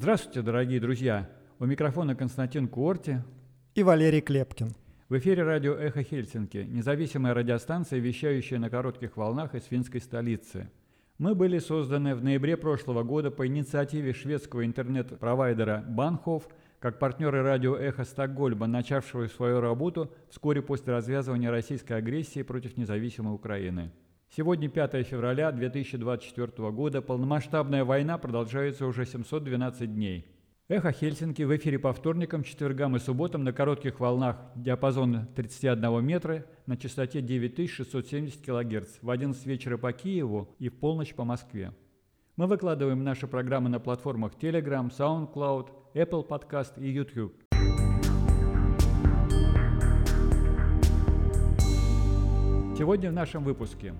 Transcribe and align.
Здравствуйте, 0.00 0.40
дорогие 0.40 0.80
друзья! 0.80 1.28
У 1.58 1.66
микрофона 1.66 2.16
Константин 2.16 2.68
Куорти 2.68 3.18
и 3.74 3.82
Валерий 3.82 4.22
Клепкин. 4.22 4.70
В 5.10 5.18
эфире 5.18 5.42
радио 5.42 5.74
«Эхо 5.74 6.02
Хельсинки», 6.02 6.66
независимая 6.66 7.34
радиостанция, 7.34 7.98
вещающая 7.98 8.58
на 8.58 8.70
коротких 8.70 9.18
волнах 9.18 9.54
из 9.54 9.64
финской 9.64 10.00
столицы. 10.00 10.70
Мы 11.18 11.34
были 11.34 11.58
созданы 11.58 12.14
в 12.14 12.24
ноябре 12.24 12.56
прошлого 12.56 13.02
года 13.02 13.30
по 13.30 13.46
инициативе 13.46 14.14
шведского 14.14 14.64
интернет-провайдера 14.64 15.84
Банхоф 15.86 16.48
как 16.78 16.98
партнеры 16.98 17.42
радио 17.42 17.76
«Эхо 17.76 18.04
Стокгольма», 18.04 18.66
начавшего 18.66 19.26
свою 19.26 19.60
работу 19.60 20.10
вскоре 20.30 20.62
после 20.62 20.94
развязывания 20.94 21.50
российской 21.50 21.92
агрессии 21.92 22.40
против 22.40 22.78
независимой 22.78 23.34
Украины. 23.34 23.92
Сегодня 24.36 24.68
5 24.68 25.04
февраля 25.04 25.50
2024 25.50 26.70
года, 26.70 27.02
полномасштабная 27.02 27.84
война 27.84 28.16
продолжается 28.16 28.86
уже 28.86 29.04
712 29.04 29.92
дней. 29.92 30.24
Эхо 30.68 30.92
Хельсинки 30.92 31.42
в 31.42 31.56
эфире 31.56 31.80
по 31.80 31.92
вторникам, 31.92 32.44
четвергам 32.44 32.94
и 32.94 33.00
субботам 33.00 33.42
на 33.42 33.52
коротких 33.52 33.98
волнах 33.98 34.36
диапазона 34.54 35.28
31 35.34 36.04
метра 36.04 36.46
на 36.66 36.76
частоте 36.76 37.22
9670 37.22 38.40
кГц 38.40 38.98
в 39.02 39.10
11 39.10 39.46
вечера 39.46 39.78
по 39.78 39.92
Киеву 39.92 40.54
и 40.60 40.68
в 40.68 40.78
полночь 40.78 41.12
по 41.12 41.24
Москве. 41.24 41.74
Мы 42.36 42.46
выкладываем 42.46 43.02
наши 43.02 43.26
программы 43.26 43.68
на 43.68 43.80
платформах 43.80 44.34
Telegram, 44.40 44.96
SoundCloud, 44.96 45.70
Apple 45.94 46.28
Podcast 46.28 46.80
и 46.80 46.88
YouTube. 46.88 47.34
Сегодня 52.78 53.10
в 53.10 53.12
нашем 53.12 53.42
выпуске 53.42 53.92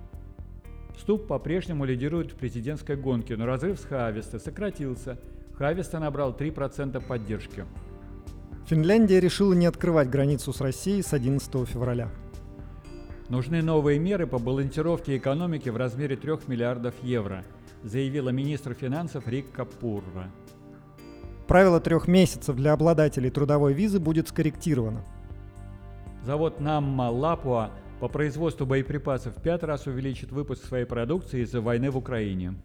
Ступ 1.01 1.25
по-прежнему 1.25 1.83
лидирует 1.83 2.31
в 2.31 2.35
президентской 2.35 2.95
гонке, 2.95 3.35
но 3.35 3.47
разрыв 3.47 3.79
с 3.79 3.85
Хависта 3.85 4.37
сократился. 4.37 5.17
Хависта 5.55 5.99
набрал 5.99 6.31
3% 6.31 7.03
поддержки. 7.03 7.65
Финляндия 8.67 9.19
решила 9.19 9.53
не 9.53 9.65
открывать 9.65 10.11
границу 10.11 10.53
с 10.53 10.61
Россией 10.61 11.01
с 11.01 11.11
11 11.11 11.67
февраля. 11.67 12.09
Нужны 13.29 13.63
новые 13.63 13.97
меры 13.97 14.27
по 14.27 14.37
балансировке 14.37 15.17
экономики 15.17 15.69
в 15.69 15.75
размере 15.75 16.15
3 16.15 16.33
миллиардов 16.45 16.93
евро, 17.01 17.45
заявила 17.81 18.29
министр 18.29 18.75
финансов 18.75 19.27
Рик 19.27 19.51
Капурра. 19.51 20.29
Правило 21.47 21.79
трех 21.79 22.07
месяцев 22.07 22.55
для 22.55 22.73
обладателей 22.73 23.31
трудовой 23.31 23.73
визы 23.73 23.99
будет 23.99 24.27
скорректировано. 24.27 25.03
Завод 26.23 26.59
Намма 26.59 27.09
Лапуа 27.09 27.71
по 28.01 28.07
производству 28.07 28.65
боеприпасов 28.65 29.37
в 29.37 29.41
пять 29.43 29.61
раз 29.61 29.85
увеличит 29.85 30.31
выпуск 30.31 30.65
своей 30.65 30.85
продукции 30.85 31.41
из-за 31.43 31.61
войны 31.61 31.91
в 31.91 31.97
Украине. 31.97 32.55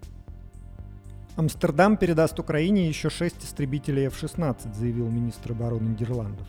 Амстердам 1.36 1.98
передаст 1.98 2.40
Украине 2.40 2.88
еще 2.88 3.10
шесть 3.10 3.44
истребителей 3.44 4.06
F-16, 4.06 4.74
заявил 4.74 5.10
министр 5.10 5.52
обороны 5.52 5.90
Нидерландов. 5.90 6.46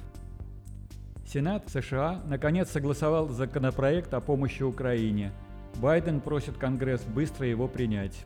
Сенат 1.26 1.68
США 1.68 2.22
наконец 2.28 2.72
согласовал 2.72 3.28
законопроект 3.28 4.14
о 4.14 4.22
помощи 4.22 4.64
Украине. 4.64 5.34
Байден 5.82 6.22
просит 6.22 6.56
Конгресс 6.56 7.02
быстро 7.04 7.46
его 7.46 7.68
принять. 7.68 8.26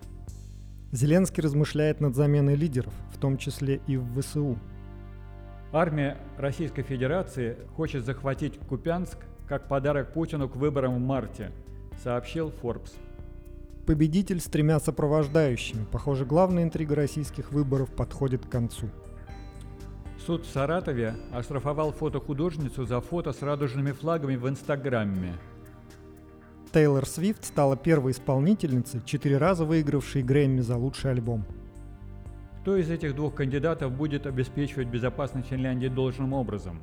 Зеленский 0.92 1.42
размышляет 1.42 2.02
над 2.02 2.16
заменой 2.16 2.54
лидеров, 2.54 2.94
в 3.12 3.18
том 3.18 3.40
числе 3.40 3.82
и 3.88 3.98
в 3.98 4.22
ВСУ. 4.22 4.60
Армия 5.74 6.18
Российской 6.38 6.84
Федерации 6.84 7.58
хочет 7.76 8.06
захватить 8.06 8.60
Купянск 8.70 9.18
как 9.52 9.68
подарок 9.68 10.14
Путину 10.14 10.48
к 10.48 10.56
выборам 10.56 10.96
в 10.96 11.00
марте, 11.00 11.52
сообщил 12.02 12.54
Forbes. 12.64 12.94
Победитель 13.86 14.40
с 14.40 14.46
тремя 14.46 14.80
сопровождающими. 14.80 15.86
Похоже, 15.92 16.24
главная 16.24 16.64
интрига 16.64 16.96
российских 16.96 17.52
выборов 17.52 17.92
подходит 17.94 18.46
к 18.46 18.50
концу. 18.50 18.88
Суд 20.26 20.46
в 20.46 20.50
Саратове 20.50 21.16
оштрафовал 21.34 21.92
фотохудожницу 21.92 22.86
за 22.86 23.02
фото 23.02 23.34
с 23.34 23.42
радужными 23.42 23.92
флагами 23.92 24.38
в 24.38 24.48
Инстаграме. 24.48 25.34
Тейлор 26.72 27.06
Свифт 27.06 27.44
стала 27.44 27.76
первой 27.76 28.14
исполнительницей, 28.14 29.02
четыре 29.04 29.36
раза 29.36 29.66
выигравшей 29.66 30.24
Грэмми 30.24 30.62
за 30.62 30.78
лучший 30.78 31.12
альбом. 31.12 31.44
Кто 32.62 32.78
из 32.78 32.90
этих 32.90 33.18
двух 33.18 33.36
кандидатов 33.36 33.92
будет 33.92 34.28
обеспечивать 34.28 34.88
безопасность 34.88 35.50
Финляндии 35.50 35.90
должным 35.90 36.32
образом? 36.32 36.80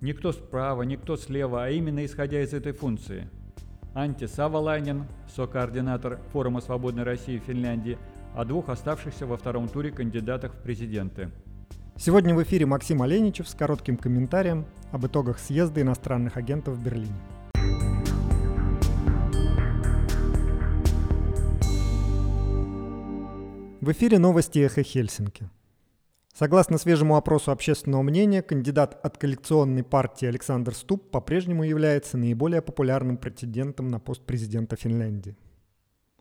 Никто 0.00 0.30
справа, 0.30 0.82
никто 0.82 1.16
слева, 1.16 1.64
а 1.64 1.70
именно 1.70 2.04
исходя 2.04 2.40
из 2.40 2.54
этой 2.54 2.70
функции. 2.70 3.28
Анти 3.94 4.26
Савалайнен, 4.26 5.06
сокоординатор 5.34 6.20
Форума 6.32 6.60
Свободной 6.60 7.02
России 7.02 7.38
в 7.38 7.42
Финляндии, 7.42 7.98
о 8.36 8.44
двух 8.44 8.68
оставшихся 8.68 9.26
во 9.26 9.36
втором 9.36 9.68
туре 9.68 9.90
кандидатах 9.90 10.54
в 10.54 10.62
президенты. 10.62 11.32
Сегодня 11.96 12.32
в 12.32 12.42
эфире 12.44 12.64
Максим 12.64 13.02
Оленичев 13.02 13.48
с 13.48 13.54
коротким 13.56 13.96
комментарием 13.96 14.66
об 14.92 15.04
итогах 15.04 15.40
съезда 15.40 15.82
иностранных 15.82 16.36
агентов 16.36 16.76
в 16.76 16.84
Берлине. 16.84 17.18
В 23.80 23.90
эфире 23.90 24.20
новости 24.20 24.60
«Эхо 24.60 24.84
Хельсинки». 24.84 25.48
Согласно 26.38 26.78
свежему 26.78 27.16
опросу 27.16 27.50
общественного 27.50 28.02
мнения, 28.02 28.42
кандидат 28.42 29.04
от 29.04 29.18
коалиционной 29.18 29.82
партии 29.82 30.26
Александр 30.26 30.72
Ступ 30.72 31.10
по-прежнему 31.10 31.64
является 31.64 32.16
наиболее 32.16 32.62
популярным 32.62 33.16
претендентом 33.16 33.88
на 33.88 33.98
пост 33.98 34.24
президента 34.24 34.76
Финляндии. 34.76 35.36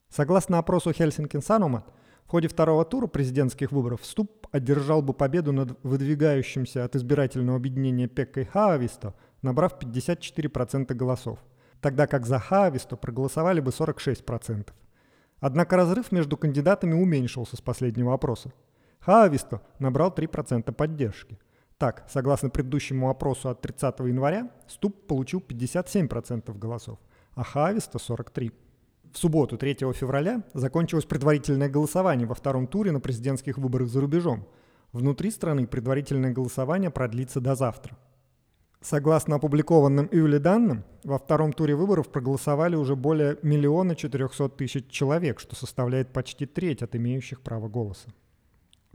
Согласно 0.10 0.58
опросу 0.58 0.90
Helsinki 0.90 1.40
Sanomat, 1.40 1.84
в 2.26 2.32
ходе 2.32 2.48
второго 2.48 2.84
тура 2.84 3.06
президентских 3.06 3.72
выборов 3.72 4.00
Ступ 4.04 4.48
одержал 4.52 5.04
бы 5.04 5.14
победу 5.14 5.52
над 5.52 5.78
выдвигающимся 5.84 6.84
от 6.84 6.96
избирательного 6.96 7.58
объединения 7.58 8.08
Пеккой 8.08 8.46
Хаависто, 8.46 9.14
набрав 9.44 9.78
54% 9.80 10.96
голосов, 10.96 11.38
тогда 11.80 12.08
как 12.08 12.26
за 12.26 12.40
Хаависто 12.40 12.96
проголосовали 12.96 13.60
бы 13.60 13.70
46%. 13.70 14.70
Однако 15.42 15.76
разрыв 15.76 16.12
между 16.12 16.38
кандидатами 16.38 16.96
уменьшился 16.96 17.56
с 17.56 17.62
последнего 17.62 18.16
опроса. 18.16 18.52
Хаависто 19.08 19.62
набрал 19.80 20.10
3% 20.10 20.70
поддержки. 20.74 21.40
Так, 21.78 22.06
согласно 22.10 22.50
предыдущему 22.50 23.10
опросу 23.10 23.48
от 23.48 23.62
30 23.62 24.00
января, 24.00 24.52
Ступ 24.68 25.08
получил 25.08 25.40
57% 25.40 26.58
голосов, 26.58 27.00
а 27.34 27.46
Хаависто 27.46 28.00
43%. 28.00 28.52
В 29.14 29.18
субботу, 29.18 29.58
3 29.58 29.76
февраля, 29.94 30.44
закончилось 30.54 31.06
предварительное 31.06 31.70
голосование 31.70 32.28
во 32.28 32.36
втором 32.36 32.68
туре 32.68 32.92
на 32.92 33.00
президентских 33.00 33.58
выборах 33.58 33.88
за 33.88 34.02
рубежом. 34.02 34.46
Внутри 34.92 35.32
страны 35.32 35.68
предварительное 35.68 36.34
голосование 36.34 36.92
продлится 36.92 37.40
до 37.40 37.56
завтра. 37.56 37.98
Согласно 38.82 39.38
опубликованным 39.38 40.10
июле 40.12 40.40
данным, 40.40 40.84
во 41.06 41.18
втором 41.18 41.54
туре 41.54 41.76
выборов 41.76 42.10
проголосовали 42.10 42.76
уже 42.76 42.98
более 42.98 43.38
миллиона 43.42 43.96
четырехсот 43.96 44.58
тысяч 44.58 44.90
человек, 44.90 45.40
что 45.40 45.56
составляет 45.56 46.12
почти 46.12 46.46
треть 46.46 46.84
от 46.84 46.94
имеющих 46.98 47.40
право 47.40 47.70
голоса. 47.70 48.10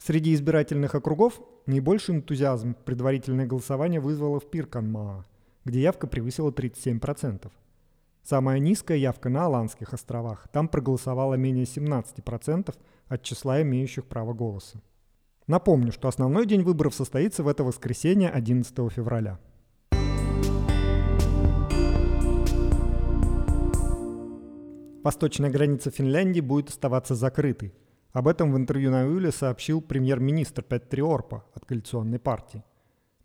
Среди 0.05 0.35
избирательных 0.35 0.97
округов 0.97 1.41
наибольший 1.67 2.17
энтузиазм 2.17 2.75
предварительное 2.75 3.47
голосование 3.47 4.01
вызвало 4.01 4.41
в 4.41 4.51
Пирканмаа, 4.51 5.25
где 5.65 5.81
явка 5.81 6.09
превысила 6.09 6.51
37%. 6.51 7.49
Самая 8.25 8.59
низкая 8.59 8.99
явка 8.99 9.29
на 9.29 9.45
Аландских 9.45 9.93
островах. 9.95 10.49
Там 10.49 10.67
проголосовало 10.67 11.35
менее 11.35 11.67
17% 11.67 12.75
от 13.07 13.23
числа 13.23 13.62
имеющих 13.62 14.07
право 14.07 14.35
голоса. 14.35 14.83
Напомню, 15.47 15.93
что 15.93 16.09
основной 16.09 16.47
день 16.47 16.62
выборов 16.62 16.97
состоится 16.97 17.45
в 17.45 17.49
это 17.49 17.62
воскресенье 17.62 18.29
11 18.29 18.75
февраля. 18.91 19.39
Восточная 25.05 25.51
граница 25.51 25.93
Финляндии 25.93 26.41
будет 26.41 26.71
оставаться 26.71 27.15
закрытой, 27.15 27.73
об 28.12 28.29
этом 28.29 28.53
в 28.53 28.56
интервью 28.56 28.91
на 28.91 29.05
Юле 29.05 29.32
сообщил 29.32 29.81
премьер-министр 29.81 30.62
Петри 30.62 31.03
Орпа 31.03 31.44
от 31.55 31.64
коалиционной 31.64 32.19
партии. 32.19 32.62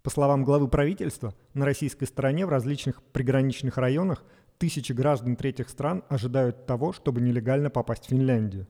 По 0.02 0.10
словам 0.10 0.46
главы 0.46 0.70
правительства, 0.70 1.36
на 1.54 1.66
российской 1.66 2.06
стороне 2.06 2.46
в 2.46 2.50
различных 2.50 3.04
приграничных 3.04 3.78
районах 3.78 4.24
тысячи 4.58 4.94
граждан 4.94 5.36
третьих 5.36 5.68
стран 5.68 6.06
ожидают 6.08 6.66
того, 6.66 6.94
чтобы 6.94 7.20
нелегально 7.20 7.70
попасть 7.70 8.06
в 8.06 8.10
Финляндию. 8.10 8.66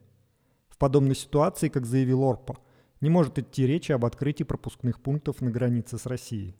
В 0.70 0.78
подобной 0.78 1.16
ситуации, 1.16 1.70
как 1.70 1.86
заявил 1.86 2.24
Орпа, 2.24 2.58
не 3.00 3.12
может 3.12 3.38
идти 3.38 3.68
речи 3.68 3.92
об 3.92 4.04
открытии 4.04 4.44
пропускных 4.44 5.00
пунктов 5.00 5.42
на 5.42 5.52
границе 5.52 6.00
с 6.00 6.08
Россией. 6.08 6.56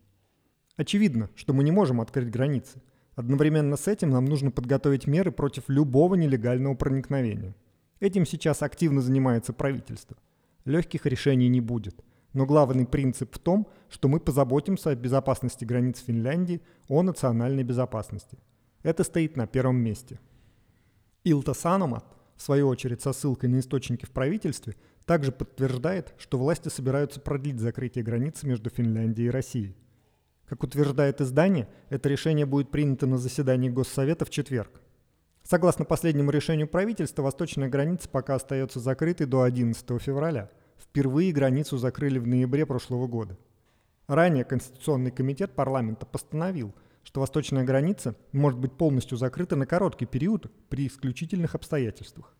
Очевидно, 0.76 1.32
что 1.36 1.54
мы 1.54 1.64
не 1.64 1.72
можем 1.72 2.00
открыть 2.00 2.30
границы. 2.30 2.84
Одновременно 3.16 3.76
с 3.76 3.88
этим 3.88 4.12
нам 4.12 4.26
нужно 4.26 4.52
подготовить 4.52 5.08
меры 5.08 5.32
против 5.32 5.64
любого 5.68 6.14
нелегального 6.14 6.76
проникновения– 6.76 7.56
Этим 8.00 8.26
сейчас 8.26 8.62
активно 8.62 9.02
занимается 9.02 9.54
правительство. 9.54 10.18
Легких 10.66 11.06
решений 11.06 11.48
не 11.48 11.62
будет. 11.62 12.04
Но 12.34 12.46
главный 12.46 12.86
принцип 12.86 13.34
в 13.36 13.40
том, 13.40 13.68
что 13.90 14.08
мы 14.08 14.20
позаботимся 14.20 14.92
о 14.92 14.96
безопасности 14.96 15.66
границ 15.66 16.04
Финляндии, 16.06 16.62
о 16.88 17.02
национальной 17.02 17.64
безопасности. 17.64 18.38
Это 18.84 19.04
стоит 19.04 19.38
на 19.38 19.48
первом 19.48 19.78
месте. 19.78 20.20
Илта 21.24 21.54
Саномат, 21.54 22.06
в 22.36 22.42
свою 22.42 22.68
очередь 22.68 23.02
со 23.02 23.14
ссылкой 23.14 23.50
на 23.50 23.60
источники 23.60 24.06
в 24.06 24.12
правительстве, 24.12 24.76
также 25.06 25.32
подтверждает, 25.32 26.14
что 26.20 26.38
власти 26.38 26.70
собираются 26.70 27.20
продлить 27.20 27.60
закрытие 27.60 28.04
границы 28.04 28.46
между 28.46 28.70
Финляндией 28.70 29.30
и 29.30 29.32
Россией. 29.32 29.76
Как 30.46 30.64
утверждает 30.64 31.20
издание, 31.20 31.68
это 31.90 32.08
решение 32.08 32.46
будет 32.46 32.70
принято 32.70 33.08
на 33.08 33.18
заседании 33.18 33.70
Госсовета 33.70 34.26
в 34.26 34.30
четверг. 34.30 34.82
Согласно 35.50 35.86
последнему 35.86 36.32
решению 36.32 36.68
правительства, 36.68 37.22
восточная 37.22 37.70
граница 37.70 38.10
пока 38.10 38.36
остается 38.36 38.82
закрытой 38.82 39.28
до 39.28 39.44
11 39.44 40.02
февраля. 40.02 40.50
Впервые 40.78 41.32
границу 41.32 41.78
закрыли 41.78 42.20
в 42.20 42.28
ноябре 42.28 42.66
прошлого 42.66 43.08
года. 43.08 43.38
Ранее 44.08 44.44
Конституционный 44.44 45.10
комитет 45.10 45.54
парламента 45.54 46.06
постановил, 46.06 46.76
что 47.04 47.22
восточная 47.22 47.64
граница 47.64 48.16
может 48.34 48.60
быть 48.60 48.74
полностью 48.74 49.18
закрыта 49.18 49.56
на 49.56 49.66
короткий 49.66 50.06
период 50.06 50.52
при 50.68 50.86
исключительных 50.86 51.56
обстоятельствах. 51.56 52.36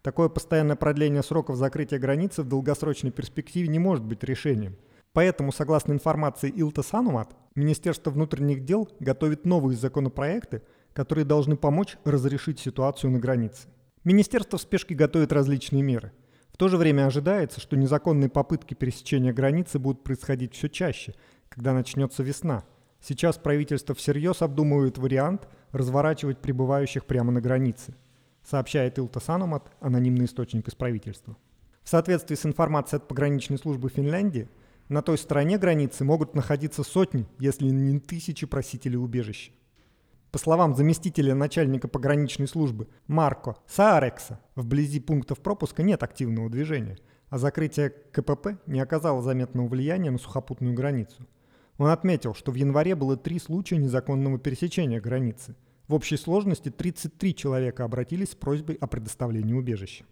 Такое 0.00 0.28
постоянное 0.28 0.76
продление 0.76 1.24
сроков 1.24 1.56
закрытия 1.56 1.98
границы 1.98 2.44
в 2.44 2.48
долгосрочной 2.48 3.10
перспективе 3.10 3.66
не 3.66 3.80
может 3.80 4.04
быть 4.04 4.22
решением. 4.22 4.76
Поэтому, 5.12 5.50
согласно 5.50 5.94
информации 5.94 6.48
Илта 6.48 6.84
Санумат, 6.84 7.34
Министерство 7.56 8.12
внутренних 8.12 8.64
дел 8.64 8.88
готовит 9.00 9.44
новые 9.44 9.76
законопроекты, 9.76 10.62
которые 11.00 11.24
должны 11.24 11.56
помочь 11.56 11.96
разрешить 12.04 12.60
ситуацию 12.60 13.10
на 13.10 13.18
границе. 13.18 13.68
Министерство 14.04 14.58
в 14.58 14.62
спешке 14.62 14.94
готовит 14.94 15.32
различные 15.32 15.82
меры. 15.82 16.12
В 16.52 16.58
то 16.58 16.68
же 16.68 16.76
время 16.76 17.06
ожидается, 17.06 17.58
что 17.58 17.74
незаконные 17.74 18.28
попытки 18.28 18.74
пересечения 18.74 19.32
границы 19.32 19.78
будут 19.78 20.04
происходить 20.04 20.54
все 20.54 20.68
чаще, 20.68 21.14
когда 21.48 21.72
начнется 21.72 22.22
весна. 22.22 22.64
Сейчас 23.00 23.38
правительство 23.38 23.94
всерьез 23.94 24.42
обдумывает 24.42 24.98
вариант 24.98 25.48
разворачивать 25.72 26.38
прибывающих 26.38 27.06
прямо 27.06 27.32
на 27.32 27.40
границе– 27.40 27.94
сообщает 28.44 28.98
Илта 28.98 29.20
Санумат, 29.20 29.70
анонимный 29.80 30.26
источник 30.26 30.68
из 30.68 30.74
правительства. 30.74 31.36
В 31.82 31.88
соответствии 31.88 32.34
с 32.34 32.44
информацией 32.44 32.98
от 32.98 33.08
пограничной 33.08 33.58
службы 33.58 33.88
Финляндии, 33.88 34.48
на 34.88 35.02
той 35.02 35.16
стороне 35.18 35.56
границы 35.56 36.04
могут 36.04 36.34
находиться 36.34 36.82
сотни, 36.82 37.26
если 37.38 37.66
не 37.66 38.00
тысячи 38.00 38.46
просителей 38.46 38.98
убежища. 38.98 39.52
По 40.30 40.38
словам 40.38 40.74
заместителя 40.74 41.34
начальника 41.34 41.88
пограничной 41.88 42.46
службы 42.46 42.88
Марко 43.06 43.56
Саарекса, 43.66 44.40
вблизи 44.54 45.00
пунктов 45.00 45.40
пропуска 45.40 45.82
нет 45.82 46.02
активного 46.02 46.48
движения, 46.48 46.98
а 47.28 47.38
закрытие 47.38 47.90
КПП 47.90 48.58
не 48.66 48.80
оказало 48.80 49.22
заметного 49.22 49.68
влияния 49.68 50.10
на 50.10 50.18
сухопутную 50.18 50.74
границу. 50.74 51.26
Он 51.78 51.88
отметил, 51.88 52.34
что 52.34 52.52
в 52.52 52.54
январе 52.54 52.94
было 52.94 53.16
три 53.16 53.38
случая 53.38 53.78
незаконного 53.78 54.38
пересечения 54.38 55.00
границы– 55.00 55.56
в 55.90 55.94
общей 55.94 56.16
сложности 56.16 56.68
33 56.68 57.34
человека 57.34 57.82
обратились 57.82 58.30
с 58.30 58.34
просьбой 58.36 58.76
о 58.76 58.86
предоставлении 58.86 59.54
убежища. 59.54 60.04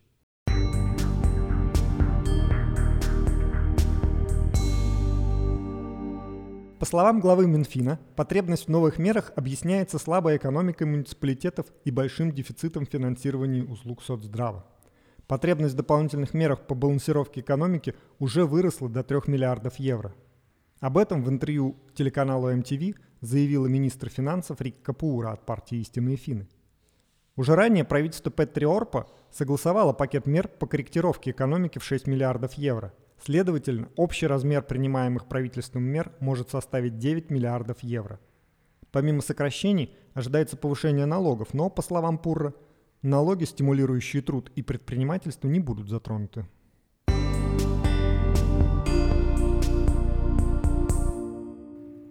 По 6.78 6.86
словам 6.86 7.18
главы 7.18 7.48
Минфина, 7.48 7.98
потребность 8.14 8.66
в 8.66 8.70
новых 8.70 9.00
мерах 9.00 9.32
объясняется 9.34 9.98
слабой 9.98 10.36
экономикой 10.36 10.84
муниципалитетов 10.84 11.66
и 11.84 11.90
большим 11.90 12.30
дефицитом 12.30 12.86
финансирования 12.86 13.64
услуг 13.64 14.00
соцздрава. 14.00 14.64
Потребность 15.26 15.74
в 15.74 15.76
дополнительных 15.76 16.34
мерах 16.34 16.68
по 16.68 16.76
балансировке 16.76 17.40
экономики 17.40 17.96
уже 18.20 18.44
выросла 18.44 18.88
до 18.88 19.02
3 19.02 19.22
миллиардов 19.26 19.80
евро. 19.80 20.14
Об 20.78 20.98
этом 20.98 21.24
в 21.24 21.28
интервью 21.28 21.74
телеканалу 21.94 22.52
MTV 22.52 22.94
заявила 23.22 23.66
министр 23.66 24.08
финансов 24.08 24.60
Рик 24.60 24.80
Капуура 24.80 25.32
от 25.32 25.44
партии 25.44 25.78
«Истинные 25.78 26.16
финны». 26.16 26.46
Уже 27.34 27.56
ранее 27.56 27.82
правительство 27.82 28.30
Петри 28.30 28.66
Орпа 28.66 29.08
согласовало 29.32 29.92
пакет 29.92 30.26
мер 30.26 30.46
по 30.46 30.68
корректировке 30.68 31.32
экономики 31.32 31.80
в 31.80 31.84
6 31.84 32.06
миллиардов 32.06 32.54
евро. 32.54 32.94
Следовательно, 33.24 33.88
общий 33.96 34.26
размер 34.26 34.62
принимаемых 34.62 35.26
правительством 35.26 35.82
мер 35.82 36.12
может 36.20 36.50
составить 36.50 36.98
9 36.98 37.30
миллиардов 37.30 37.82
евро. 37.82 38.20
Помимо 38.92 39.20
сокращений, 39.20 39.92
ожидается 40.14 40.56
повышение 40.56 41.04
налогов, 41.04 41.52
но, 41.52 41.68
по 41.68 41.82
словам 41.82 42.18
Пурра, 42.18 42.54
налоги, 43.02 43.44
стимулирующие 43.44 44.22
труд 44.22 44.50
и 44.54 44.62
предпринимательство, 44.62 45.48
не 45.48 45.60
будут 45.60 45.88
затронуты. 45.88 46.46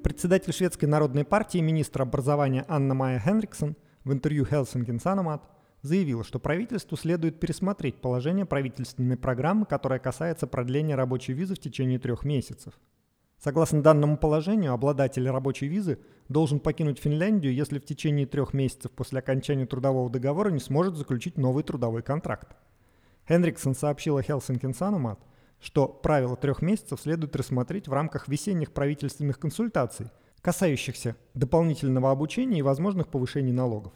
Председатель 0.04 0.54
шведской 0.54 0.88
народной 0.88 1.26
партии 1.26 1.58
министр 1.60 2.04
образования 2.04 2.66
Анна 2.68 2.94
Майя 2.94 3.20
Хенриксон 3.20 3.76
в 4.04 4.14
интервью 4.14 4.46
Хелсинген 4.46 5.00
Санамат 5.00 5.44
заявила, 5.88 6.24
что 6.24 6.40
правительству 6.40 6.96
следует 6.96 7.40
пересмотреть 7.40 8.02
положение 8.02 8.46
правительственной 8.46 9.18
программы, 9.18 9.66
которая 9.66 10.00
касается 10.00 10.46
продления 10.46 10.96
рабочей 10.96 11.34
визы 11.34 11.56
в 11.56 11.60
течение 11.60 11.98
трех 11.98 12.24
месяцев. 12.24 12.74
Согласно 13.40 13.84
данному 13.84 14.18
положению, 14.18 14.74
обладатель 14.74 15.30
рабочей 15.30 15.68
визы 15.68 16.00
должен 16.28 16.60
покинуть 16.60 17.00
Финляндию, 17.00 17.54
если 17.54 17.80
в 17.80 17.86
течение 17.86 18.26
трех 18.26 18.54
месяцев 18.54 18.92
после 18.92 19.20
окончания 19.20 19.66
трудового 19.66 20.10
договора 20.10 20.50
не 20.50 20.60
сможет 20.60 20.96
заключить 20.96 21.38
новый 21.38 21.64
трудовой 21.64 22.02
контракт. 22.02 22.56
Хенриксон 23.28 23.76
сообщила 23.76 24.24
Хелсинкен 24.24 24.74
Санамат, 24.74 25.20
что 25.60 25.88
правило 25.88 26.36
трех 26.36 26.62
месяцев 26.62 27.00
следует 27.02 27.36
рассмотреть 27.36 27.88
в 27.88 27.94
рамках 27.94 28.28
весенних 28.28 28.72
правительственных 28.72 29.40
консультаций, 29.40 30.08
касающихся 30.42 31.16
дополнительного 31.34 32.10
обучения 32.10 32.60
и 32.60 32.64
возможных 32.64 33.08
повышений 33.10 33.52
налогов. 33.52 33.94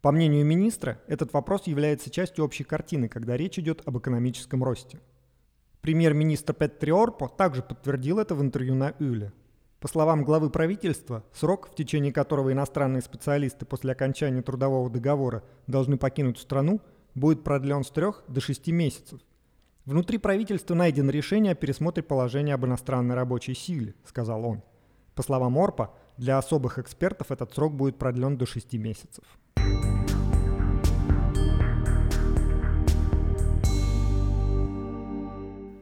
По 0.00 0.12
мнению 0.12 0.44
министра, 0.44 1.00
этот 1.08 1.32
вопрос 1.32 1.66
является 1.66 2.10
частью 2.10 2.44
общей 2.44 2.64
картины, 2.64 3.08
когда 3.08 3.36
речь 3.36 3.58
идет 3.58 3.82
об 3.86 3.98
экономическом 3.98 4.62
росте. 4.62 5.00
Премьер-министр 5.80 6.54
Петри 6.54 6.92
Орпо 6.92 7.28
также 7.28 7.62
подтвердил 7.62 8.18
это 8.18 8.34
в 8.34 8.42
интервью 8.42 8.74
на 8.74 8.94
Юле. 8.98 9.32
По 9.80 9.88
словам 9.88 10.24
главы 10.24 10.50
правительства, 10.50 11.24
срок, 11.32 11.68
в 11.70 11.74
течение 11.74 12.12
которого 12.12 12.52
иностранные 12.52 13.02
специалисты 13.02 13.64
после 13.64 13.92
окончания 13.92 14.42
трудового 14.42 14.90
договора 14.90 15.44
должны 15.66 15.96
покинуть 15.96 16.38
страну, 16.38 16.80
будет 17.14 17.44
продлен 17.44 17.84
с 17.84 17.90
трех 17.90 18.24
до 18.28 18.40
шести 18.40 18.72
месяцев, 18.72 19.20
Внутри 19.88 20.18
правительства 20.18 20.74
найдено 20.74 21.10
решение 21.10 21.52
о 21.52 21.54
пересмотре 21.54 22.02
положения 22.02 22.52
об 22.52 22.66
иностранной 22.66 23.14
рабочей 23.14 23.54
силе, 23.54 23.94
сказал 24.04 24.44
он. 24.44 24.62
По 25.14 25.22
словам 25.22 25.56
Орпа, 25.56 25.94
для 26.18 26.36
особых 26.36 26.78
экспертов 26.78 27.30
этот 27.30 27.54
срок 27.54 27.74
будет 27.74 27.96
продлен 27.96 28.36
до 28.36 28.44
6 28.44 28.74
месяцев. 28.74 29.24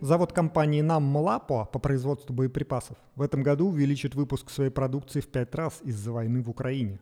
Завод 0.00 0.32
компании 0.32 0.84
Nammo 0.84 1.24
Lapo 1.24 1.66
по 1.66 1.78
производству 1.80 2.32
боеприпасов 2.32 2.96
в 3.16 3.22
этом 3.22 3.42
году 3.42 3.68
увеличит 3.68 4.14
выпуск 4.14 4.50
своей 4.50 4.70
продукции 4.70 5.20
в 5.20 5.26
пять 5.26 5.52
раз 5.54 5.80
из-за 5.82 6.12
войны 6.12 6.42
в 6.42 6.50
Украине. 6.50 7.00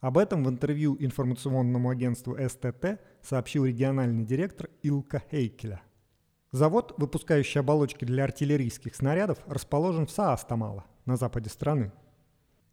Об 0.00 0.18
этом 0.18 0.44
в 0.44 0.48
интервью 0.48 0.96
информационному 1.00 1.90
агентству 1.90 2.36
СТТ 2.38 3.00
сообщил 3.22 3.64
региональный 3.64 4.24
директор 4.24 4.68
Илка 4.82 5.22
Хейкеля. 5.30 5.80
Завод, 6.52 6.94
выпускающий 6.98 7.60
оболочки 7.60 8.04
для 8.04 8.22
артиллерийских 8.24 8.94
снарядов, 8.94 9.38
расположен 9.48 10.06
в 10.06 10.10
Саастамала, 10.12 10.84
на 11.04 11.16
западе 11.16 11.50
страны. 11.50 11.90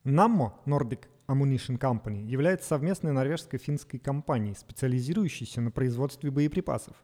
Nammo 0.03 0.53
Nordic 0.65 1.07
Ammunition 1.27 1.79
Company 1.79 2.23
является 2.25 2.67
совместной 2.67 3.11
норвежско-финской 3.13 3.99
компанией, 3.99 4.55
специализирующейся 4.55 5.61
на 5.61 5.71
производстве 5.71 6.31
боеприпасов. 6.31 6.95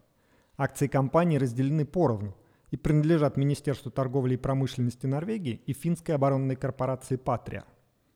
Акции 0.58 0.88
компании 0.88 1.38
разделены 1.38 1.86
поровну 1.86 2.36
и 2.72 2.78
принадлежат 2.78 3.38
Министерству 3.38 3.92
торговли 3.92 4.34
и 4.34 4.38
промышленности 4.38 5.06
Норвегии 5.06 5.62
и 5.66 5.74
финской 5.74 6.16
оборонной 6.16 6.56
корпорации 6.56 7.16
«Патрия». 7.16 7.66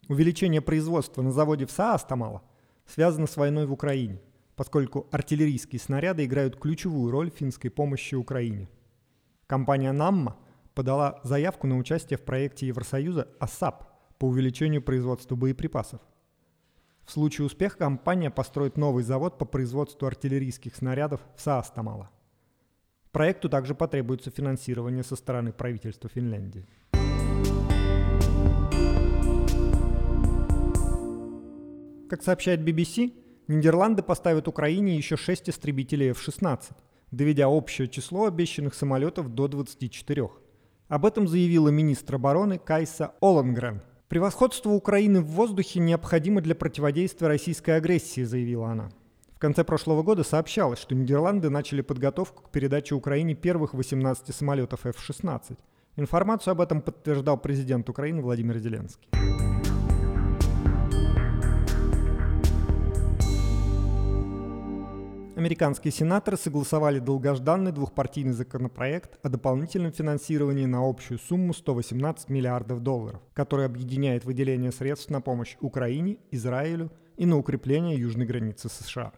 Увеличение 0.10 0.62
производства 0.62 1.22
на 1.22 1.32
заводе 1.32 1.66
в 1.66 1.72
Саастамала 1.72 2.42
связано 2.86 3.28
с 3.28 3.38
войной 3.38 3.66
в 3.66 3.72
Украине– 3.72 4.22
поскольку 4.56 5.08
артиллерийские 5.12 5.80
снаряды 5.80 6.25
играют 6.25 6.58
ключевую 6.58 7.12
роль 7.12 7.32
в 7.32 7.36
финской 7.36 7.70
помощи 7.70 8.16
Украине. 8.16 8.70
Компания 9.48 9.92
«Намма» 9.92 10.38
подала 10.74 11.20
заявку 11.24 11.68
на 11.68 11.78
участие 11.78 12.18
в 12.18 12.24
проекте 12.24 12.68
Евросоюза 12.68 13.28
«АСАП» 13.40 13.93
по 14.24 14.27
увеличению 14.27 14.82
производства 14.82 15.36
боеприпасов. 15.36 16.00
В 17.03 17.12
случае 17.12 17.46
успеха 17.46 17.80
компания 17.80 18.32
построит 18.32 18.77
новый 18.77 19.03
завод 19.03 19.38
по 19.38 19.44
производству 19.44 20.08
артиллерийских 20.08 20.77
снарядов 20.77 21.20
в 21.36 21.42
Саастамала. 21.42 22.10
Проекту 23.12 23.50
также 23.50 23.75
потребуется 23.75 24.32
финансирование 24.32 25.03
со 25.03 25.18
стороны 25.18 25.51
правительства 25.51 26.10
Финляндии. 26.10 26.65
Как 32.10 32.24
сообщает 32.24 32.62
BBC, 32.62 33.12
Нидерланды 33.50 34.03
поставят 34.03 34.48
Украине 34.48 34.96
еще 34.96 35.18
6 35.18 35.50
истребителей 35.50 36.12
F-16, 36.12 36.72
доведя 37.12 37.50
общее 37.50 37.89
число 37.89 38.27
обещанных 38.27 38.74
самолетов 38.74 39.36
до 39.36 39.50
24. 39.50 40.30
Об 40.88 41.06
этом 41.06 41.27
заявила 41.27 41.68
министр 41.68 42.15
обороны 42.15 42.58
Кайса 42.58 43.15
Оленгрен. 43.20 43.82
«Превосходство 44.08 44.70
Украины 44.70 45.22
в 45.22 45.28
воздухе 45.28 45.80
необходимо 45.80 46.42
для 46.42 46.56
противодействия 46.56 47.28
российской 47.28 47.78
агрессии», 47.78 48.24
заявила 48.24 48.70
она. 48.70 48.90
В 49.36 49.40
конце 49.40 49.64
прошлого 49.64 50.04
года 50.04 50.24
сообщалось, 50.24 50.80
что 50.80 50.96
Нидерланды 50.96 51.50
начали 51.50 51.82
подготовку 51.82 52.44
к 52.44 52.50
передаче 52.50 52.96
Украине 52.96 53.36
первых 53.36 53.74
18 53.74 54.34
самолетов 54.34 54.86
F-16. 54.86 55.58
Информацию 55.96 56.52
об 56.52 56.62
этом 56.62 56.82
подтверждал 56.82 57.38
президент 57.38 57.90
Украины 57.90 58.22
Владимир 58.22 58.58
Зеленский. 58.58 59.10
Американские 65.44 65.92
сенаторы 65.92 66.38
согласовали 66.38 67.00
долгожданный 67.00 67.74
двухпартийный 67.74 68.32
законопроект 68.32 69.20
о 69.24 69.28
дополнительном 69.28 69.92
финансировании 69.92 70.64
на 70.64 70.88
общую 70.88 71.20
сумму 71.20 71.54
118 71.54 72.30
миллиардов 72.30 72.80
долларов, 72.80 73.20
который 73.34 73.66
объединяет 73.66 74.24
выделение 74.24 74.72
средств 74.72 75.10
на 75.10 75.20
помощь 75.20 75.58
Украине, 75.60 76.20
Израилю 76.32 76.94
и 77.18 77.26
на 77.26 77.38
укрепление 77.38 78.00
южной 78.00 78.26
границы 78.26 78.70
США. 78.70 79.12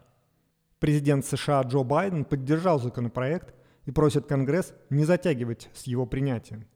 Президент 0.80 1.24
США 1.24 1.62
Джо 1.62 1.84
Байден 1.84 2.24
поддержал 2.24 2.80
законопроект 2.80 3.54
и 3.84 3.92
просит 3.92 4.26
Конгресс 4.26 4.74
не 4.90 5.04
затягивать 5.04 5.70
с 5.74 5.84
его 5.84 6.06
принятием. 6.06 6.66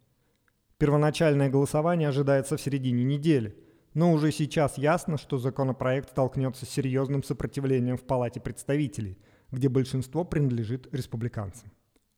Первоначальное 0.79 1.51
голосование 1.51 2.11
ожидается 2.11 2.57
в 2.57 2.61
середине 2.61 3.03
недели, 3.03 3.57
но 3.95 4.13
уже 4.13 4.31
сейчас 4.31 4.79
ясно, 4.79 5.19
что 5.19 5.39
законопроект 5.39 6.11
столкнется 6.11 6.67
с 6.67 6.71
серьезным 6.71 7.25
сопротивлением 7.25 7.97
в 7.97 8.03
Палате 8.03 8.39
представителей– 8.39 9.19
где 9.53 9.69
большинство 9.69 10.25
принадлежит 10.25 10.93
республиканцам. 10.93 11.71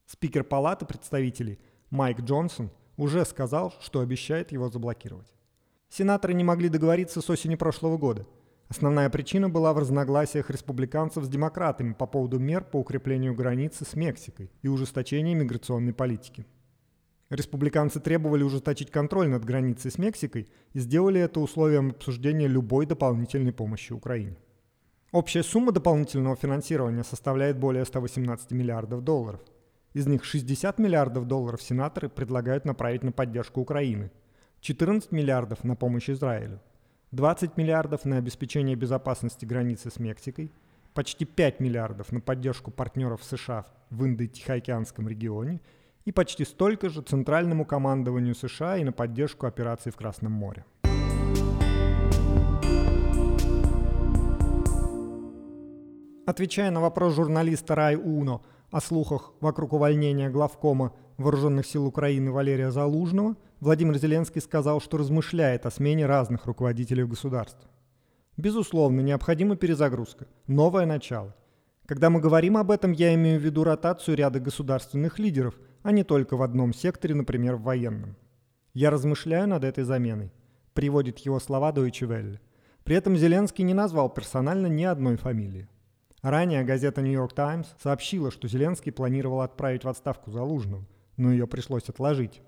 Спикер 0.07 0.45
Палаты 0.45 0.85
представителей 0.85 1.59
Майк 1.91 2.21
Джонсон 2.21 2.71
уже 2.97 3.25
сказал, 3.25 3.75
что 3.81 4.01
обещает 4.01 4.53
его 4.53 4.69
заблокировать. 4.69 5.35
Сенаторы 5.89 6.35
не 6.35 6.45
могли 6.45 6.69
договориться 6.69 7.21
с 7.21 7.31
осени 7.31 7.55
прошлого 7.55 7.99
года. 7.99 8.27
Основная 8.69 9.11
причина 9.11 9.51
была 9.51 9.75
в 9.75 9.79
разногласиях 9.79 10.49
республиканцев 10.49 11.25
с 11.25 11.29
демократами 11.29 11.93
по 11.93 12.07
поводу 12.07 12.39
мер 12.39 12.65
по 12.65 12.79
укреплению 12.79 13.35
границы 13.35 13.85
с 13.85 13.95
Мексикой 13.95 14.51
и 14.63 14.69
ужесточению 14.69 15.37
миграционной 15.37 15.93
политики. 15.93 16.47
Республиканцы 17.29 18.01
требовали 18.01 18.43
ужесточить 18.43 18.91
контроль 18.91 19.29
над 19.29 19.45
границей 19.45 19.91
с 19.91 19.99
Мексикой 19.99 20.49
и 20.73 20.79
сделали 20.79 21.21
это 21.21 21.41
условием 21.41 21.91
обсуждения 21.91 22.47
любой 22.47 22.87
дополнительной 22.87 23.53
помощи 23.53 23.93
Украине. 23.93 24.37
Общая 25.13 25.43
сумма 25.43 25.73
дополнительного 25.73 26.37
финансирования 26.37 27.05
составляет 27.05 27.59
более 27.59 27.85
118 27.85 28.51
миллиардов 28.53 29.05
долларов. 29.05 29.43
Из 29.93 30.07
них 30.07 30.25
60 30.25 30.79
миллиардов 30.79 31.27
долларов 31.27 31.61
сенаторы 31.61 32.09
предлагают 32.09 32.65
направить 32.65 33.03
на 33.03 33.13
поддержку 33.13 33.61
Украины, 33.61 34.11
14 34.63 35.13
миллиардов 35.13 35.65
на 35.65 35.77
помощь 35.77 36.09
Израилю, 36.09 36.61
20 37.11 37.59
миллиардов 37.59 38.07
на 38.07 38.17
обеспечение 38.17 38.75
безопасности 38.75 39.45
границы 39.45 39.91
с 39.91 39.99
Мексикой, 39.99 40.51
почти 40.95 41.27
5 41.27 41.61
миллиардов 41.61 42.11
на 42.11 42.23
поддержку 42.23 42.71
партнеров 42.71 43.23
США 43.23 43.67
в 43.91 44.07
Индо-Тихоокеанском 44.07 45.07
регионе 45.07 45.61
и 46.07 46.13
почти 46.13 46.47
столько 46.47 46.89
же 46.89 47.03
Центральному 47.03 47.67
командованию 47.67 48.35
США 48.35 48.79
и 48.79 48.85
на 48.85 48.93
поддержку 48.93 49.45
операций 49.45 49.93
в 49.93 49.97
Красном 49.97 50.33
море. 50.33 50.65
Отвечая 56.33 56.71
на 56.71 56.81
вопрос 56.81 57.15
журналиста 57.15 57.75
Рай 57.75 57.95
Уно 57.95 58.41
о 58.71 58.81
слухах 58.81 59.35
вокруг 59.43 59.75
увольнения 59.75 60.31
главкома 60.31 60.95
Вооруженных 61.19 61.67
сил 61.67 61.85
Украины 61.85 62.33
Валерия 62.33 62.71
Залужного, 62.71 63.37
Владимир 63.61 63.99
Зеленский 63.99 64.41
сказал, 64.41 64.81
что 64.81 64.97
размышляет 64.97 65.67
о 65.67 65.71
смене 65.71 66.07
разных 66.07 66.47
руководителей 66.47 67.05
государства. 67.05 67.69
Безусловно, 68.39 69.03
необходима 69.03 69.57
перезагрузка, 69.57 70.27
новое 70.47 70.87
начало. 70.87 71.37
Когда 71.85 72.09
мы 72.09 72.19
говорим 72.19 72.57
об 72.57 72.71
этом, 72.71 72.93
я 72.93 73.13
имею 73.13 73.39
в 73.39 73.43
виду 73.43 73.63
ротацию 73.63 74.17
ряда 74.17 74.41
государственных 74.41 75.19
лидеров, 75.19 75.61
а 75.83 75.93
не 75.93 76.03
только 76.03 76.39
в 76.39 76.43
одном 76.43 76.73
секторе, 76.73 77.15
например, 77.15 77.57
в 77.57 77.65
военном. 77.65 78.17
Я 78.73 78.89
размышляю 78.89 79.49
над 79.49 79.65
этой 79.65 79.85
заменой, 79.85 80.33
приводит 80.73 81.19
его 81.19 81.39
слова 81.41 81.73
Deutsche 81.73 82.09
Welle. 82.09 82.39
При 82.85 82.97
этом 82.97 83.19
Зеленский 83.19 83.65
не 83.65 83.75
назвал 83.75 84.09
персонально 84.09 84.69
ни 84.69 84.85
одной 84.85 85.19
фамилии. 85.19 85.69
Ранее 86.23 86.63
газета 86.63 87.03
«Нью-Йорк 87.03 87.33
Таймс» 87.33 87.67
сообщила, 87.83 88.31
что 88.31 88.47
Зеленский 88.47 88.93
планировал 88.93 89.41
отправить 89.41 89.83
в 89.83 89.89
отставку 89.89 90.31
Залужного, 90.31 90.87
но 91.17 91.33
ее 91.33 91.49
пришлось 91.49 91.89
отложить. 91.89 92.43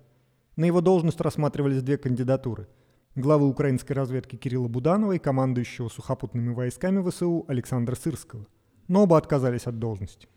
На 0.55 0.65
его 0.67 0.81
должность 0.81 1.21
рассматривались 1.21 1.83
две 1.83 1.99
кандидатуры– 1.99 2.69
главы 3.17 3.49
украинской 3.49 3.95
разведки 3.95 4.37
Кирилла 4.37 4.69
Буданова 4.69 5.15
и 5.15 5.19
командующего 5.19 5.89
сухопутными 5.89 6.55
войсками 6.55 7.03
ВСУ 7.11 7.45
Александра 7.49 7.97
Сырского. 7.97 8.47
Но 8.87 9.03
оба 9.03 9.19
отказались 9.19 9.67
от 9.67 9.81
должности. 9.81 10.29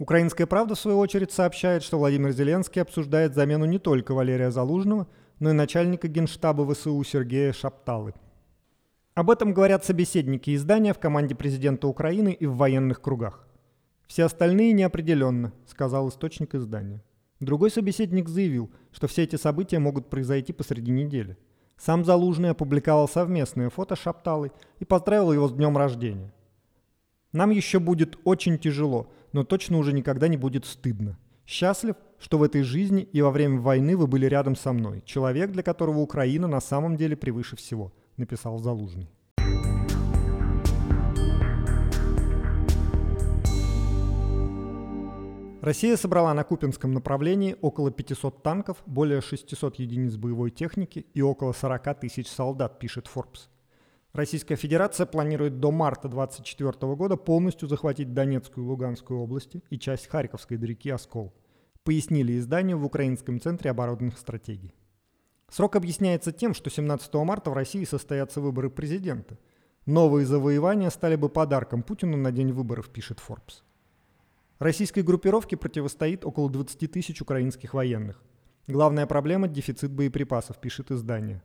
Украинская 0.00 0.48
правда, 0.48 0.74
в 0.74 0.80
свою 0.80 0.98
очередь, 0.98 1.30
сообщает, 1.30 1.84
что 1.84 1.96
Владимир 1.96 2.32
Зеленский 2.32 2.82
обсуждает 2.82 3.36
замену 3.36 3.66
не 3.66 3.78
только 3.78 4.14
Валерия 4.14 4.50
Залужного, 4.50 5.06
но 5.38 5.50
и 5.50 5.52
начальника 5.52 6.08
генштаба 6.08 6.74
ВСУ 6.74 7.00
Сергея 7.04 7.52
Шапталы– 7.52 8.14
об 9.14 9.28
этом 9.28 9.52
говорят 9.52 9.84
собеседники 9.84 10.54
издания 10.54 10.94
в 10.94 11.00
команде 11.00 11.34
президента 11.34 11.88
Украины 11.88 12.32
и 12.32 12.46
в 12.46 12.56
военных 12.56 13.00
кругах. 13.00 13.46
«Все 14.06 14.24
остальные 14.24 14.72
неопределенно»,— 14.72 15.52
сказал 15.66 16.08
источник 16.08 16.54
издания. 16.54 17.02
Другой 17.40 17.70
собеседник 17.70 18.28
заявил, 18.28 18.70
что 18.92 19.08
все 19.08 19.24
эти 19.24 19.36
события 19.36 19.78
могут 19.78 20.10
произойти 20.10 20.52
посреди 20.52 20.92
недели. 20.92 21.36
Сам 21.76 22.04
Залужный 22.04 22.50
опубликовал 22.50 23.08
совместное 23.08 23.70
фото 23.70 23.96
Шапталы 23.96 24.52
и 24.78 24.84
поздравил 24.84 25.32
его 25.32 25.48
с 25.48 25.52
днем 25.52 25.76
рождения. 25.76 26.32
«Нам 27.32 27.50
еще 27.50 27.78
будет 27.78 28.18
очень 28.24 28.58
тяжело, 28.58 29.10
но 29.32 29.44
точно 29.44 29.78
уже 29.78 29.92
никогда 29.92 30.28
не 30.28 30.36
будет 30.36 30.66
стыдно. 30.66 31.18
Счастлив, 31.46 31.96
что 32.20 32.38
в 32.38 32.42
этой 32.44 32.62
жизни 32.62 33.02
и 33.02 33.22
во 33.22 33.30
время 33.30 33.60
войны 33.60 33.96
вы 33.96 34.06
были 34.06 34.26
рядом 34.26 34.54
со 34.54 34.72
мной, 34.72 35.02
человек, 35.04 35.50
для 35.50 35.64
которого 35.64 35.98
Украина 35.98 36.46
на 36.46 36.60
самом 36.60 36.96
деле 36.96 37.16
превыше 37.16 37.56
всего 37.56 37.92
написал 38.20 38.58
Залужный. 38.58 39.10
Россия 45.62 45.96
собрала 45.96 46.32
на 46.32 46.42
Купинском 46.42 46.92
направлении 46.92 47.54
около 47.60 47.90
500 47.90 48.42
танков, 48.42 48.78
более 48.86 49.20
600 49.20 49.76
единиц 49.76 50.16
боевой 50.16 50.50
техники 50.50 51.06
и 51.12 51.20
около 51.20 51.52
40 51.52 52.00
тысяч 52.00 52.28
солдат, 52.28 52.78
пишет 52.78 53.10
Forbes. 53.14 53.48
Российская 54.14 54.56
Федерация 54.56 55.04
планирует 55.04 55.60
до 55.60 55.70
марта 55.70 56.08
2024 56.08 56.94
года 56.94 57.16
полностью 57.16 57.68
захватить 57.68 58.14
Донецкую 58.14 58.64
и 58.64 58.68
Луганскую 58.68 59.20
области 59.20 59.62
и 59.68 59.78
часть 59.78 60.06
Харьковской 60.06 60.56
до 60.56 60.66
реки 60.66 60.88
Оскол, 60.88 61.34
пояснили 61.84 62.38
изданию 62.38 62.78
в 62.78 62.84
Украинском 62.86 63.38
центре 63.38 63.70
оборонных 63.70 64.16
стратегий. 64.16 64.74
Срок 65.50 65.74
объясняется 65.74 66.30
тем, 66.30 66.54
что 66.54 66.70
17 66.70 67.12
марта 67.14 67.50
в 67.50 67.54
России 67.54 67.84
состоятся 67.84 68.40
выборы 68.40 68.70
президента. 68.70 69.36
Новые 69.84 70.24
завоевания 70.24 70.90
стали 70.90 71.16
бы 71.16 71.28
подарком 71.28 71.82
Путину 71.82 72.16
на 72.16 72.30
день 72.30 72.52
выборов, 72.52 72.88
пишет 72.88 73.18
Forbes. 73.18 73.62
Российской 74.60 75.02
группировке 75.02 75.56
противостоит 75.56 76.24
около 76.24 76.48
20 76.48 76.92
тысяч 76.92 77.20
украинских 77.20 77.74
военных. 77.74 78.22
Главная 78.68 79.06
проблема– 79.06 79.48
дефицит 79.48 79.90
боеприпасов, 79.90 80.60
пишет 80.60 80.92
издание. 80.92 81.42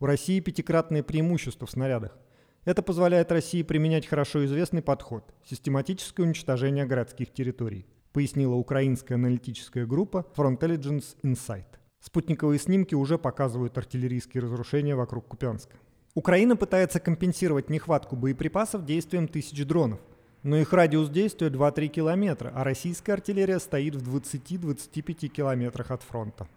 У 0.00 0.06
России 0.06 0.40
пятикратное 0.40 1.02
преимущество 1.02 1.66
в 1.66 1.70
снарядах. 1.70 2.16
Это 2.64 2.80
позволяет 2.80 3.32
России 3.32 3.62
применять 3.62 4.06
хорошо 4.06 4.44
известный 4.46 4.80
подход– 4.80 5.34
систематическое 5.44 6.24
уничтожение 6.24 6.86
городских 6.86 7.32
территорий, 7.32 7.84
пояснила 8.12 8.54
украинская 8.54 9.18
аналитическая 9.18 9.84
группа 9.84 10.24
Frontelligence 10.36 11.16
Insight. 11.22 11.81
Спутниковые 12.02 12.58
снимки 12.58 12.96
уже 12.96 13.16
показывают 13.16 13.78
артиллерийские 13.78 14.42
разрушения 14.42 14.96
вокруг 14.96 15.28
Купянска. 15.28 15.76
Украина 16.14 16.56
пытается 16.56 16.98
компенсировать 16.98 17.70
нехватку 17.70 18.16
боеприпасов 18.16 18.84
действием 18.84 19.28
тысяч 19.28 19.64
дронов, 19.64 20.00
но 20.42 20.56
их 20.56 20.72
радиус 20.72 21.08
действия 21.10 21.46
2-3 21.46 21.86
километра, 21.86 22.52
а 22.56 22.64
российская 22.64 23.12
артиллерия 23.12 23.60
стоит 23.60 23.94
в 23.94 24.16
20-25 24.16 25.28
километрах 25.28 25.92
от 25.92 26.02
фронта. 26.02 26.48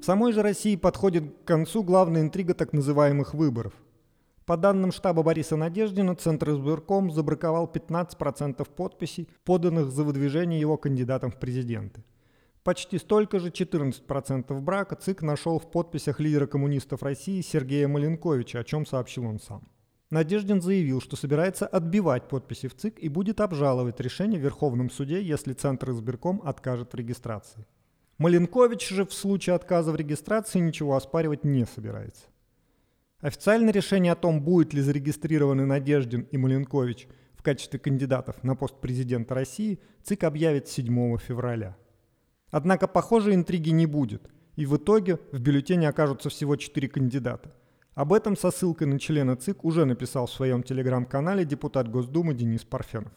В 0.00 0.04
самой 0.04 0.32
же 0.32 0.42
России 0.42 0.76
подходит 0.76 1.24
к 1.42 1.48
концу 1.48 1.82
главная 1.82 2.22
интрига 2.22 2.54
так 2.54 2.72
называемых 2.72 3.34
выборов– 3.34 3.72
по 4.46 4.56
данным 4.56 4.92
штаба 4.92 5.22
Бориса 5.22 5.56
Надеждина, 5.56 6.14
Центр 6.16 6.50
избирком 6.50 7.10
забраковал 7.10 7.70
15% 7.72 8.68
подписей, 8.74 9.28
поданных 9.44 9.90
за 9.90 10.04
выдвижение 10.04 10.58
его 10.58 10.76
кандидатом 10.76 11.30
в 11.30 11.38
президенты. 11.38 12.02
Почти 12.64 12.98
столько 12.98 13.40
же, 13.40 13.50
14% 13.50 14.60
брака, 14.60 14.94
ЦИК 14.94 15.22
нашел 15.22 15.58
в 15.58 15.70
подписях 15.70 16.20
лидера 16.20 16.46
коммунистов 16.46 17.02
России 17.02 17.40
Сергея 17.40 17.88
Маленковича, 17.88 18.60
о 18.60 18.64
чем 18.64 18.86
сообщил 18.86 19.26
он 19.26 19.40
сам. 19.40 19.68
Надеждин 20.10 20.60
заявил, 20.60 21.00
что 21.00 21.16
собирается 21.16 21.66
отбивать 21.66 22.28
подписи 22.28 22.68
в 22.68 22.76
ЦИК 22.76 22.98
и 22.98 23.08
будет 23.08 23.40
обжаловать 23.40 23.98
решение 23.98 24.38
в 24.38 24.44
Верховном 24.44 24.90
суде, 24.90 25.22
если 25.22 25.54
Центр 25.54 25.90
избирком 25.90 26.42
откажет 26.44 26.92
в 26.92 26.96
регистрации. 26.96 27.66
Маленкович 28.18 28.90
же 28.90 29.06
в 29.06 29.12
случае 29.12 29.56
отказа 29.56 29.90
в 29.90 29.96
регистрации 29.96 30.58
ничего 30.60 30.96
оспаривать 30.96 31.44
не 31.44 31.64
собирается. 31.64 32.26
Официальное 33.22 33.72
решение 33.72 34.12
о 34.12 34.16
том, 34.16 34.42
будет 34.42 34.74
ли 34.74 34.82
зарегистрированы 34.82 35.64
Надеждин 35.64 36.22
и 36.32 36.36
Маленкович 36.36 37.06
в 37.36 37.42
качестве 37.44 37.78
кандидатов 37.78 38.42
на 38.42 38.56
пост 38.56 38.80
президента 38.80 39.32
России, 39.36 39.78
ЦИК 40.02 40.24
объявит 40.24 40.66
7 40.66 41.18
февраля. 41.18 41.76
Однако, 42.50 42.88
похоже, 42.88 43.32
интриги 43.32 43.70
не 43.70 43.86
будет, 43.86 44.28
и 44.56 44.66
в 44.66 44.76
итоге 44.76 45.20
в 45.30 45.38
бюллетене 45.38 45.88
окажутся 45.88 46.30
всего 46.30 46.56
4 46.56 46.88
кандидата. 46.88 47.54
Об 47.94 48.12
этом 48.12 48.36
со 48.36 48.50
ссылкой 48.50 48.88
на 48.88 48.98
члена 48.98 49.36
ЦИК 49.36 49.64
уже 49.64 49.84
написал 49.84 50.26
в 50.26 50.32
своем 50.32 50.64
телеграм-канале 50.64 51.44
депутат 51.44 51.88
Госдумы 51.88 52.34
Денис 52.34 52.64
Парфенов. 52.64 53.12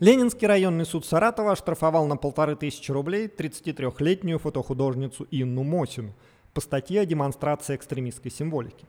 Ленинский 0.00 0.46
районный 0.46 0.86
суд 0.86 1.04
Саратова 1.04 1.52
оштрафовал 1.52 2.06
на 2.06 2.16
полторы 2.16 2.56
тысячи 2.56 2.90
рублей 2.90 3.26
33-летнюю 3.26 4.38
фотохудожницу 4.38 5.26
Инну 5.30 5.62
Мосину 5.62 6.14
по 6.54 6.62
статье 6.62 7.02
о 7.02 7.04
демонстрации 7.04 7.76
экстремистской 7.76 8.30
символики. 8.30 8.86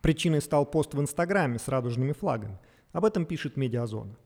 Причиной 0.00 0.42
стал 0.42 0.66
пост 0.66 0.94
в 0.94 1.00
Инстаграме 1.00 1.60
с 1.60 1.68
радужными 1.68 2.10
флагами. 2.10 2.58
Об 2.90 3.04
этом 3.04 3.24
пишет 3.24 3.56
Медиазона. 3.56 4.16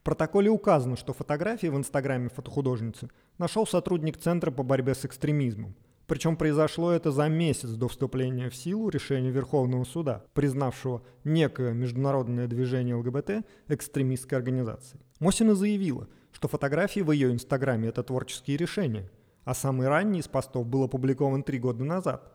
В 0.00 0.04
протоколе 0.04 0.48
указано, 0.48 0.96
что 0.96 1.12
фотографии 1.12 1.66
в 1.66 1.76
Инстаграме 1.76 2.30
фотохудожницы 2.30 3.10
нашел 3.36 3.66
сотрудник 3.66 4.16
Центра 4.16 4.50
по 4.50 4.62
борьбе 4.62 4.94
с 4.94 5.04
экстремизмом– 5.04 5.74
причем 6.08 6.38
произошло 6.38 6.90
это 6.90 7.12
за 7.12 7.28
месяц 7.28 7.68
до 7.68 7.86
вступления 7.86 8.48
в 8.48 8.56
силу 8.56 8.88
решения 8.88 9.30
Верховного 9.30 9.84
суда, 9.84 10.24
признавшего 10.32 11.02
некое 11.22 11.74
международное 11.74 12.46
движение 12.46 12.94
ЛГБТ 12.94 13.44
экстремистской 13.68 14.38
организацией. 14.38 15.02
Мосина 15.18 15.54
заявила, 15.54 16.08
что 16.32 16.48
фотографии 16.48 17.00
в 17.00 17.12
ее 17.12 17.32
инстаграме– 17.32 17.88
это 17.90 18.02
творческие 18.02 18.56
решения, 18.56 19.10
а 19.44 19.54
самый 19.54 19.88
ранний 19.88 20.20
из 20.20 20.28
постов 20.28 20.66
был 20.66 20.84
опубликован 20.84 21.42
три 21.42 21.58
года 21.58 21.84
назад. 21.84 22.32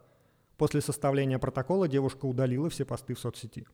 После 0.58 0.82
составления 0.82 1.40
протокола 1.40 1.88
девушка 1.88 2.26
удалила 2.26 2.70
все 2.70 2.86
посты 2.86 3.16
в 3.16 3.20
соцсети. 3.20 3.66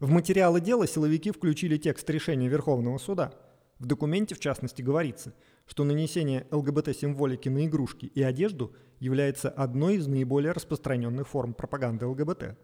В 0.00 0.10
материалы 0.10 0.60
дела 0.60 0.86
силовики 0.86 1.30
включили 1.30 1.76
текст 1.78 2.08
решения 2.10 2.48
Верховного 2.48 2.98
суда. 2.98 3.32
В 3.78 3.86
документе, 3.86 4.34
в 4.34 4.40
частности, 4.40 4.82
говорится– 4.82 5.32
что 5.66 5.84
нанесение 5.84 6.46
ЛГБТ-символики 6.50 7.48
на 7.48 7.66
игрушки 7.66 8.06
и 8.06 8.22
одежду 8.22 8.74
является 9.00 9.50
одной 9.50 9.96
из 9.96 10.06
наиболее 10.06 10.52
распространенных 10.52 11.28
форм 11.28 11.54
пропаганды 11.54 12.06
ЛГБТ. 12.06 12.56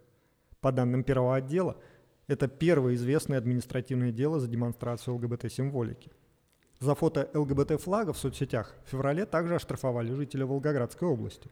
По 0.60 0.72
данным 0.72 1.02
первого 1.02 1.36
отдела, 1.36 1.76
это 2.26 2.48
первое 2.48 2.94
известное 2.94 3.38
административное 3.38 4.12
дело 4.12 4.40
за 4.40 4.48
демонстрацию 4.48 5.14
ЛГБТ-символики. 5.16 6.10
За 6.80 6.94
фото 6.94 7.30
ЛГБТ-флага 7.34 8.12
в 8.12 8.18
соцсетях 8.18 8.74
в 8.84 8.90
феврале 8.90 9.26
также 9.26 9.54
оштрафовали 9.54 10.12
жителя 10.12 10.46
Волгоградской 10.46 11.08
области. 11.08 11.50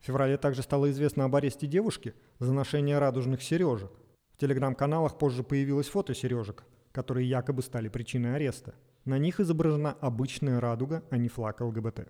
В 0.00 0.06
феврале 0.06 0.36
также 0.36 0.62
стало 0.62 0.90
известно 0.90 1.24
об 1.24 1.34
аресте 1.34 1.66
девушки 1.66 2.14
за 2.38 2.52
ношение 2.52 2.98
радужных 2.98 3.42
сережек. 3.42 3.90
В 4.34 4.38
телеграм-каналах 4.38 5.18
позже 5.18 5.42
появилось 5.42 5.88
фото 5.88 6.14
сережек, 6.14 6.64
которые 6.92 7.28
якобы 7.28 7.62
стали 7.62 7.88
причиной 7.88 8.36
ареста– 8.36 8.74
на 9.08 9.16
них 9.16 9.40
изображена 9.40 9.96
обычная 10.02 10.60
радуга, 10.60 11.02
а 11.08 11.16
не 11.16 11.28
флаг 11.28 11.62
ЛГБТ. 11.62 12.08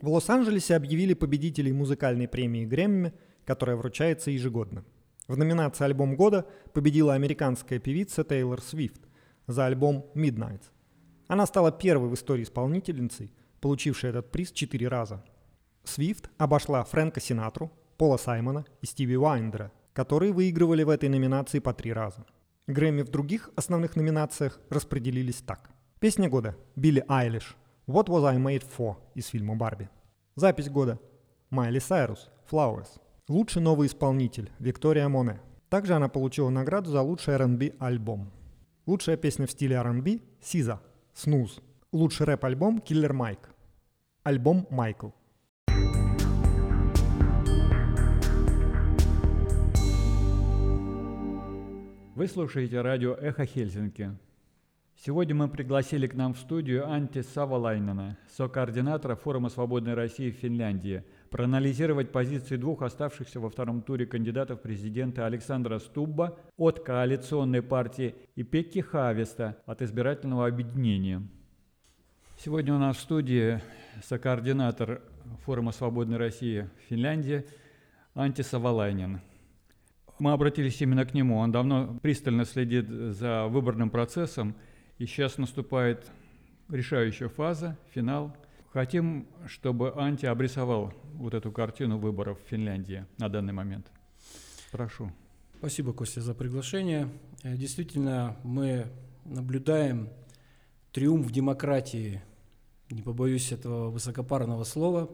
В 0.00 0.08
Лос-Анджелесе 0.10 0.76
объявили 0.76 1.12
победителей 1.12 1.72
музыкальной 1.72 2.28
премии 2.28 2.64
Грэмми, 2.64 3.12
которая 3.44 3.76
вручается 3.76 4.30
ежегодно. 4.30 4.84
В 5.26 5.36
номинации 5.36 5.84
«Альбом 5.84 6.14
года» 6.14 6.46
победила 6.72 7.14
американская 7.14 7.80
певица 7.80 8.22
Тейлор 8.22 8.62
Свифт 8.62 9.00
за 9.48 9.66
альбом 9.66 10.06
«Midnight». 10.14 10.62
Она 11.26 11.46
стала 11.46 11.72
первой 11.72 12.08
в 12.08 12.14
истории 12.14 12.44
исполнительницей, 12.44 13.32
получившей 13.60 14.10
этот 14.10 14.30
приз 14.30 14.52
четыре 14.52 14.86
раза. 14.86 15.24
Свифт 15.82 16.30
обошла 16.38 16.84
Фрэнка 16.84 17.20
Синатру, 17.20 17.72
Пола 17.96 18.18
Саймона 18.18 18.64
и 18.80 18.86
Стиви 18.86 19.16
Уайндера, 19.16 19.72
которые 19.94 20.32
выигрывали 20.32 20.84
в 20.84 20.90
этой 20.90 21.08
номинации 21.08 21.58
по 21.58 21.74
три 21.74 21.92
раза. 21.92 22.24
Грэмми 22.68 23.02
в 23.02 23.08
других 23.08 23.50
основных 23.56 23.96
номинациях 23.96 24.60
распределились 24.70 25.42
так. 25.44 25.70
Песня 25.98 26.28
года– 26.28 26.56
Билли 26.76 27.04
Айлиш 27.08 27.56
«What 27.88 28.08
Was 28.08 28.26
I 28.26 28.36
Made 28.36 28.66
For» 28.76 28.96
из 29.14 29.28
фильма 29.28 29.56
«Барби». 29.56 29.88
Запись 30.36 30.68
года– 30.68 31.00
Майли 31.50 31.78
Сайрус 31.78 32.28
«Flowers». 32.50 33.00
Лучший 33.28 33.62
новый 33.62 33.86
исполнитель– 33.86 34.52
Виктория 34.58 35.08
Моне. 35.08 35.40
Также 35.70 35.94
она 35.94 36.10
получила 36.10 36.50
награду 36.50 36.90
за 36.90 37.00
лучший 37.00 37.32
R&B 37.32 37.76
альбом. 37.78 38.30
Лучшая 38.84 39.16
песня 39.16 39.46
в 39.46 39.52
стиле 39.52 39.76
R&B– 39.76 40.20
«Сиза» 40.42 40.82
«Снуз». 41.14 41.62
Лучший 41.90 42.26
рэп-альбом– 42.26 42.78
«Киллер 42.86 43.14
Майк». 43.14 43.48
Альбом 44.22 44.66
«Майкл». 44.68 45.08
Вы 52.14 52.28
слушаете 52.28 52.82
радио 52.82 53.14
«Эхо 53.14 53.46
Хельсинки». 53.46 54.14
Сегодня 55.04 55.32
мы 55.32 55.46
пригласили 55.48 56.08
к 56.08 56.14
нам 56.14 56.34
в 56.34 56.38
студию 56.38 56.90
Анти 56.90 57.22
Савалайнена, 57.22 58.18
сокоординатора 58.36 59.14
Форума 59.14 59.48
Свободной 59.48 59.94
России 59.94 60.32
в 60.32 60.34
Финляндии, 60.34 61.04
проанализировать 61.30 62.10
позиции 62.10 62.56
двух 62.56 62.82
оставшихся 62.82 63.38
во 63.38 63.48
втором 63.48 63.82
туре 63.82 64.06
кандидатов 64.06 64.58
в 64.58 64.62
президенты 64.62 65.22
Александра 65.22 65.78
Стубба 65.78 66.36
от 66.56 66.80
коалиционной 66.80 67.62
партии 67.62 68.16
и 68.34 68.42
Пекки 68.42 68.80
Хавеста 68.80 69.56
от 69.66 69.82
избирательного 69.82 70.48
объединения. 70.48 71.22
Сегодня 72.36 72.74
у 72.74 72.78
нас 72.78 72.96
в 72.96 73.00
студии 73.00 73.60
сокоординатор 74.02 75.00
Форума 75.44 75.70
Свободной 75.70 76.16
России 76.16 76.68
в 76.76 76.88
Финляндии 76.88 77.46
Анти 78.16 78.42
Савалайнен– 78.42 79.20
мы 80.18 80.32
обратились 80.32 80.80
именно 80.82 81.04
к 81.04 81.14
нему. 81.14 81.38
Он 81.38 81.52
давно 81.52 81.96
пристально 82.02 82.44
следит 82.44 82.88
за 82.88 83.46
выборным 83.46 83.88
процессом, 83.88 84.56
и 84.98 85.06
сейчас 85.06 85.38
наступает 85.38 86.10
решающая 86.68 87.28
фаза, 87.28 87.76
финал. 87.94 88.36
Хотим, 88.72 89.26
чтобы 89.46 89.92
Анти 89.96 90.26
обрисовал 90.26 90.92
вот 91.14 91.34
эту 91.34 91.50
картину 91.50 91.98
выборов 91.98 92.38
в 92.44 92.48
Финляндии 92.48 93.06
на 93.16 93.28
данный 93.28 93.52
момент. 93.52 93.90
Прошу. 94.70 95.10
Спасибо, 95.58 95.92
Костя, 95.92 96.20
за 96.20 96.34
приглашение. 96.34 97.08
Э, 97.42 97.56
действительно, 97.56 98.36
мы 98.44 98.86
наблюдаем 99.24 100.10
триумф 100.92 101.30
демократии, 101.32 102.22
не 102.90 103.02
побоюсь 103.02 103.52
этого 103.52 103.90
высокопарного 103.90 104.64
слова, 104.64 105.10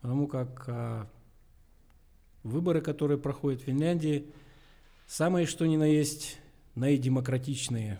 потому 0.00 0.26
как 0.28 0.64
а, 0.68 1.08
Выборы, 2.46 2.80
которые 2.80 3.18
проходят 3.18 3.60
в 3.60 3.64
Финляндии, 3.64 4.24
самые 5.08 5.46
что 5.46 5.66
ни 5.66 5.76
на 5.76 5.82
есть 5.82 6.38
наидемократичные. 6.76 7.98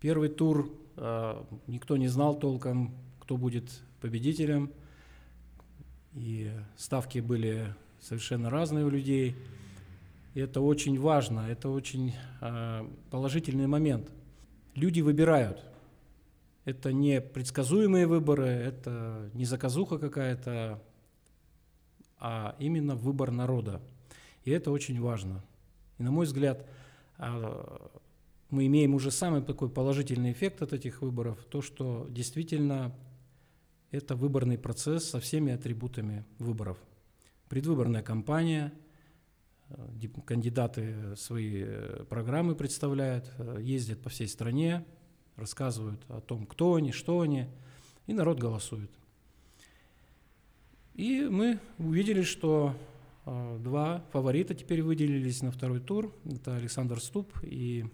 Первый 0.00 0.28
тур 0.28 0.70
э, 0.96 1.44
никто 1.66 1.96
не 1.96 2.06
знал 2.06 2.38
толком, 2.38 2.94
кто 3.20 3.36
будет 3.36 3.68
победителем, 4.00 4.70
и 6.14 6.52
ставки 6.76 7.18
были 7.18 7.74
совершенно 8.00 8.48
разные 8.48 8.84
у 8.84 8.90
людей. 8.90 9.34
И 10.34 10.40
это 10.40 10.60
очень 10.60 11.00
важно, 11.00 11.40
это 11.48 11.68
очень 11.68 12.14
э, 12.40 12.88
положительный 13.10 13.66
момент. 13.66 14.08
Люди 14.76 15.00
выбирают. 15.00 15.64
Это 16.64 16.92
не 16.92 17.20
предсказуемые 17.20 18.06
выборы, 18.06 18.46
это 18.46 19.30
не 19.34 19.46
заказуха 19.46 19.98
какая-то, 19.98 20.80
а 22.20 22.54
именно 22.60 22.94
выбор 22.94 23.32
народа. 23.32 23.80
И 24.44 24.52
это 24.52 24.70
очень 24.70 25.00
важно. 25.00 25.42
И 25.98 26.04
на 26.04 26.12
мой 26.12 26.26
взгляд, 26.26 26.64
а, 27.16 27.90
мы 28.50 28.66
имеем 28.66 28.94
уже 28.94 29.10
самый 29.10 29.42
такой 29.42 29.68
положительный 29.68 30.32
эффект 30.32 30.62
от 30.62 30.72
этих 30.72 31.02
выборов, 31.02 31.44
то, 31.50 31.60
что 31.60 32.06
действительно 32.10 32.94
это 33.90 34.16
выборный 34.16 34.58
процесс 34.58 35.08
со 35.08 35.20
всеми 35.20 35.52
атрибутами 35.52 36.24
выборов. 36.38 36.78
Предвыборная 37.48 38.02
кампания, 38.02 38.72
э, 39.70 40.08
кандидаты 40.24 41.16
свои 41.16 41.62
э, 41.64 42.04
программы 42.08 42.54
представляют, 42.54 43.30
э, 43.38 43.58
ездят 43.60 44.00
по 44.02 44.08
всей 44.08 44.28
стране, 44.28 44.84
рассказывают 45.36 46.02
о 46.08 46.20
том, 46.20 46.46
кто 46.46 46.74
они, 46.74 46.92
что 46.92 47.20
они, 47.20 47.46
и 48.06 48.12
народ 48.12 48.38
голосует. 48.38 48.90
И 50.94 51.28
мы 51.30 51.60
увидели, 51.78 52.22
что 52.22 52.74
два 53.24 54.04
фаворита 54.10 54.54
теперь 54.54 54.82
выделились 54.82 55.42
на 55.42 55.52
второй 55.52 55.78
тур. 55.78 56.12
Это 56.24 56.56
Александр 56.56 57.00
Ступ 57.00 57.32
и 57.42 57.84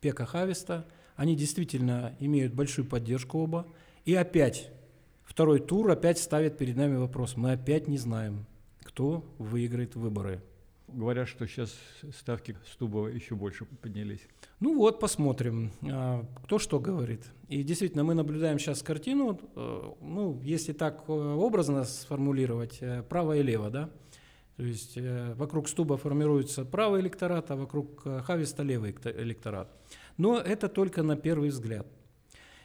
Пека 0.00 0.26
Хависта. 0.26 0.86
Они 1.16 1.36
действительно 1.36 2.14
имеют 2.18 2.54
большую 2.54 2.86
поддержку 2.86 3.38
оба. 3.38 3.66
И 4.04 4.14
опять, 4.14 4.70
второй 5.24 5.60
тур 5.60 5.90
опять 5.90 6.18
ставит 6.18 6.58
перед 6.58 6.76
нами 6.76 6.96
вопрос. 6.96 7.36
Мы 7.36 7.52
опять 7.52 7.88
не 7.88 7.98
знаем, 7.98 8.46
кто 8.82 9.24
выиграет 9.38 9.96
выборы. 9.96 10.42
говорят, 10.88 11.28
что 11.28 11.46
сейчас 11.46 11.74
ставки 12.16 12.56
Стуба 12.70 13.08
еще 13.08 13.34
больше 13.34 13.64
поднялись. 13.64 14.20
Ну 14.60 14.76
вот, 14.76 15.00
посмотрим, 15.00 15.72
а, 15.82 16.24
кто 16.44 16.58
что 16.58 16.78
говорит. 16.78 17.22
И 17.48 17.62
действительно, 17.62 18.04
мы 18.04 18.14
наблюдаем 18.14 18.58
сейчас 18.58 18.82
картину, 18.82 19.40
э, 19.56 19.92
ну, 20.00 20.40
если 20.42 20.72
так 20.72 21.04
э, 21.08 21.12
образно 21.12 21.84
сформулировать, 21.84 22.78
э, 22.80 23.02
право 23.02 23.36
и 23.36 23.42
лево, 23.42 23.70
да? 23.70 23.90
То 24.56 24.62
есть 24.62 24.96
вокруг 25.36 25.68
Стуба 25.68 25.96
формируется 25.96 26.64
правый 26.64 27.00
электорат, 27.00 27.50
а 27.50 27.56
вокруг 27.56 28.02
Хависта 28.02 28.62
левый 28.62 28.94
электорат. 29.16 29.68
Но 30.16 30.38
это 30.38 30.68
только 30.68 31.02
на 31.02 31.16
первый 31.16 31.48
взгляд. 31.48 31.86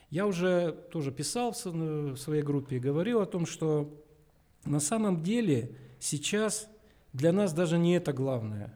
Я 0.10 0.28
уже 0.28 0.72
тоже 0.92 1.12
писал 1.12 1.52
в 1.52 2.16
своей 2.18 2.42
группе 2.42 2.78
и 2.78 2.80
говорил 2.80 3.22
о 3.22 3.26
том, 3.26 3.46
что 3.46 3.92
на 4.66 4.80
самом 4.80 5.24
деле 5.24 5.76
сейчас 6.00 6.68
для 7.14 7.32
нас 7.32 7.54
даже 7.54 7.78
не 7.78 7.96
это 7.96 8.14
главное. 8.14 8.74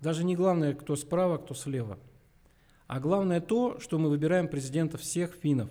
Даже 0.00 0.24
не 0.24 0.36
главное, 0.36 0.74
кто 0.74 0.96
справа, 0.96 1.38
кто 1.38 1.54
слева. 1.54 1.98
А 2.86 3.00
главное 3.00 3.40
то, 3.40 3.78
что 3.78 3.98
мы 3.98 4.08
выбираем 4.08 4.48
президента 4.48 4.98
всех 4.98 5.34
финнов. 5.34 5.70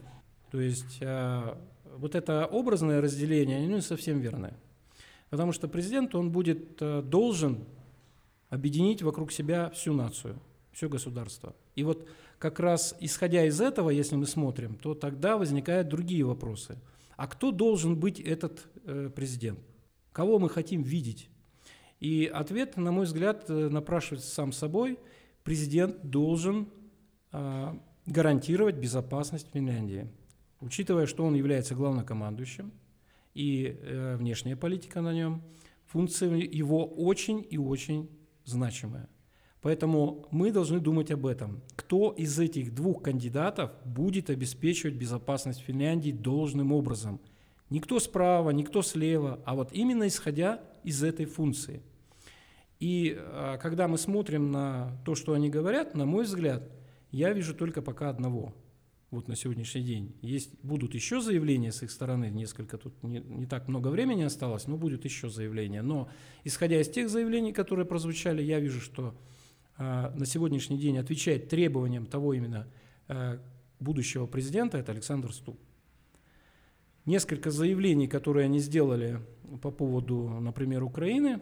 То 0.52 0.62
есть 0.62 0.99
э, 1.02 1.56
вот 1.97 2.15
это 2.15 2.45
образное 2.45 3.02
разделение, 3.02 3.58
оно 3.58 3.75
не 3.75 3.82
совсем 3.82 4.19
верное. 4.19 4.54
Потому 5.29 5.51
что 5.51 5.67
президент, 5.67 6.15
он 6.15 6.31
будет 6.31 6.81
э, 6.81 7.01
должен 7.01 7.65
объединить 8.49 9.01
вокруг 9.01 9.31
себя 9.31 9.69
всю 9.69 9.93
нацию, 9.93 10.39
все 10.71 10.89
государство. 10.89 11.55
И 11.75 11.83
вот 11.83 12.07
как 12.39 12.59
раз 12.59 12.95
исходя 12.99 13.45
из 13.45 13.61
этого, 13.61 13.89
если 13.89 14.15
мы 14.15 14.25
смотрим, 14.25 14.75
то 14.75 14.95
тогда 14.95 15.37
возникают 15.37 15.87
другие 15.87 16.25
вопросы. 16.25 16.77
А 17.15 17.27
кто 17.27 17.51
должен 17.51 17.99
быть 17.99 18.19
этот 18.19 18.67
э, 18.85 19.11
президент? 19.13 19.59
Кого 20.11 20.39
мы 20.39 20.49
хотим 20.49 20.81
видеть? 20.81 21.29
И 21.99 22.31
ответ, 22.33 22.77
на 22.77 22.91
мой 22.91 23.05
взгляд, 23.05 23.49
э, 23.49 23.69
напрашивается 23.69 24.33
сам 24.33 24.51
собой. 24.51 24.97
Президент 25.43 26.01
должен 26.01 26.69
э, 27.31 27.73
гарантировать 28.05 28.75
безопасность 28.75 29.47
Финляндии, 29.53 30.07
учитывая, 30.61 31.05
что 31.05 31.25
он 31.25 31.35
является 31.35 31.75
главнокомандующим, 31.75 32.71
и 33.33 33.77
э, 33.81 34.15
внешняя 34.17 34.55
политика 34.55 35.01
на 35.01 35.13
нем, 35.13 35.41
функция 35.85 36.35
его 36.35 36.85
очень 36.85 37.45
и 37.49 37.57
очень 37.57 38.09
значимая. 38.45 39.09
Поэтому 39.61 40.27
мы 40.31 40.51
должны 40.51 40.79
думать 40.79 41.11
об 41.11 41.25
этом. 41.25 41.61
Кто 41.75 42.11
из 42.11 42.39
этих 42.39 42.73
двух 42.73 43.03
кандидатов 43.03 43.71
будет 43.83 44.29
обеспечивать 44.29 44.95
безопасность 44.95 45.59
Финляндии 45.61 46.11
должным 46.11 46.71
образом? 46.71 47.19
Никто 47.69 47.99
справа, 47.99 48.51
никто 48.51 48.81
слева, 48.81 49.41
а 49.45 49.55
вот 49.55 49.73
именно 49.73 50.07
исходя 50.07 50.63
из 50.83 51.03
этой 51.03 51.25
функции. 51.25 51.83
И 52.79 53.15
а, 53.17 53.57
когда 53.57 53.87
мы 53.87 53.97
смотрим 53.97 54.51
на 54.51 54.97
то, 55.05 55.13
что 55.13 55.33
они 55.33 55.49
говорят, 55.49 55.93
на 55.93 56.05
мой 56.05 56.23
взгляд, 56.23 56.63
я 57.11 57.33
вижу 57.33 57.53
только 57.53 57.81
пока 57.81 58.09
одного. 58.09 58.53
Вот 59.11 59.27
на 59.27 59.35
сегодняшний 59.35 59.81
день. 59.81 60.15
Есть, 60.21 60.51
будут 60.63 60.93
еще 60.93 61.19
заявления 61.19 61.71
с 61.71 61.81
их 61.81 61.89
стороны, 61.89 62.29
несколько, 62.29 62.77
тут 62.77 63.01
не, 63.01 63.19
не 63.19 63.47
так 63.47 63.67
много 63.67 63.87
времени 63.87 64.21
осталось, 64.21 64.67
но 64.67 64.77
будут 64.77 65.03
еще 65.03 65.29
заявления. 65.29 65.81
Но 65.81 66.09
исходя 66.43 66.79
из 66.79 66.89
тех 66.89 67.09
заявлений, 67.09 67.51
которые 67.51 67.87
прозвучали, 67.87 68.43
я 68.43 68.59
вижу, 68.59 68.79
что 68.79 69.15
э, 69.79 70.11
на 70.15 70.25
сегодняшний 70.27 70.77
день 70.77 70.99
отвечает 70.99 71.49
требованиям 71.49 72.05
того 72.05 72.35
именно 72.35 72.67
э, 73.07 73.39
будущего 73.79 74.27
президента, 74.27 74.77
это 74.77 74.91
Александр 74.91 75.33
Ступ. 75.33 75.59
Несколько 77.05 77.49
заявлений, 77.49 78.07
которые 78.07 78.45
они 78.45 78.59
сделали 78.59 79.19
по 79.61 79.71
поводу, 79.71 80.29
например, 80.39 80.83
Украины, 80.83 81.41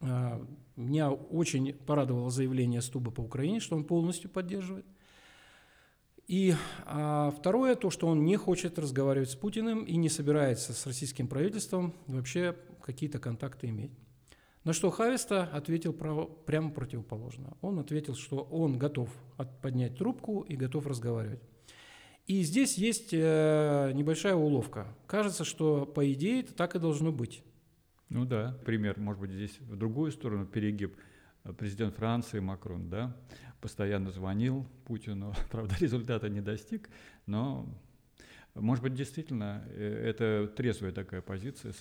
а, 0.00 0.42
меня 0.76 1.10
очень 1.10 1.74
порадовало 1.74 2.30
заявление 2.30 2.80
Стуба 2.80 3.10
по 3.10 3.20
Украине, 3.20 3.60
что 3.60 3.76
он 3.76 3.84
полностью 3.84 4.30
поддерживает. 4.30 4.86
И 6.26 6.54
а, 6.86 7.30
второе, 7.30 7.74
то, 7.74 7.90
что 7.90 8.06
он 8.06 8.24
не 8.24 8.36
хочет 8.36 8.78
разговаривать 8.78 9.30
с 9.30 9.34
Путиным 9.34 9.84
и 9.84 9.96
не 9.96 10.08
собирается 10.08 10.72
с 10.72 10.86
российским 10.86 11.28
правительством 11.28 11.94
вообще 12.06 12.56
какие-то 12.82 13.18
контакты 13.18 13.68
иметь. 13.68 13.92
На 14.64 14.72
что 14.72 14.90
Хависта 14.90 15.42
ответил 15.42 15.92
право, 15.92 16.24
прямо 16.24 16.70
противоположно. 16.70 17.56
Он 17.60 17.80
ответил, 17.80 18.14
что 18.14 18.38
он 18.38 18.78
готов 18.78 19.10
поднять 19.60 19.98
трубку 19.98 20.42
и 20.42 20.54
готов 20.54 20.86
разговаривать. 20.86 21.40
И 22.26 22.42
здесь 22.42 22.78
есть 22.78 23.12
э, 23.12 23.90
небольшая 23.94 24.36
уловка. 24.36 24.86
Кажется, 25.08 25.44
что 25.44 25.84
по 25.84 26.10
идее 26.12 26.42
это 26.42 26.54
так 26.54 26.76
и 26.76 26.78
должно 26.78 27.10
быть. 27.10 27.42
Ну 28.08 28.24
да, 28.24 28.56
пример, 28.64 29.00
может 29.00 29.20
быть, 29.20 29.32
здесь 29.32 29.58
в 29.58 29.76
другую 29.76 30.12
сторону 30.12 30.46
перегиб. 30.46 30.96
Президент 31.58 31.96
Франции 31.96 32.38
Макрон, 32.38 32.88
да, 32.88 33.16
постоянно 33.60 34.10
звонил 34.12 34.66
Путину, 34.84 35.34
правда, 35.50 35.74
результата 35.80 36.28
не 36.28 36.40
достиг, 36.40 36.88
но, 37.26 37.66
может 38.54 38.82
быть, 38.82 38.94
действительно, 38.94 39.64
э, 39.68 40.04
это 40.08 40.52
трезвая 40.54 40.92
такая 40.92 41.20
позиция. 41.20 41.74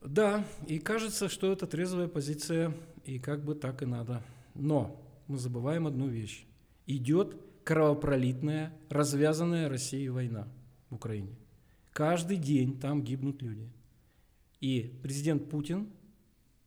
Да, 0.00 0.44
и 0.68 0.78
кажется, 0.78 1.28
что 1.28 1.50
это 1.50 1.66
трезвая 1.66 2.08
позиция, 2.08 2.74
и 3.04 3.18
как 3.18 3.42
бы 3.42 3.54
так 3.54 3.82
и 3.82 3.86
надо. 3.86 4.22
Но 4.54 5.00
мы 5.26 5.38
забываем 5.38 5.86
одну 5.86 6.08
вещь. 6.08 6.46
Идет 6.86 7.36
кровопролитная, 7.64 8.72
развязанная 8.90 9.68
Россией 9.68 10.10
война 10.10 10.46
в 10.90 10.96
Украине. 10.96 11.34
Каждый 11.92 12.36
день 12.36 12.78
там 12.78 13.02
гибнут 13.02 13.40
люди. 13.40 13.70
И 14.60 14.98
президент 15.02 15.48
Путин 15.48 15.88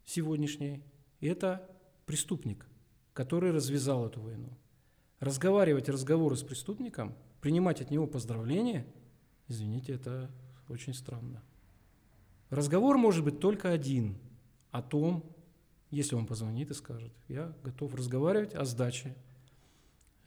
сегодняшний– 0.06 0.82
это 1.22 1.70
преступник, 2.08 2.66
который 3.14 3.52
развязал 3.52 4.08
эту 4.08 4.22
войну. 4.22 4.50
Разговаривать 5.20 5.90
разговоры 5.90 6.36
с 6.36 6.42
преступником, 6.42 7.14
принимать 7.42 7.82
от 7.82 7.92
него 7.92 8.08
поздравления, 8.08 8.88
извините, 9.48 9.94
это 9.94 10.32
очень 10.70 10.96
странно. 10.96 11.44
Разговор 12.50 12.98
может 12.98 13.24
быть 13.24 13.40
только 13.40 13.72
один 13.72 14.18
о 14.72 14.82
том, 14.82 15.24
если 15.92 16.16
он 16.16 16.26
позвонит 16.26 16.72
и 16.72 16.74
скажет, 16.74 17.14
я 17.28 17.54
готов 17.64 17.94
разговаривать 17.94 18.56
о 18.56 18.66
сдаче 18.66 19.16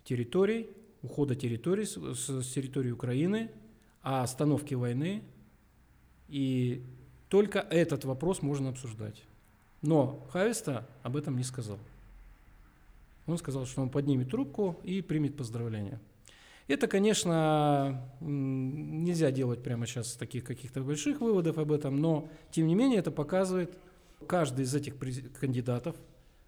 территорий, 0.04 0.68
ухода 1.02 1.34
территорий 1.34 1.86
с, 1.86 1.96
с 1.96 2.52
территории 2.52 2.90
Украины, 2.90 3.50
о 4.02 4.22
остановке 4.22 4.76
войны 4.76 5.22
и 6.28 6.84
только 7.28 7.60
этот 7.60 8.04
вопрос 8.04 8.42
можно 8.42 8.68
обсуждать. 8.68 9.24
Но 9.82 10.26
Хависта 10.32 10.86
об 11.02 11.16
этом 11.16 11.36
не 11.36 11.44
сказал. 11.44 11.78
Он 13.26 13.38
сказал, 13.38 13.66
что 13.66 13.82
он 13.82 13.90
поднимет 13.90 14.30
трубку 14.30 14.78
и 14.82 15.02
примет 15.02 15.36
поздравления. 15.36 16.00
Это, 16.68 16.86
конечно, 16.86 18.08
нельзя 18.20 19.30
делать 19.30 19.62
прямо 19.62 19.86
сейчас 19.86 20.14
таких 20.14 20.44
каких-то 20.44 20.82
больших 20.82 21.20
выводов 21.20 21.58
об 21.58 21.72
этом, 21.72 21.96
но, 21.96 22.28
тем 22.52 22.66
не 22.66 22.74
менее, 22.74 23.00
это 23.00 23.10
показывает, 23.10 23.76
каждый 24.26 24.64
из 24.64 24.74
этих 24.74 24.96
кандидатов 25.38 25.96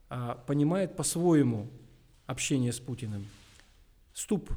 а, 0.08 0.36
понимает 0.46 0.94
по-своему 0.94 1.68
общение 2.26 2.72
с 2.72 2.78
Путиным. 2.78 3.26
Ступ 4.14 4.52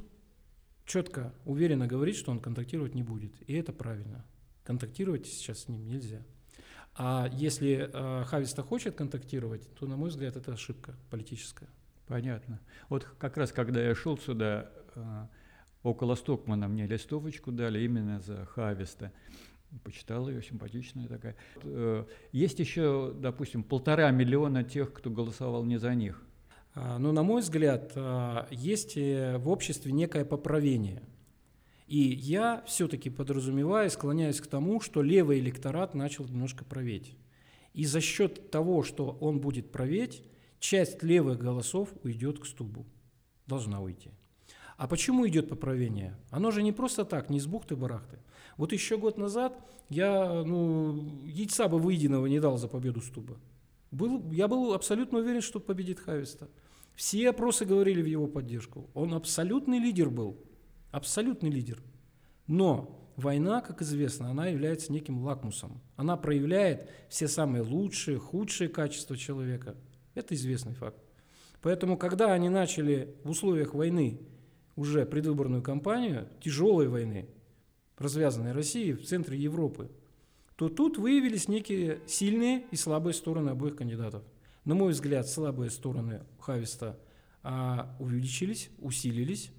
четко, 0.85 1.33
уверенно 1.45 1.87
говорит, 1.87 2.15
что 2.15 2.31
он 2.31 2.39
контактировать 2.39 2.93
не 2.93 3.03
будет, 3.03 3.31
и 3.47 3.53
это 3.53 3.73
правильно 3.73 4.23
контактировать 4.65 5.27
сейчас 5.27 5.59
с 5.59 5.67
ним 5.67 5.87
нельзя. 5.87 6.21
А 6.97 7.29
если 7.33 7.89
э, 7.91 8.23
Хависта 8.25 8.63
хочет 8.63 8.95
контактировать, 8.95 9.67
то, 9.75 9.85
на 9.85 9.97
мой 9.97 10.09
взгляд, 10.09 10.37
это 10.37 10.53
ошибка 10.53 10.95
политическая. 11.09 11.67
Понятно. 12.07 12.59
Вот 12.89 13.05
как 13.17 13.35
раз 13.37 13.51
когда 13.51 13.81
я 13.81 13.93
шел 13.95 14.17
сюда, 14.17 14.69
э, 14.95 15.25
около 15.83 16.15
Стокмана 16.15 16.69
мне 16.69 16.87
листовочку 16.87 17.51
дали 17.51 17.81
именно 17.81 18.21
за 18.21 18.45
Хависта. 18.45 19.11
Почитал 19.83 20.29
ее, 20.29 20.41
симпатичная 20.41 21.07
такая. 21.07 21.35
Э, 21.63 22.05
есть 22.31 22.59
еще, 22.59 23.13
допустим, 23.13 23.63
полтора 23.63 24.09
миллиона 24.11 24.63
тех, 24.63 24.93
кто 24.93 25.09
голосовал 25.09 25.65
не 25.65 25.77
за 25.77 25.93
них. 25.95 26.21
А, 26.75 26.97
но, 26.97 27.11
на 27.11 27.23
мой 27.23 27.41
взгляд, 27.41 27.91
э, 27.95 28.45
есть 28.51 28.95
э, 28.95 29.37
в 29.37 29.49
обществе 29.49 29.91
некое 29.91 30.23
поправение– 30.23 31.03
и 31.87 31.99
я 31.99 32.63
все-таки 32.65 33.09
подразумеваю, 33.09 33.89
склоняюсь 33.91 34.41
к 34.41 34.47
тому, 34.47 34.81
что 34.81 35.01
левый 35.03 35.39
электорат 35.39 35.93
начал 35.93 36.25
немножко 36.25 36.65
проветь. 36.65 37.15
И 37.73 37.85
за 37.85 38.01
счет 38.01 38.49
того, 38.51 38.83
что 38.83 39.17
он 39.19 39.39
будет 39.39 39.71
проветь, 39.71 40.23
часть 40.59 41.03
левых 41.03 41.37
голосов 41.37 41.89
уйдет 42.03 42.39
к 42.39 42.45
стубу. 42.45 42.85
Должна 43.45 43.81
уйти. 43.81 44.09
А 44.77 44.87
почему 44.87 45.27
идет 45.27 45.47
поправление? 45.47 46.17
Оно 46.31 46.51
же 46.51 46.63
не 46.63 46.71
просто 46.71 47.05
так, 47.05 47.29
не 47.29 47.39
с 47.39 47.45
бухты-барахты. 47.45 48.17
Вот 48.57 48.73
еще 48.73 48.97
год 48.97 49.17
назад 49.17 49.57
я 49.89 50.43
ну, 50.43 51.23
яйца 51.25 51.67
бы 51.67 51.77
выеденного 51.77 52.25
не 52.25 52.39
дал 52.39 52.57
за 52.57 52.67
победу 52.67 53.01
Стуба. 53.01 53.37
Был, 53.91 54.31
я 54.31 54.47
был 54.47 54.73
абсолютно 54.73 55.19
уверен, 55.19 55.41
что 55.41 55.59
победит 55.59 55.99
Хависта. 55.99 56.49
Все 56.95 57.29
опросы 57.29 57.65
говорили 57.65 58.01
в 58.01 58.05
его 58.05 58.27
поддержку. 58.27 58.89
Он 58.93 59.13
абсолютный 59.13 59.79
лидер 59.79 60.09
был 60.09 60.37
абсолютный 60.95 61.49
лидер. 61.49 61.83
Но 62.47 63.11
война, 63.17 63.59
как 63.59 63.81
известно, 63.81 64.29
она 64.29 64.47
является 64.47 64.93
неким 64.93 65.19
лакмусом. 65.23 65.81
Она 65.97 66.15
проявляет 66.15 66.89
все 67.09 67.27
самые 67.27 67.63
лучшие, 67.63 68.17
худшие 68.17 68.69
качества 68.69 69.17
человека. 69.17 69.75
Это 70.13 70.35
известный 70.35 70.73
факт. 70.73 70.97
Поэтому, 71.61 71.97
когда 71.97 72.31
они 72.31 72.47
начали 72.47 73.13
в 73.25 73.31
условиях 73.31 73.73
войны 73.73 74.21
уже 74.77 75.05
предвыборную 75.05 75.61
кампанию, 75.61 76.29
тяжелой 76.39 76.87
войны, 76.87 77.27
развязанной 77.97 78.53
Россией 78.53 78.93
в 78.93 79.05
центре 79.05 79.37
Европы, 79.37 79.91
то 80.55 80.69
тут 80.69 80.97
выявились 80.97 81.49
некие 81.49 81.99
сильные 82.07 82.63
и 82.71 82.77
слабые 82.77 83.13
стороны 83.13 83.49
обоих 83.49 83.75
кандидатов. 83.75 84.23
На 84.63 84.75
мой 84.75 84.93
взгляд, 84.93 85.27
слабые 85.27 85.71
стороны 85.71 86.23
Хависта 86.39 86.97
а, 87.43 87.93
увеличились, 87.99 88.69
усилились, 88.79 89.51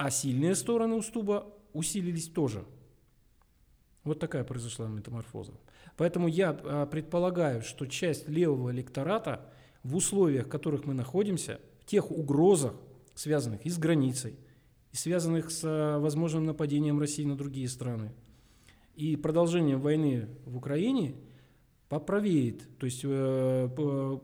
а 0.00 0.08
сильные 0.10 0.54
стороны 0.54 0.94
Устуба 0.94 1.46
усилились 1.74 2.28
тоже. 2.28 2.64
Вот 4.02 4.18
такая 4.18 4.44
произошла 4.44 4.88
метаморфоза. 4.88 5.52
Поэтому 5.98 6.26
я 6.26 6.58
а, 6.58 6.86
предполагаю, 6.86 7.60
что 7.60 7.84
часть 7.84 8.26
левого 8.26 8.70
электората 8.70 9.52
в 9.82 9.94
условиях, 9.94 10.46
в 10.46 10.48
которых 10.48 10.86
мы 10.86 10.94
находимся, 10.94 11.60
в 11.82 11.84
тех 11.84 12.10
угрозах, 12.10 12.76
связанных 13.14 13.66
и 13.66 13.68
с 13.68 13.76
границей, 13.76 14.38
и 14.90 14.96
связанных 14.96 15.50
с 15.50 15.60
а, 15.64 15.98
возможным 15.98 16.46
нападением 16.46 16.98
России 16.98 17.26
на 17.26 17.36
другие 17.36 17.68
страны, 17.68 18.10
и 18.94 19.16
продолжением 19.16 19.82
войны 19.82 20.30
в 20.46 20.56
Украине, 20.56 21.14
поправеет. 21.90 22.78
То 22.78 22.86
есть 22.86 23.02
э, 23.04 24.18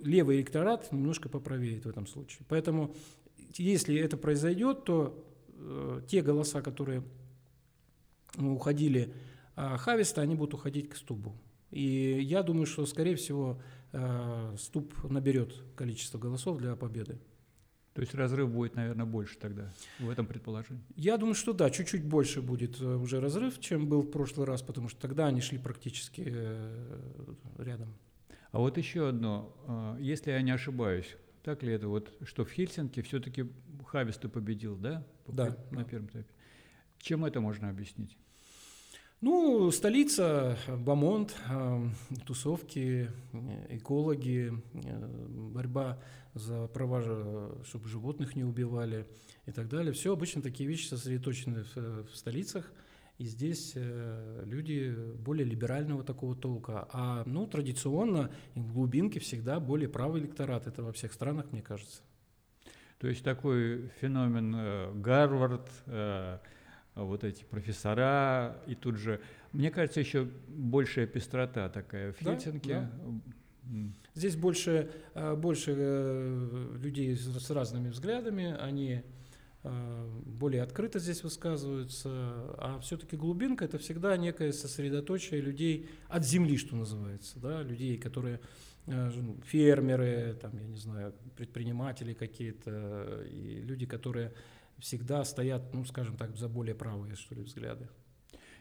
левый 0.00 0.36
электорат 0.36 0.90
немножко 0.92 1.28
поправеет 1.28 1.84
в 1.84 1.88
этом 1.88 2.06
случае. 2.06 2.46
Поэтому 2.48 2.94
если 3.56 3.96
это 3.96 4.16
произойдет, 4.16 4.84
то 4.84 5.24
э, 5.48 6.02
те 6.08 6.22
голоса, 6.22 6.62
которые 6.62 7.02
уходили 8.36 9.14
а 9.60 9.76
Хависта, 9.76 10.22
они 10.22 10.36
будут 10.36 10.54
уходить 10.54 10.88
к 10.88 10.94
Стубу. 10.94 11.36
И 11.72 12.20
я 12.22 12.44
думаю, 12.44 12.64
что, 12.64 12.86
скорее 12.86 13.16
всего, 13.16 13.60
э, 13.90 14.54
Стуб 14.56 14.94
наберет 15.02 15.52
количество 15.74 16.16
голосов 16.16 16.58
для 16.58 16.76
победы. 16.76 17.18
То 17.92 18.02
есть 18.02 18.14
разрыв 18.14 18.52
будет, 18.52 18.76
наверное, 18.76 19.04
больше 19.04 19.36
тогда 19.36 19.72
в 19.98 20.08
этом 20.08 20.26
предположении? 20.26 20.84
Я 20.94 21.16
думаю, 21.16 21.34
что 21.34 21.52
да, 21.52 21.70
чуть-чуть 21.70 22.04
больше 22.04 22.40
будет 22.40 22.80
э, 22.80 22.94
уже 22.94 23.20
разрыв, 23.20 23.58
чем 23.58 23.88
был 23.88 24.02
в 24.02 24.10
прошлый 24.12 24.46
раз, 24.46 24.62
потому 24.62 24.88
что 24.88 25.00
тогда 25.00 25.26
они 25.26 25.40
шли 25.40 25.58
практически 25.58 26.22
э, 26.24 27.34
рядом. 27.58 27.92
А 28.52 28.60
вот 28.60 28.78
еще 28.78 29.08
одно, 29.08 29.96
если 29.98 30.30
я 30.30 30.40
не 30.40 30.52
ошибаюсь, 30.52 31.16
так 31.42 31.62
ли 31.62 31.72
это 31.72 31.88
вот, 31.88 32.12
что 32.24 32.44
в 32.44 32.50
Хельсинки 32.50 33.02
все-таки 33.02 33.46
Хависта 33.86 34.28
победил, 34.28 34.76
да? 34.76 35.04
Да. 35.26 35.56
На 35.70 35.84
первом 35.84 36.08
этапе. 36.08 36.32
Чем 36.98 37.24
это 37.24 37.40
можно 37.40 37.70
объяснить? 37.70 38.16
Ну, 39.20 39.70
столица, 39.72 40.56
Бамонт, 40.68 41.34
э, 41.48 41.88
тусовки, 42.24 43.10
э, 43.32 43.76
экологи, 43.76 44.52
э, 44.74 45.26
борьба 45.28 46.00
за 46.34 46.68
права, 46.68 47.02
чтобы 47.64 47.88
животных 47.88 48.36
не 48.36 48.44
убивали 48.44 49.08
и 49.46 49.50
так 49.50 49.68
далее. 49.68 49.92
Все 49.92 50.12
обычно 50.12 50.40
такие 50.40 50.68
вещи 50.68 50.86
сосредоточены 50.86 51.64
в, 51.64 52.04
в 52.06 52.14
столицах. 52.14 52.70
И 53.18 53.24
здесь 53.24 53.74
люди 53.74 54.94
более 55.16 55.44
либерального 55.44 56.02
такого 56.04 56.34
толка. 56.34 56.88
А 56.92 57.24
ну, 57.26 57.46
традиционно 57.46 58.30
в 58.54 58.72
глубинке 58.72 59.20
всегда 59.20 59.60
более 59.60 59.88
правый 59.88 60.22
электорат. 60.22 60.66
Это 60.66 60.82
во 60.82 60.92
всех 60.92 61.12
странах, 61.12 61.52
мне 61.52 61.60
кажется. 61.60 62.02
То 62.98 63.08
есть 63.08 63.24
такой 63.24 63.90
феномен 64.00 65.02
Гарвард, 65.02 65.68
вот 66.94 67.24
эти 67.24 67.44
профессора, 67.44 68.56
и 68.66 68.74
тут 68.74 68.96
же, 68.96 69.20
мне 69.52 69.70
кажется, 69.70 70.00
еще 70.00 70.28
большая 70.48 71.06
пестрота 71.06 71.68
такая 71.68 72.12
в 72.12 72.18
Хельсинки. 72.18 72.68
Да, 72.68 72.90
да. 72.90 73.90
Здесь 74.14 74.36
больше, 74.36 74.90
э, 75.14 75.36
больше 75.36 75.74
э, 75.76 76.76
людей 76.82 77.14
с 77.14 77.50
разными 77.50 77.90
взглядами, 77.90 78.56
они 78.58 78.94
э, 78.94 79.02
более 79.62 80.62
открыто 80.62 80.98
здесь 80.98 81.22
высказываются, 81.24 82.08
а 82.58 82.78
все-таки 82.80 83.16
глубинка 83.16 83.64
это 83.64 83.78
всегда 83.78 84.16
некое 84.16 84.52
сосредоточие 84.52 85.40
людей 85.40 85.88
от 86.08 86.24
земли, 86.24 86.56
что 86.56 86.76
называется, 86.76 87.38
да, 87.40 87.62
людей, 87.62 87.98
которые 87.98 88.40
фермеры, 89.44 90.38
там, 90.40 90.56
я 90.56 90.66
не 90.66 90.76
знаю, 90.76 91.14
предприниматели 91.36 92.14
какие-то, 92.14 93.24
и 93.30 93.60
люди, 93.60 93.84
которые 93.84 94.32
всегда 94.78 95.24
стоят, 95.24 95.74
ну, 95.74 95.84
скажем 95.84 96.16
так, 96.16 96.36
за 96.36 96.48
более 96.48 96.74
правые, 96.74 97.16
что 97.16 97.34
ли, 97.34 97.42
взгляды. 97.42 97.88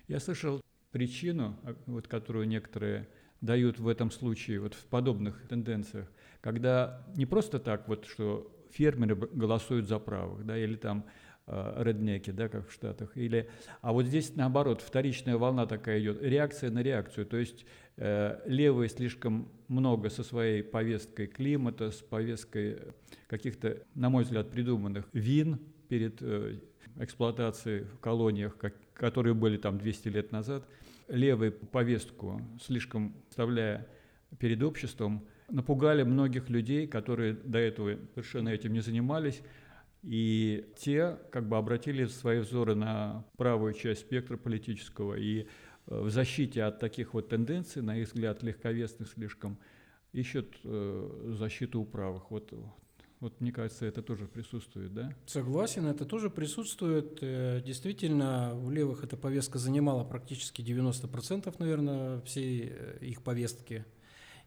Я 0.07 0.19
слышал 0.19 0.61
причину, 0.91 1.57
а, 1.63 1.75
вот, 1.85 2.07
которую 2.07 2.47
некоторые 2.47 3.07
дают 3.41 3.79
в 3.79 3.87
этом 3.87 4.09
случае, 4.09 4.59
вот 4.59 4.73
в 4.73 4.85
подобных 4.85 5.47
тенденциях, 5.47 6.11
когда 6.41 7.05
не 7.15 7.25
просто 7.25 7.59
так, 7.59 7.87
вот, 7.87 8.05
что 8.05 8.51
фермеры 8.77 9.15
голосуют 9.15 9.87
за 9.87 9.99
правых, 9.99 10.45
да, 10.45 10.57
или 10.57 10.75
там 10.75 11.05
э, 11.47 11.83
реднеки, 11.83 12.29
да, 12.31 12.47
как 12.47 12.69
в 12.69 12.71
Штатах, 12.71 13.17
или, 13.17 13.49
а 13.81 13.91
вот 13.91 14.05
здесь 14.05 14.35
наоборот, 14.35 14.81
вторичная 14.81 15.37
волна 15.37 15.65
такая 15.65 15.99
идет, 15.99 16.21
реакция 16.21 16.69
на 16.69 16.83
реакцию, 16.83 17.25
то 17.25 17.37
есть 17.37 17.65
э, 17.97 18.39
левые 18.45 18.89
слишком 18.89 19.49
много 19.67 20.09
со 20.09 20.23
своей 20.23 20.61
повесткой 20.61 21.27
климата, 21.27 21.91
с 21.91 21.97
повесткой 21.97 22.77
каких-то, 23.27 23.81
на 23.95 24.09
мой 24.09 24.23
взгляд, 24.23 24.51
придуманных 24.51 25.05
вин, 25.13 25.59
перед 25.89 26.21
э, 26.21 26.59
эксплуатацией 26.99 27.83
в 27.83 27.99
колониях, 27.99 28.57
как, 28.57 28.75
которые 28.93 29.33
были 29.33 29.57
там 29.57 29.77
200 29.77 30.09
лет 30.09 30.31
назад, 30.31 30.67
левую 31.07 31.53
повестку, 31.53 32.41
слишком 32.61 33.15
вставляя 33.29 33.87
перед 34.39 34.61
обществом, 34.61 35.25
напугали 35.49 36.03
многих 36.03 36.49
людей, 36.49 36.87
которые 36.87 37.33
до 37.33 37.57
этого 37.59 37.97
совершенно 38.13 38.49
этим 38.49 38.73
не 38.73 38.81
занимались, 38.81 39.41
и 40.03 40.65
те 40.77 41.17
как 41.31 41.47
бы 41.47 41.57
обратили 41.57 42.05
свои 42.05 42.39
взоры 42.39 42.75
на 42.75 43.25
правую 43.37 43.73
часть 43.73 44.01
спектра 44.01 44.37
политического, 44.37 45.15
и 45.15 45.41
э, 45.41 45.45
в 45.87 46.09
защите 46.09 46.63
от 46.63 46.79
таких 46.79 47.13
вот 47.13 47.29
тенденций, 47.29 47.81
на 47.81 47.97
их 47.97 48.07
взгляд, 48.07 48.43
легковесных 48.43 49.09
слишком, 49.09 49.57
ищут 50.13 50.55
э, 50.63 51.33
защиту 51.37 51.81
у 51.81 51.85
правых. 51.85 52.31
Вот 52.31 52.53
вот 53.19 53.41
мне 53.41 53.51
кажется, 53.51 53.87
это 53.87 54.03
тоже 54.03 54.27
присутствует, 54.27 54.93
да? 54.93 55.11
Согласен, 55.25 55.87
это 55.87 56.05
тоже 56.05 56.29
присутствует. 56.29 57.17
Э, 57.21 57.63
действительно, 57.65 58.53
у 58.53 58.69
левых 58.69 59.03
эта 59.03 59.17
повестка 59.17 59.57
занимала 59.57 60.03
практически 60.03 60.61
90%, 60.61 61.53
наверное, 61.57 62.21
всей 62.21 62.71
их 63.01 63.23
повестки. 63.23 63.85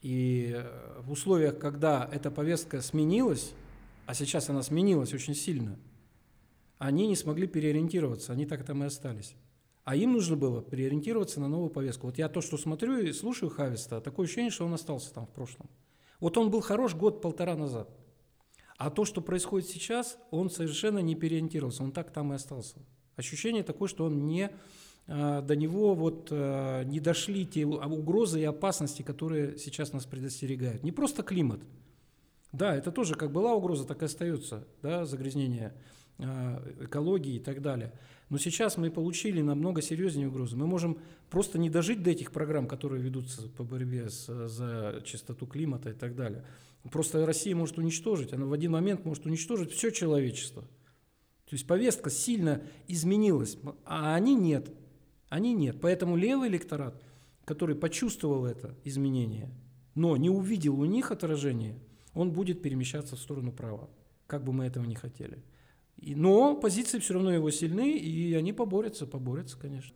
И 0.01 0.53
э, 0.55 1.01
в 1.03 1.13
условиях, 1.13 1.59
когда 1.59 2.09
эта 2.11 2.31
повестка 2.31 2.81
сменилась, 2.81 3.53
а 4.07 4.15
сейчас 4.15 4.49
она 4.49 4.63
сменилась 4.63 5.13
очень 5.13 5.35
сильно, 5.35 5.79
они 6.79 7.07
не 7.07 7.17
смогли 7.17 7.47
переориентироваться, 7.47 8.33
они 8.33 8.47
так 8.47 8.65
там 8.65 8.83
и 8.83 8.87
остались. 8.87 9.35
А 9.85 9.97
им 9.97 10.13
нужно 10.13 10.37
было 10.37 10.63
переориентироваться 10.63 11.41
на 11.41 11.49
новую 11.49 11.71
повестку. 11.71 12.07
Вот 12.07 12.17
я 12.17 12.29
то, 12.29 12.41
что 12.41 12.57
смотрю 12.57 12.99
и 12.99 13.13
слушаю 13.13 13.51
Хависта, 13.51 14.01
такое 14.01 14.25
ощущение, 14.25 14.51
что 14.51 14.65
он 14.65 14.75
остался 14.75 15.13
там 15.13 15.27
в 15.27 15.31
прошлом. 15.31 15.69
Вот 16.21 16.37
он 16.39 16.51
был 16.51 16.61
хорош 16.61 16.95
год-полтора 16.95 17.57
назад. 17.57 17.91
А 18.77 18.91
то, 18.91 19.05
что 19.05 19.21
происходит 19.21 19.69
сейчас, 19.69 20.19
он 20.31 20.49
совершенно 20.49 21.01
не 21.01 21.15
переориентировался, 21.15 21.83
он 21.83 21.93
так 21.93 22.13
там 22.13 22.33
и 22.33 22.37
остался. 22.37 22.77
Ощущение 23.17 23.63
такое, 23.63 23.89
что 23.89 24.05
он 24.05 24.27
не 24.27 24.51
до 25.07 25.57
него 25.57 25.95
вот 25.95 26.29
а, 26.31 26.85
не 26.85 27.01
дошли 27.01 27.45
те 27.45 27.67
угрозы 27.67 28.41
и 28.41 28.45
опасности, 28.45 29.03
которые 29.03 29.59
сейчас 29.59 29.93
нас 29.93 30.07
предостерегают. 30.07 30.85
Не 30.85 30.93
просто 30.93 31.23
климат. 31.23 31.61
Да, 32.53 32.75
это 32.75 32.93
тоже 32.93 33.15
как 33.15 33.33
была 33.33 33.55
угроза, 33.55 33.85
так 33.85 34.03
и 34.03 34.07
остается, 34.07 34.67
да, 34.83 35.05
загрязнение 35.05 35.75
а, 36.19 36.63
экологии 36.81 37.37
и 37.37 37.41
так 37.41 37.63
далее. 37.63 37.93
Но 38.29 38.39
сейчас 38.39 38.77
мы 38.77 38.91
получили 38.91 39.43
намного 39.43 39.83
серьезнее 39.83 40.29
угрозы. 40.29 40.57
Мы 40.57 40.67
можем 40.67 40.99
просто 41.31 41.59
не 41.59 41.69
дожить 41.69 42.03
до 42.03 42.11
этих 42.11 42.31
программ, 42.31 42.69
которые 42.69 43.03
ведутся 43.03 43.49
по 43.49 43.65
борьбе 43.65 44.09
с, 44.09 44.49
за 44.49 45.03
чистоту 45.05 45.47
климата 45.47 45.91
и 45.91 45.95
так 45.95 46.15
далее. 46.15 46.45
Просто 46.91 47.27
Россия 47.27 47.55
может 47.55 47.79
уничтожить, 47.79 48.33
она 48.33 48.47
в 48.47 48.53
один 48.53 48.73
момент 48.73 49.05
может 49.05 49.27
уничтожить 49.27 49.73
все 49.73 49.91
человечество. 49.91 50.63
То 50.63 51.57
есть 51.57 51.67
повестка 51.67 52.11
сильно 52.11 52.63
изменилась, 52.87 53.59
а 53.85 54.15
они 54.15 54.37
нет. 54.37 54.71
Они 55.31 55.55
нет. 55.55 55.81
Поэтому 55.81 56.17
левый 56.17 56.51
электорат, 56.51 57.03
который 57.47 57.75
почувствовал 57.75 58.45
это 58.45 58.77
изменение, 58.85 59.51
но 59.95 60.17
не 60.19 60.29
увидел 60.29 60.79
у 60.79 60.85
них 60.85 61.11
отражение, 61.11 61.79
он 62.13 62.33
будет 62.33 62.61
перемещаться 62.61 63.17
в 63.17 63.21
сторону 63.21 63.53
права, 63.53 63.89
как 64.27 64.45
бы 64.45 64.53
мы 64.53 64.67
этого 64.67 64.85
не 64.85 64.97
хотели. 64.97 65.43
Но 65.97 66.57
позиции 66.57 66.99
все 66.99 67.15
равно 67.15 67.33
его 67.33 67.51
сильны, 67.51 67.97
и 67.97 68.35
они 68.35 68.53
поборются, 68.53 69.07
поборются, 69.07 69.59
конечно. 69.59 69.95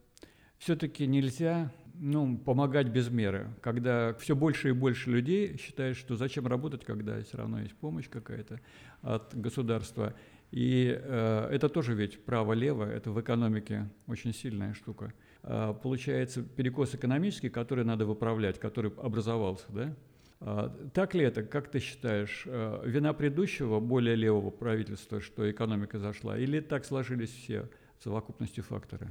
Все-таки 0.59 1.07
нельзя 1.07 1.73
ну, 1.94 2.38
помогать 2.38 2.88
без 2.88 3.09
меры, 3.09 3.55
когда 3.61 4.14
все 4.14 4.37
больше 4.37 4.68
и 4.68 4.73
больше 4.73 5.11
людей 5.11 5.57
считают, 5.59 5.97
что 5.97 6.16
зачем 6.16 6.47
работать, 6.47 6.85
когда 6.85 7.20
все 7.23 7.38
равно 7.38 7.61
есть 7.61 7.75
помощь 7.75 8.09
какая-то 8.09 8.61
от 9.03 9.35
государства. 9.35 10.14
И 10.51 10.97
э, 10.97 11.49
это 11.51 11.68
тоже 11.68 11.94
ведь 11.94 12.25
право-лево, 12.25 12.85
это 12.85 13.11
в 13.11 13.20
экономике 13.20 13.88
очень 14.07 14.33
сильная 14.33 14.75
штука. 14.75 15.12
Э, 15.46 15.74
получается 15.83 16.42
перекос 16.42 16.94
экономический, 16.94 17.50
который 17.50 17.85
надо 17.85 18.07
выправлять, 18.07 18.59
который 18.59 18.90
образовался, 18.96 19.66
да? 19.68 19.96
А, 20.40 20.68
так 20.92 21.14
ли 21.14 21.24
это, 21.24 21.42
как 21.42 21.70
ты 21.70 21.80
считаешь, 21.80 22.44
э, 22.46 22.83
вина 22.85 23.12
предыдущего, 23.12 23.78
более 23.78 24.16
левого 24.16 24.50
правительства, 24.50 25.20
что 25.20 25.50
экономика 25.50 25.98
зашла, 25.98 26.38
или 26.38 26.61
так 26.61 26.85
сложились 26.85 27.30
все 27.30 27.68
совокупностью 28.02 28.64
факторы? 28.64 29.09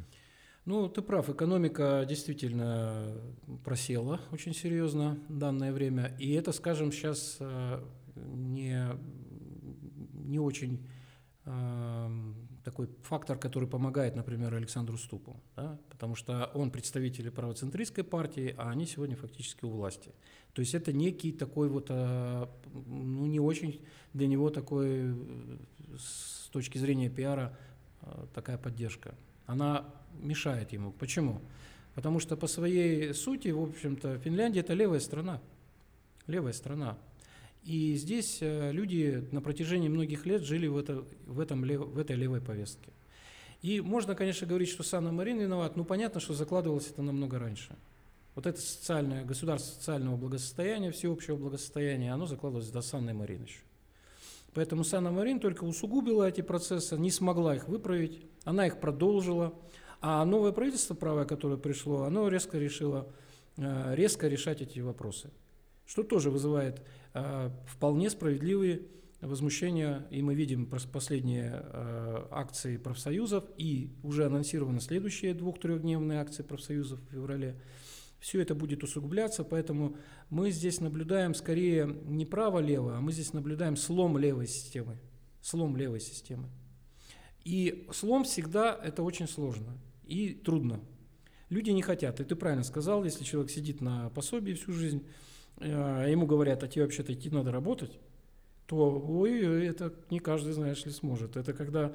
Ну, 0.66 0.90
ты 0.90 1.02
прав, 1.02 1.30
экономика 1.30 2.06
действительно 2.08 3.16
просела 3.64 4.20
очень 4.32 4.56
серьезно 4.56 5.20
в 5.28 5.38
данное 5.38 5.72
время, 5.72 6.16
и 6.20 6.34
это, 6.34 6.52
скажем, 6.52 6.92
сейчас 6.92 7.38
не, 8.16 8.88
не 10.14 10.40
очень 10.40 10.88
такой 12.64 12.90
фактор, 13.02 13.38
который 13.38 13.68
помогает, 13.68 14.16
например, 14.16 14.54
Александру 14.54 14.98
Ступу, 14.98 15.36
да? 15.56 15.78
потому 15.90 16.16
что 16.16 16.50
он 16.54 16.72
представитель 16.72 17.30
правоцентристской 17.32 18.04
партии, 18.04 18.56
а 18.58 18.70
они 18.70 18.86
сегодня 18.86 19.16
фактически 19.16 19.66
у 19.66 19.70
власти. 19.70 20.12
То 20.54 20.62
есть 20.62 20.74
это 20.74 20.94
некий 20.94 21.32
такой 21.32 21.68
вот, 21.68 21.88
а, 21.90 22.50
ну 22.74 23.26
не 23.26 23.40
очень 23.40 23.82
для 24.14 24.28
него 24.28 24.50
такой 24.50 24.88
э, 24.90 25.14
с 25.98 26.50
точки 26.52 26.78
зрения 26.78 27.10
пиара 27.10 27.58
а, 28.02 28.28
такая 28.34 28.58
поддержка. 28.58 29.16
Она 29.46 29.86
мешает 30.20 30.72
ему. 30.72 30.92
Почему? 30.92 31.42
Потому 31.96 32.20
что 32.20 32.38
по 32.38 32.48
своей 32.48 33.14
сути, 33.14 33.50
в 33.50 33.62
общем-то, 33.62 34.20
Финляндия 34.20 34.62
это 34.62 34.74
левая 34.74 35.00
страна. 35.00 35.42
Левая 36.28 36.54
страна. 36.54 36.98
И 37.64 37.96
здесь 37.96 38.40
э, 38.42 38.72
люди 38.72 39.28
на 39.32 39.42
протяжении 39.42 39.88
многих 39.88 40.26
лет 40.26 40.42
жили 40.44 40.68
в, 40.68 40.78
это, 40.78 41.06
в, 41.26 41.40
этом, 41.40 41.62
в 41.62 41.98
этой 41.98 42.16
левой 42.16 42.42
повестке. 42.42 42.92
И 43.62 43.80
можно, 43.80 44.16
конечно, 44.16 44.46
говорить, 44.46 44.70
что 44.70 44.84
Санна 44.84 45.14
Марин 45.14 45.40
виноват, 45.40 45.78
но 45.78 45.86
понятно, 45.86 46.20
что 46.20 46.34
закладывалось 46.34 46.90
это 46.90 47.02
намного 47.02 47.40
раньше. 47.40 47.76
Вот 48.36 48.46
это 48.46 48.60
социальное, 48.60 49.24
государство 49.24 49.76
социального 49.76 50.18
благосостояния, 50.18 50.92
всеобщего 50.92 51.38
благосостояния, 51.38 52.12
оно 52.12 52.26
закладывалось 52.26 52.70
до 52.70 52.82
Санны 52.82 53.14
Марин 53.14 53.44
еще. 53.44 53.62
Поэтому 54.54 54.84
Санна 54.84 55.12
Марин 55.12 55.40
только 55.40 55.64
усугубила 55.64 56.28
эти 56.28 56.42
процессы, 56.42 56.98
не 56.98 57.12
смогла 57.12 57.56
их 57.56 57.68
выправить, 57.68 58.26
она 58.44 58.68
их 58.68 58.80
продолжила. 58.80 59.54
А 60.02 60.26
новое 60.26 60.52
правительство 60.52 60.96
правое, 60.96 61.24
которое 61.24 61.58
пришло, 61.58 62.04
оно 62.04 62.28
резко 62.28 62.58
решило 62.58 63.08
э, 63.56 63.96
резко 63.96 64.28
решать 64.28 64.62
эти 64.62 64.80
вопросы. 64.80 65.32
Что 65.86 66.04
тоже 66.04 66.30
вызывает 66.30 66.82
вполне 67.68 68.10
справедливые 68.10 68.82
возмущения. 69.22 70.06
И 70.10 70.22
мы 70.22 70.36
видим 70.36 70.66
последние 70.66 71.64
э, 71.64 72.28
акции 72.32 72.78
профсоюзов 72.78 73.46
и 73.58 73.94
уже 74.04 74.26
анонсированы 74.26 74.80
следующие 74.80 75.34
двух-трехдневные 75.34 76.20
акции 76.20 76.44
профсоюзов 76.44 77.00
в 77.02 77.12
феврале 77.12 77.56
все 78.24 78.40
это 78.40 78.56
будет 78.56 78.86
усугубляться, 78.86 79.44
поэтому 79.44 79.98
мы 80.30 80.50
здесь 80.50 80.80
наблюдаем 80.80 81.36
скорее 81.36 81.86
не 82.06 82.26
право-лево, 82.26 82.96
а 82.96 83.02
мы 83.02 83.12
здесь 83.12 83.34
наблюдаем 83.34 83.76
слом 83.76 84.18
левой 84.18 84.48
системы. 84.48 84.98
Слом 85.42 85.76
левой 85.76 86.00
системы. 86.00 86.48
И 87.44 87.86
слом 87.92 88.24
всегда 88.24 88.80
это 88.82 89.04
очень 89.04 89.28
сложно 89.28 89.78
и 90.06 90.30
трудно. 90.30 90.80
Люди 91.50 91.72
не 91.72 91.82
хотят. 91.82 92.22
И 92.22 92.24
ты 92.24 92.38
правильно 92.38 92.64
сказал, 92.64 93.04
если 93.04 93.26
человек 93.26 93.52
сидит 93.52 93.82
на 93.82 94.10
пособии 94.12 94.54
всю 94.54 94.72
жизнь, 94.72 95.06
ему 95.60 96.26
говорят, 96.26 96.64
а 96.64 96.68
тебе 96.68 96.84
вообще-то 96.84 97.14
идти 97.14 97.30
надо 97.30 97.52
работать, 97.52 98.00
то 98.68 99.00
ой, 99.00 99.66
это 99.66 99.94
не 100.10 100.20
каждый, 100.20 100.54
знаешь 100.54 100.86
ли, 100.86 100.92
сможет. 100.92 101.38
Это 101.38 101.54
когда 101.54 101.92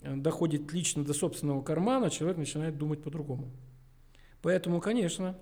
э, 0.00 0.16
доходит 0.16 0.72
лично 0.72 1.04
до 1.04 1.14
собственного 1.14 1.62
кармана, 1.62 2.10
человек 2.10 2.38
начинает 2.38 2.78
думать 2.78 3.02
по-другому. 3.02 3.50
Поэтому, 4.42 4.80
конечно, 4.80 5.36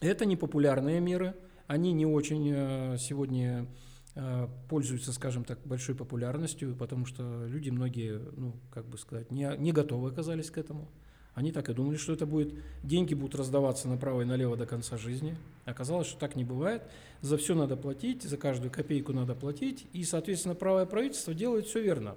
это 0.00 0.26
непопулярные 0.26 1.00
меры, 1.00 1.34
они 1.66 1.92
не 1.92 2.06
очень 2.06 2.50
э, 2.54 2.96
сегодня 2.98 3.66
э, 4.14 4.48
пользуются, 4.68 5.12
скажем 5.12 5.44
так, 5.44 5.58
большой 5.64 5.94
популярностью, 5.94 6.76
потому 6.76 7.06
что 7.06 7.46
люди 7.46 7.70
многие, 7.70 8.18
ну, 8.36 8.54
как 8.70 8.86
бы 8.86 8.98
сказать, 8.98 9.30
не, 9.30 9.50
не 9.58 9.72
готовы 9.72 10.10
оказались 10.10 10.50
к 10.50 10.58
этому. 10.58 10.90
Они 11.34 11.50
так 11.50 11.68
и 11.68 11.74
думали, 11.74 11.96
что 11.96 12.12
это 12.12 12.26
будет, 12.26 12.54
деньги 12.84 13.14
будут 13.14 13.34
раздаваться 13.34 13.88
направо 13.88 14.22
и 14.22 14.24
налево 14.24 14.56
до 14.56 14.66
конца 14.66 14.96
жизни. 14.96 15.36
Оказалось, 15.64 16.06
что 16.06 16.18
так 16.18 16.36
не 16.36 16.44
бывает. 16.44 16.82
За 17.22 17.36
все 17.36 17.54
надо 17.54 17.76
платить, 17.76 18.22
за 18.22 18.36
каждую 18.36 18.70
копейку 18.70 19.12
надо 19.12 19.34
платить, 19.34 19.86
и, 19.92 20.04
соответственно, 20.04 20.54
правое 20.54 20.86
правительство 20.86 21.34
делает 21.34 21.66
все 21.66 21.82
верно. 21.82 22.16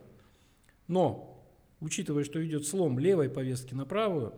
Но, 0.88 1.44
учитывая, 1.80 2.24
что 2.24 2.46
идет 2.46 2.68
слом 2.68 3.00
левой 3.00 3.30
повестки 3.30 3.74
на 3.74 3.86
правую, 3.86 4.34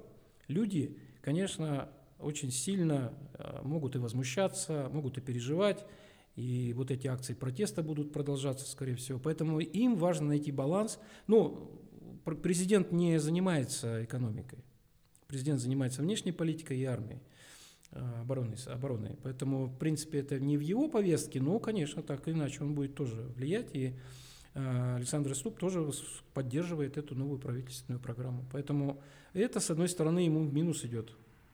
люди, 0.47 0.97
конечно, 1.21 1.89
очень 2.17 2.51
сильно 2.51 3.13
э, 3.33 3.59
могут 3.63 3.95
и 3.95 3.99
возмущаться, 3.99 4.89
могут 4.93 5.17
и 5.17 5.21
переживать, 5.21 5.85
и 6.35 6.73
вот 6.73 6.89
эти 6.89 7.07
акции 7.07 7.33
протеста 7.33 7.83
будут 7.83 8.13
продолжаться, 8.13 8.65
скорее 8.65 8.95
всего. 8.95 9.19
Поэтому 9.19 9.59
им 9.59 9.97
важно 9.97 10.27
найти 10.27 10.51
баланс. 10.53 10.99
Ну, 11.27 11.69
президент 12.41 12.93
не 12.93 13.19
занимается 13.19 14.05
экономикой. 14.05 14.59
Президент 15.29 15.61
занимается 15.61 16.01
внешней 16.01 16.31
политикой 16.31 16.79
и 16.79 16.85
армией, 16.85 17.19
э, 17.91 17.99
обороной, 18.21 18.57
обороной. 18.65 19.15
Поэтому, 19.21 19.67
в 19.67 19.77
принципе, 19.77 20.21
это 20.21 20.39
не 20.39 20.57
в 20.57 20.61
его 20.61 20.89
повестке, 20.89 21.39
но, 21.39 21.59
конечно, 21.59 22.01
так 22.01 22.27
или 22.27 22.33
иначе 22.33 22.63
он 22.63 22.73
будет 22.73 22.95
тоже 22.95 23.15
влиять. 23.35 23.69
И 23.73 23.93
э, 24.55 24.95
Александр 24.95 25.35
Ступ 25.35 25.59
тоже 25.59 25.87
поддерживает 26.33 26.97
эту 26.97 27.13
новую 27.13 27.37
правительственную 27.37 28.01
программу. 28.01 28.43
Поэтому 28.51 28.99
это, 29.33 29.59
с 29.59 29.69
одной 29.69 29.87
стороны, 29.87 30.17
ему 30.17 30.43
в 30.43 30.51
минус 30.51 30.83
идет. 30.83 31.11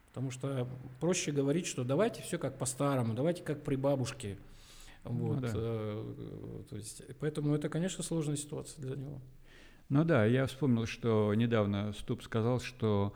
Потому 0.08 0.32
что 0.32 0.70
проще 1.02 1.34
говорить, 1.34 1.66
что 1.66 1.84
давайте 1.84 2.22
все 2.22 2.38
как 2.38 2.58
по-старому, 2.58 3.14
давайте 3.14 3.44
как 3.44 3.62
при 3.62 3.76
бабушке. 3.76 4.38
Ну 5.04 5.12
вот, 5.12 5.36
ну, 5.36 5.42
да. 5.42 5.52
э, 5.54 6.64
то 6.70 6.76
есть, 6.78 7.04
поэтому 7.20 7.54
это, 7.54 7.68
конечно, 7.68 8.06
сложная 8.06 8.38
ситуация 8.38 8.82
для 8.82 8.96
него. 8.96 9.20
Ну 9.90 10.06
да, 10.06 10.26
я 10.26 10.46
вспомнил, 10.46 10.86
что 10.86 11.34
недавно 11.36 11.92
Ступ 11.92 12.24
сказал, 12.24 12.62
что 12.62 13.14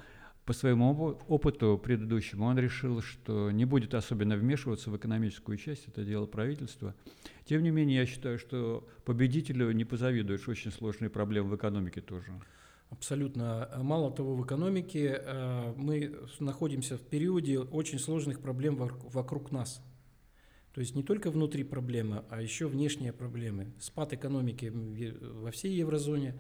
по 0.50 0.54
своему 0.54 1.16
опыту 1.28 1.78
предыдущему 1.78 2.48
он 2.48 2.58
решил, 2.58 3.04
что 3.04 3.52
не 3.52 3.66
будет 3.66 3.94
особенно 3.94 4.36
вмешиваться 4.36 4.90
в 4.90 4.98
экономическую 4.98 5.60
часть, 5.60 5.88
это 5.88 6.04
дело 6.04 6.26
правительства. 6.26 6.96
Тем 7.46 7.62
не 7.62 7.70
менее, 7.70 8.00
я 8.00 8.08
считаю, 8.08 8.40
что 8.40 8.88
победителю 9.06 9.72
не 9.74 9.86
позавидуешь, 9.86 10.48
очень 10.48 10.72
сложные 10.72 11.12
проблемы 11.12 11.52
в 11.52 11.56
экономике 11.56 12.02
тоже. 12.02 12.34
Абсолютно. 12.90 13.70
Мало 13.78 14.10
того, 14.10 14.36
в 14.36 14.44
экономике 14.44 15.22
э, 15.24 15.74
мы 15.78 16.18
находимся 16.40 16.98
в 16.98 17.02
периоде 17.02 17.60
очень 17.60 18.00
сложных 18.00 18.40
проблем 18.40 18.76
вокруг 18.78 19.52
нас. 19.52 19.84
То 20.74 20.82
есть 20.82 20.96
не 20.96 21.04
только 21.04 21.30
внутри 21.30 21.64
проблемы, 21.64 22.24
а 22.32 22.42
еще 22.42 22.66
внешние 22.68 23.14
проблемы. 23.14 23.68
Спад 23.80 24.14
экономики 24.14 24.74
во 24.74 25.52
всей 25.52 25.76
еврозоне, 25.76 26.40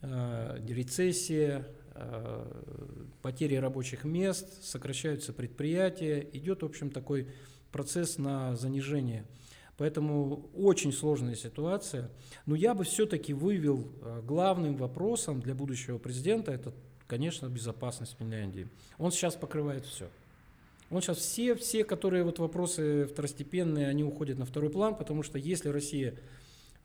э, 0.00 0.58
рецессия, 0.66 1.68
потери 3.22 3.56
рабочих 3.56 4.04
мест, 4.04 4.64
сокращаются 4.64 5.32
предприятия. 5.32 6.26
Идет, 6.32 6.62
в 6.62 6.66
общем, 6.66 6.90
такой 6.90 7.28
процесс 7.70 8.18
на 8.18 8.56
занижение– 8.56 9.26
Поэтому 9.82 10.48
очень 10.54 10.92
сложная 10.92 11.34
ситуация. 11.34 12.10
Но 12.46 12.54
я 12.54 12.74
бы 12.74 12.84
все-таки 12.84 13.32
вывел 13.32 13.90
э, 14.00 14.22
главным 14.24 14.76
вопросом 14.76 15.40
для 15.40 15.54
будущего 15.54 15.98
президента, 15.98 16.52
это, 16.52 16.72
конечно, 17.06 17.48
безопасность 17.48 18.16
Финляндии. 18.18 18.68
Он 18.98 19.10
сейчас 19.10 19.34
покрывает 19.34 19.84
все. 19.86 20.08
Он 20.90 21.00
сейчас 21.00 21.18
все, 21.18 21.54
все, 21.54 21.84
которые 21.84 22.22
вот 22.22 22.38
вопросы 22.38 23.06
второстепенные, 23.06 23.88
они 23.88 24.04
уходят 24.04 24.38
на 24.38 24.44
второй 24.44 24.68
план, 24.68 24.94
потому 24.94 25.22
что 25.22 25.38
если 25.38 25.70
Россия 25.70 26.16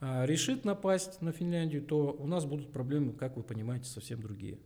а, 0.00 0.24
решит 0.24 0.64
напасть 0.64 1.20
на 1.20 1.30
Финляндию, 1.30 1.82
то 1.82 2.16
у 2.18 2.26
нас 2.26 2.46
будут 2.46 2.72
проблемы, 2.72 3.12
как 3.12 3.36
вы 3.36 3.42
понимаете, 3.42 3.84
совсем 3.84 4.22
другие. 4.22 4.58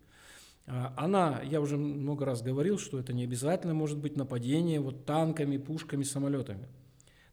А, 0.66 0.94
она, 0.96 1.40
я 1.42 1.60
уже 1.60 1.76
много 1.76 2.24
раз 2.24 2.42
говорил, 2.42 2.78
что 2.78 2.98
это 2.98 3.12
не 3.12 3.24
обязательно 3.24 3.74
может 3.74 3.98
быть 3.98 4.16
нападение 4.16 4.80
вот 4.80 5.04
танками, 5.04 5.56
пушками, 5.56 6.02
самолетами. 6.02 6.68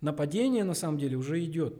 Нападение 0.01 0.63
на 0.63 0.73
самом 0.73 0.97
деле 0.97 1.17
уже 1.17 1.43
идет. 1.43 1.79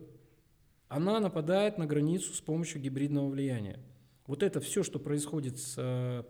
Она 0.88 1.20
нападает 1.20 1.78
на 1.78 1.86
границу 1.86 2.34
с 2.34 2.42
помощью 2.42 2.82
гибридного 2.82 3.30
влияния. 3.30 3.80
Вот 4.28 4.44
это 4.44 4.60
все, 4.60 4.84
что 4.84 5.00
происходит 5.00 5.60
с, 5.60 5.76
э, 5.78 6.24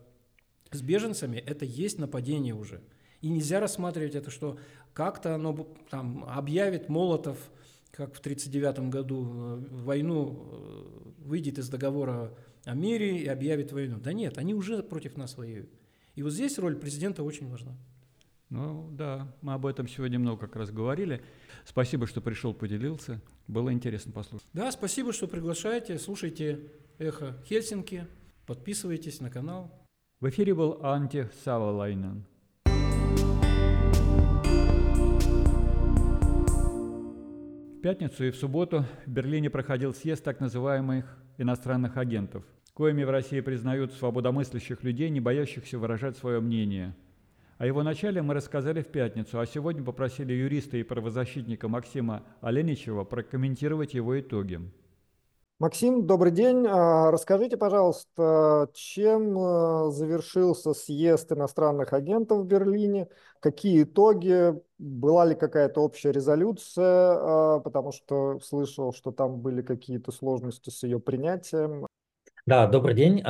с 0.72 0.82
беженцами, 0.82 1.38
это 1.38 1.66
есть 1.66 1.98
нападение 1.98 2.54
уже. 2.54 2.82
И 3.22 3.30
нельзя 3.30 3.60
рассматривать 3.60 4.16
это, 4.16 4.32
что 4.32 4.58
как-то 4.93 5.36
оно 5.36 5.68
там 5.89 6.24
объявит 6.26 6.89
Молотов, 6.89 7.38
как 7.91 8.14
в 8.14 8.20
1939 8.20 8.89
году, 8.89 9.26
э, 9.26 9.56
войну, 9.72 10.48
э, 10.52 11.26
выйдет 11.26 11.58
из 11.58 11.70
договора 11.70 12.34
о 12.66 12.74
мире 12.74 13.20
и 13.20 13.28
объявит 13.28 13.72
войну. 13.72 13.99
Да 13.99 14.14
нет, 14.14 14.38
они 14.38 14.53
уже 14.53 14.84
против 14.84 15.18
нас 15.18 15.38
воюют. 15.38 15.70
И 16.16 16.24
вот 16.24 16.34
здесь 16.34 16.60
роль 16.60 16.76
президента 16.76 17.24
очень 17.24 17.49
важна. 17.49 17.78
Ну 18.49 18.89
да, 18.91 19.32
мы 19.41 19.53
об 19.53 19.66
этом 19.66 19.88
сегодня 19.88 20.18
много 20.18 20.47
как 20.47 20.55
раз 20.55 20.72
говорили. 20.72 21.22
Спасибо, 21.66 22.07
что 22.07 22.20
пришел, 22.20 22.53
поделился. 22.53 23.22
Было 23.47 23.72
интересно 23.72 24.12
послушать. 24.12 24.47
Да, 24.53 24.72
спасибо, 24.72 25.14
что 25.14 25.28
приглашаете. 25.28 25.99
Слушайте 25.99 26.72
«Эхо 26.97 27.38
Хельсинки». 27.45 28.07
Подписывайтесь 28.47 29.22
на 29.22 29.30
канал. 29.30 29.72
В 30.20 30.28
эфире 30.30 30.55
был 30.55 30.80
Анти 30.84 31.30
Савалайнен. 31.43 32.26
В 37.78 37.82
пятницу 37.82 38.26
и 38.26 38.32
в 38.32 38.36
субботу 38.36 38.84
в 39.05 39.10
Берлине 39.10 39.49
проходил 39.49 39.93
съезд 39.93 40.24
так 40.24 40.39
называемых 40.39 41.05
иностранных 41.40 41.98
агентов, 41.98 42.44
коими 42.74 43.04
в 43.04 43.10
России 43.10 43.40
признают 43.42 43.94
свободомыслящих 43.94 44.84
людей, 44.84 45.10
не 45.10 45.20
боящихся 45.20 45.80
выражать 45.80 46.18
свое 46.18 46.40
мнение. 46.40 46.96
О 47.58 47.66
его 47.66 47.84
начале 47.84 48.22
мы 48.22 48.34
рассказали 48.34 48.82
в 48.82 48.88
пятницу, 48.88 49.40
а 49.40 49.46
сегодня 49.46 49.84
попросили 49.84 50.34
юриста 50.34 50.78
и 50.78 50.84
правозащитника 50.84 51.68
Максима 51.68 52.24
Оленичева 52.42 53.04
прокомментировать 53.04 53.94
его 53.94 54.20
итоги. 54.20 54.62
Максим, 55.60 56.07
добрый 56.07 56.32
день. 56.32 56.66
А, 56.66 57.12
расскажите, 57.12 57.57
пожалуйста, 57.57 58.70
чем 58.74 59.38
а, 59.38 59.91
завершился 59.91 60.74
съезд 60.74 61.34
иностранных 61.34 61.91
агентов 61.91 62.39
в 62.39 62.45
Берлине? 62.45 63.10
Какие 63.41 63.84
итоги? 63.84 64.53
Была 64.78 65.26
ли 65.26 65.36
какая-то 65.36 65.82
общая 65.82 66.14
резолюция? 66.14 66.86
А, 66.86 67.60
потому 67.60 67.91
что 67.91 68.39
слышал, 68.39 68.93
что 68.93 69.12
там 69.12 69.41
были 69.41 69.62
какие-то 69.62 70.14
сложности 70.14 70.70
с 70.70 70.84
ее 70.84 71.01
принятием. 71.01 71.86
Да, 72.45 72.66
добрый 72.66 72.95
день. 72.95 73.22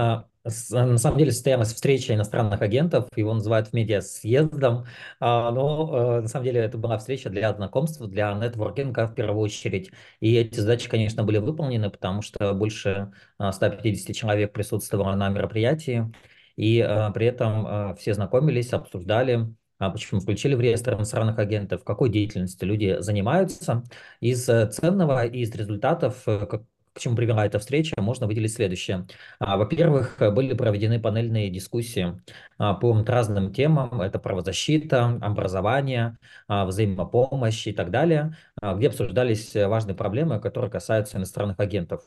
А, 0.71 0.85
на 0.85 0.97
самом 0.97 1.17
деле 1.17 1.31
состоялась 1.31 1.73
встреча 1.73 2.13
иностранных 2.13 2.61
агентов, 2.61 3.07
его 3.15 3.33
называют 3.33 3.69
в 3.69 3.73
медиа 3.73 4.01
съездом, 4.01 4.85
а, 5.19 5.51
но 5.51 6.17
э, 6.17 6.21
на 6.21 6.27
самом 6.27 6.45
деле 6.45 6.61
это 6.61 6.77
была 6.77 6.97
встреча 6.97 7.29
для 7.29 7.53
знакомств, 7.53 8.01
для 8.01 8.33
нетворкинга 8.33 9.07
в 9.07 9.15
первую 9.15 9.41
очередь. 9.41 9.91
И 10.19 10.35
эти 10.35 10.59
задачи, 10.59 10.89
конечно, 10.89 11.23
были 11.23 11.37
выполнены, 11.37 11.89
потому 11.89 12.21
что 12.21 12.53
больше 12.53 13.11
150 13.39 14.09
а, 14.09 14.13
человек 14.13 14.53
присутствовало 14.53 15.15
на 15.15 15.29
мероприятии, 15.29 16.11
и 16.55 16.85
при 17.13 17.25
этом 17.25 17.95
все 17.95 18.13
знакомились, 18.13 18.73
обсуждали, 18.73 19.47
почему 19.87 20.19
включили 20.19 20.55
в 20.55 20.61
реестр 20.61 20.95
иностранных 20.95 21.39
агентов, 21.39 21.83
какой 21.83 22.09
деятельностью 22.09 22.67
люди 22.67 22.97
занимаются. 22.99 23.83
Из 24.19 24.47
э, 24.49 24.67
ценного 24.69 25.25
и 25.25 25.39
из 25.39 25.55
результатов, 25.55 26.23
э, 26.27 26.45
к 26.93 26.99
чему 26.99 27.15
привела 27.15 27.45
эта 27.45 27.59
встреча, 27.59 27.93
можно 28.01 28.27
выделить 28.27 28.53
следующее. 28.53 29.05
А, 29.39 29.57
во-первых, 29.57 30.17
были 30.33 30.53
проведены 30.53 30.99
панельные 30.99 31.49
дискуссии 31.49 32.19
а, 32.57 32.73
по 32.73 32.93
разным 33.05 33.53
темам. 33.53 34.01
Это 34.01 34.19
правозащита, 34.19 35.17
образование, 35.21 36.17
а, 36.47 36.65
взаимопомощь 36.65 37.67
и 37.67 37.73
так 37.73 37.91
далее, 37.91 38.35
где 38.61 38.87
обсуждались 38.87 39.55
важные 39.55 39.95
проблемы, 39.95 40.39
которые 40.39 40.69
касаются 40.71 41.17
иностранных 41.17 41.59
агентов. 41.59 42.03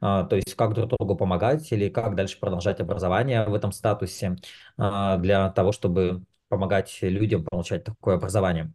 То 0.00 0.28
есть 0.32 0.54
как 0.54 0.74
друг 0.74 0.90
другу 0.90 1.16
помогать 1.16 1.70
или 1.72 1.88
как 1.88 2.14
дальше 2.14 2.38
продолжать 2.38 2.80
образование 2.80 3.44
в 3.44 3.54
этом 3.54 3.72
статусе 3.72 4.36
для 4.76 5.50
того, 5.50 5.72
чтобы 5.72 6.22
помогать 6.48 6.98
людям 7.00 7.44
получать 7.44 7.84
такое 7.84 8.16
образование. 8.16 8.72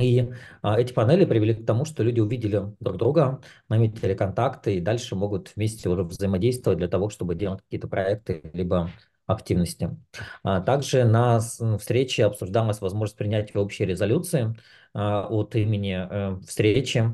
И 0.00 0.32
а, 0.62 0.80
эти 0.80 0.92
панели 0.92 1.24
привели 1.24 1.54
к 1.54 1.66
тому, 1.66 1.84
что 1.84 2.02
люди 2.02 2.20
увидели 2.20 2.62
друг 2.80 2.96
друга, 2.96 3.40
наметили 3.68 4.14
контакты 4.14 4.76
и 4.76 4.80
дальше 4.80 5.14
могут 5.14 5.52
вместе 5.54 5.88
уже 5.88 6.04
взаимодействовать 6.04 6.78
для 6.78 6.88
того, 6.88 7.10
чтобы 7.10 7.34
делать 7.34 7.60
какие-то 7.62 7.86
проекты 7.86 8.40
либо 8.54 8.90
активности. 9.26 9.96
А 10.42 10.60
также 10.60 11.04
на 11.04 11.38
встрече 11.78 12.24
обсуждалась 12.24 12.80
возможность 12.80 13.16
принятия 13.16 13.58
общей 13.58 13.84
резолюции 13.84 14.56
а, 14.94 15.26
от 15.28 15.54
имени 15.54 15.94
а, 15.94 16.40
встречи. 16.46 17.04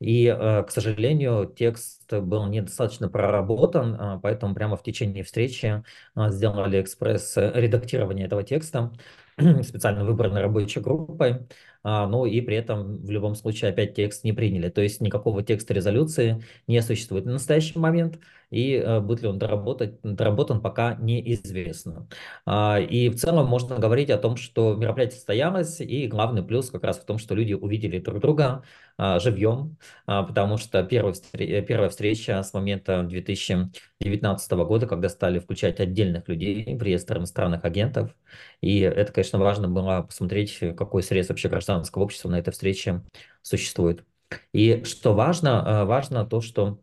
И, 0.00 0.26
э, 0.26 0.62
к 0.62 0.70
сожалению, 0.70 1.52
текст 1.56 2.12
был 2.12 2.46
недостаточно 2.46 3.08
проработан, 3.08 3.96
а, 3.98 4.18
поэтому 4.20 4.54
прямо 4.54 4.76
в 4.76 4.82
течение 4.84 5.24
встречи 5.24 5.82
а, 6.14 6.30
сделали 6.30 6.80
экспресс-редактирование 6.80 8.26
этого 8.26 8.44
текста 8.44 8.92
специально 9.62 10.04
выбранной 10.04 10.42
рабочей 10.42 10.80
группой. 10.80 11.48
Ну 11.84 12.26
и 12.26 12.40
при 12.40 12.56
этом 12.56 12.98
в 12.98 13.10
любом 13.10 13.34
случае 13.34 13.70
опять 13.70 13.94
текст 13.94 14.24
не 14.24 14.32
приняли. 14.32 14.68
То 14.68 14.80
есть 14.80 15.00
никакого 15.00 15.42
текста 15.42 15.74
резолюции 15.74 16.42
не 16.66 16.82
существует 16.82 17.24
в 17.24 17.28
настоящий 17.28 17.78
момент, 17.78 18.18
и 18.50 18.74
э, 18.74 19.00
будет 19.00 19.22
ли 19.22 19.28
он 19.28 19.38
доработать, 19.38 20.00
доработан, 20.02 20.60
пока 20.60 20.94
неизвестно. 20.96 22.08
А, 22.46 22.78
и 22.80 23.08
в 23.08 23.16
целом 23.16 23.46
можно 23.46 23.78
говорить 23.78 24.10
о 24.10 24.18
том, 24.18 24.36
что 24.36 24.74
мероприятие 24.74 25.16
состоялось, 25.16 25.80
и 25.80 26.06
главный 26.06 26.42
плюс 26.42 26.70
как 26.70 26.84
раз 26.84 26.98
в 26.98 27.04
том, 27.04 27.18
что 27.18 27.34
люди 27.34 27.52
увидели 27.52 27.98
друг 27.98 28.20
друга 28.20 28.62
а, 28.96 29.18
живьем, 29.20 29.76
потому 30.06 30.56
что 30.56 30.82
первая, 30.82 31.88
встреча 31.88 32.42
с 32.42 32.52
момента 32.52 33.02
2019 33.02 34.52
года, 34.52 34.86
когда 34.86 35.08
стали 35.08 35.38
включать 35.38 35.80
отдельных 35.80 36.28
людей 36.28 36.76
в 36.76 36.82
реестр 36.82 37.18
иностранных 37.18 37.64
агентов, 37.64 38.14
и 38.60 38.80
это, 38.80 39.12
конечно, 39.12 39.38
важно 39.38 39.68
было 39.68 40.02
посмотреть, 40.02 40.58
какой 40.76 41.02
срез 41.02 41.28
вообще 41.28 41.48
граждан 41.48 41.68
гражданского 41.68 42.04
общества 42.04 42.28
на 42.30 42.38
этой 42.38 42.50
встрече 42.50 43.02
существует. 43.42 44.04
И 44.52 44.84
что 44.84 45.14
важно, 45.14 45.64
э, 45.66 45.84
важно 45.84 46.26
то, 46.26 46.40
что 46.40 46.80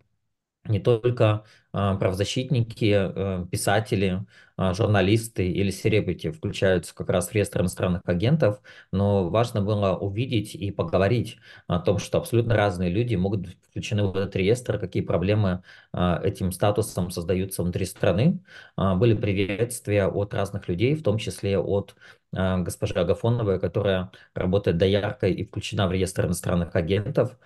не 0.68 0.80
только 0.80 1.44
а, 1.72 1.96
правозащитники, 1.98 2.94
э, 2.96 3.46
писатели, 3.52 4.26
журналисты 4.58 5.50
или 5.50 5.70
селебрити 5.70 6.32
включаются 6.32 6.96
как 6.96 7.10
раз 7.10 7.30
в 7.30 7.34
реестр 7.34 7.62
иностранных 7.62 8.02
агентов, 8.06 8.62
но 8.92 9.30
важно 9.30 9.62
было 9.62 9.96
увидеть 9.96 10.56
и 10.56 10.72
поговорить 10.72 11.38
о 11.68 11.80
том, 11.80 12.00
что 12.00 12.18
абсолютно 12.18 12.56
разные 12.56 12.90
люди 12.90 13.16
могут 13.16 13.42
быть 13.42 13.58
включены 13.70 14.04
в 14.06 14.16
этот 14.16 14.36
реестр, 14.36 14.80
какие 14.80 15.04
проблемы 15.04 15.64
а, 15.92 16.22
этим 16.24 16.52
статусом 16.52 17.12
создаются 17.12 17.64
внутри 17.64 17.86
страны. 17.86 18.40
Были 18.78 19.14
приветствия 19.14 20.08
от 20.08 20.34
разных 20.34 20.70
людей, 20.70 20.96
в 20.96 21.04
том 21.04 21.18
числе 21.18 21.60
от 21.60 21.96
госпожи 22.32 22.94
Агафоновой, 22.96 23.60
которая 23.60 24.12
работает 24.34 24.78
дояркой 24.78 25.34
и 25.34 25.46
включена 25.46 25.88
в 25.88 25.92
реестр 25.92 26.26
иностранных 26.26 26.76
агентов. 26.76 27.38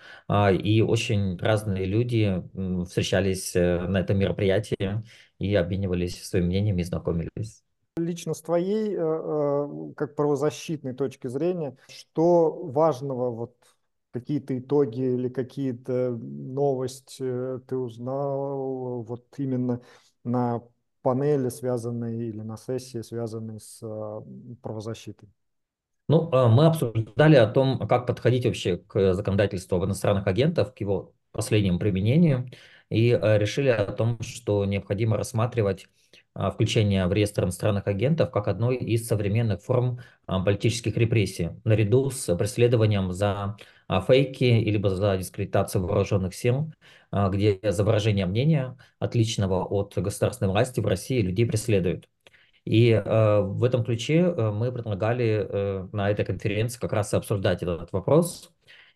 И 0.63 0.81
очень 0.81 1.37
разные 1.37 1.85
люди 1.85 2.41
встречались 2.85 3.55
э, 3.55 3.79
на 3.81 3.99
этом 3.99 4.17
мероприятии 4.17 5.03
и 5.39 5.55
обменивались 5.55 6.23
своим 6.23 6.45
мнением 6.45 6.77
и 6.77 6.83
знакомились. 6.83 7.63
Лично 7.97 8.33
с 8.33 8.41
твоей, 8.41 8.93
э, 8.93 8.99
э, 8.99 9.93
как 9.95 10.15
правозащитной 10.15 10.93
точки 10.93 11.27
зрения, 11.27 11.75
что 11.87 12.51
важного 12.63 13.31
вот 13.31 13.55
какие-то 14.11 14.57
итоги 14.57 15.01
или 15.01 15.29
какие-то 15.29 16.11
новости 16.11 17.59
ты 17.67 17.77
узнал 17.77 19.03
вот 19.03 19.25
именно 19.37 19.81
на 20.23 20.63
панели, 21.01 21.49
связанной 21.49 22.27
или 22.27 22.41
на 22.41 22.57
сессии, 22.57 23.01
связанной 23.01 23.59
с 23.59 23.79
э, 23.81 24.21
правозащитой? 24.61 25.29
Ну, 26.07 26.27
мы 26.31 26.65
обсуждали 26.65 27.35
о 27.35 27.45
том, 27.45 27.87
как 27.87 28.07
подходить 28.07 28.43
вообще 28.45 28.77
к 28.77 29.13
законодательству 29.13 29.77
об 29.77 29.85
иностранных 29.85 30.25
агентах, 30.25 30.73
к 30.73 30.79
его 30.79 31.13
последнему 31.31 31.77
применению 31.77 32.49
и 32.89 33.09
э, 33.11 33.37
решили 33.37 33.69
о 33.69 33.91
том, 33.91 34.19
что 34.21 34.65
необходимо 34.65 35.17
рассматривать 35.17 35.87
а, 36.33 36.51
включение 36.51 37.05
в 37.07 37.13
реестр 37.13 37.43
иностранных 37.43 37.87
агентов 37.87 38.31
как 38.31 38.47
одной 38.47 38.77
из 38.77 39.07
современных 39.07 39.61
форм 39.61 39.99
а, 40.25 40.43
политических 40.43 40.95
репрессий, 40.97 41.49
наряду 41.63 42.09
с 42.11 42.35
преследованием 42.35 43.11
за 43.11 43.57
а, 43.87 44.01
фейки 44.01 44.43
или 44.43 44.81
за 44.87 45.17
дискредитацию 45.17 45.85
вооруженных 45.85 46.33
сил, 46.35 46.71
где 47.11 47.59
за 47.63 47.83
выражение 47.83 48.27
мнения, 48.27 48.77
отличного 48.99 49.65
от 49.65 49.97
государственной 49.97 50.51
власти 50.51 50.79
в 50.79 50.85
России, 50.85 51.21
людей 51.21 51.45
преследуют. 51.47 52.07
И 52.65 52.91
э, 52.91 53.39
в 53.41 53.63
этом 53.63 53.83
ключе 53.83 54.19
э, 54.19 54.51
мы 54.51 54.71
предлагали 54.71 55.47
э, 55.49 55.87
на 55.91 56.11
этой 56.11 56.23
конференции 56.23 56.79
как 56.79 56.93
раз 56.93 57.13
и 57.13 57.17
обсуждать 57.17 57.63
этот 57.63 57.91
вопрос, 57.91 58.51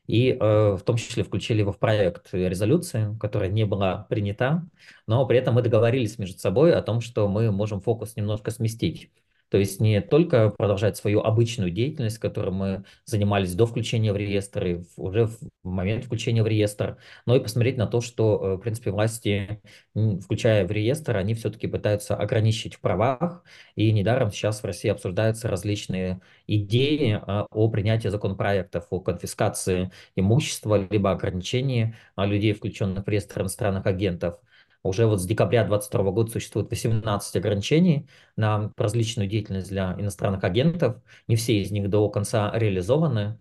и 0.07 0.31
э, 0.31 0.75
в 0.75 0.81
том 0.83 0.97
числе 0.97 1.23
включили 1.23 1.59
его 1.59 1.71
в 1.71 1.79
проект 1.79 2.33
резолюции, 2.33 3.17
которая 3.19 3.49
не 3.49 3.65
была 3.65 4.05
принята, 4.09 4.67
но 5.07 5.25
при 5.25 5.37
этом 5.37 5.55
мы 5.55 5.61
договорились 5.61 6.17
между 6.19 6.39
собой 6.39 6.73
о 6.73 6.81
том, 6.81 7.01
что 7.01 7.27
мы 7.27 7.51
можем 7.51 7.81
фокус 7.81 8.15
немножко 8.15 8.51
сместить. 8.51 9.11
То 9.53 9.59
есть 9.59 9.79
не 9.79 10.01
только 10.01 10.49
продолжать 10.49 10.97
свою 10.97 11.19
обычную 11.19 11.69
деятельность, 11.69 12.17
которой 12.17 12.49
мы 12.49 12.85
занимались 13.05 13.53
до 13.53 13.67
включения 13.67 14.11
в 14.11 14.17
реестр 14.17 14.65
и 14.65 14.83
уже 14.97 15.27
в 15.27 15.37
момент 15.61 16.05
включения 16.05 16.41
в 16.41 16.47
реестр, 16.47 16.97
но 17.27 17.35
и 17.35 17.39
посмотреть 17.39 17.77
на 17.77 17.85
то, 17.85 18.01
что, 18.01 18.41
э, 18.43 18.55
в 18.55 18.57
принципе, 18.61 18.89
власти, 18.89 19.61
включая 19.93 20.65
в 20.65 20.71
реестр, 20.71 21.17
они 21.17 21.35
все-таки 21.35 21.67
пытаются 21.67 22.15
ограничить 22.15 22.73
в 22.73 22.79
правах. 22.79 23.43
И 23.75 23.91
недаром 23.91 24.31
сейчас 24.31 24.63
в 24.63 24.65
России 24.65 24.89
обсуждаются 24.89 25.47
различные 25.49 26.21
идеи 26.47 27.21
а, 27.21 27.45
о 27.51 27.69
принятии 27.69 28.07
законопроектов 28.07 28.87
о 28.89 29.01
конфискации 29.01 29.91
имущества, 30.15 30.87
либо 30.89 31.11
ограничении 31.11 31.95
а, 32.15 32.25
людей, 32.25 32.53
включенных 32.53 33.05
в 33.05 33.07
реестр 33.07 33.41
иностранных 33.41 33.85
агентов– 33.85 34.39
уже 34.83 35.05
вот 35.05 35.21
с 35.21 35.25
декабря 35.25 35.63
2022 35.63 36.11
года 36.11 36.31
существует 36.31 36.69
18 36.69 37.35
ограничений 37.37 38.07
на 38.35 38.71
различную 38.77 39.29
деятельность 39.29 39.69
для 39.69 39.95
иностранных 39.97 40.43
агентов. 40.43 40.97
Не 41.27 41.35
все 41.35 41.61
из 41.61 41.71
них 41.71 41.89
до 41.89 42.09
конца 42.09 42.51
реализованы, 42.53 43.39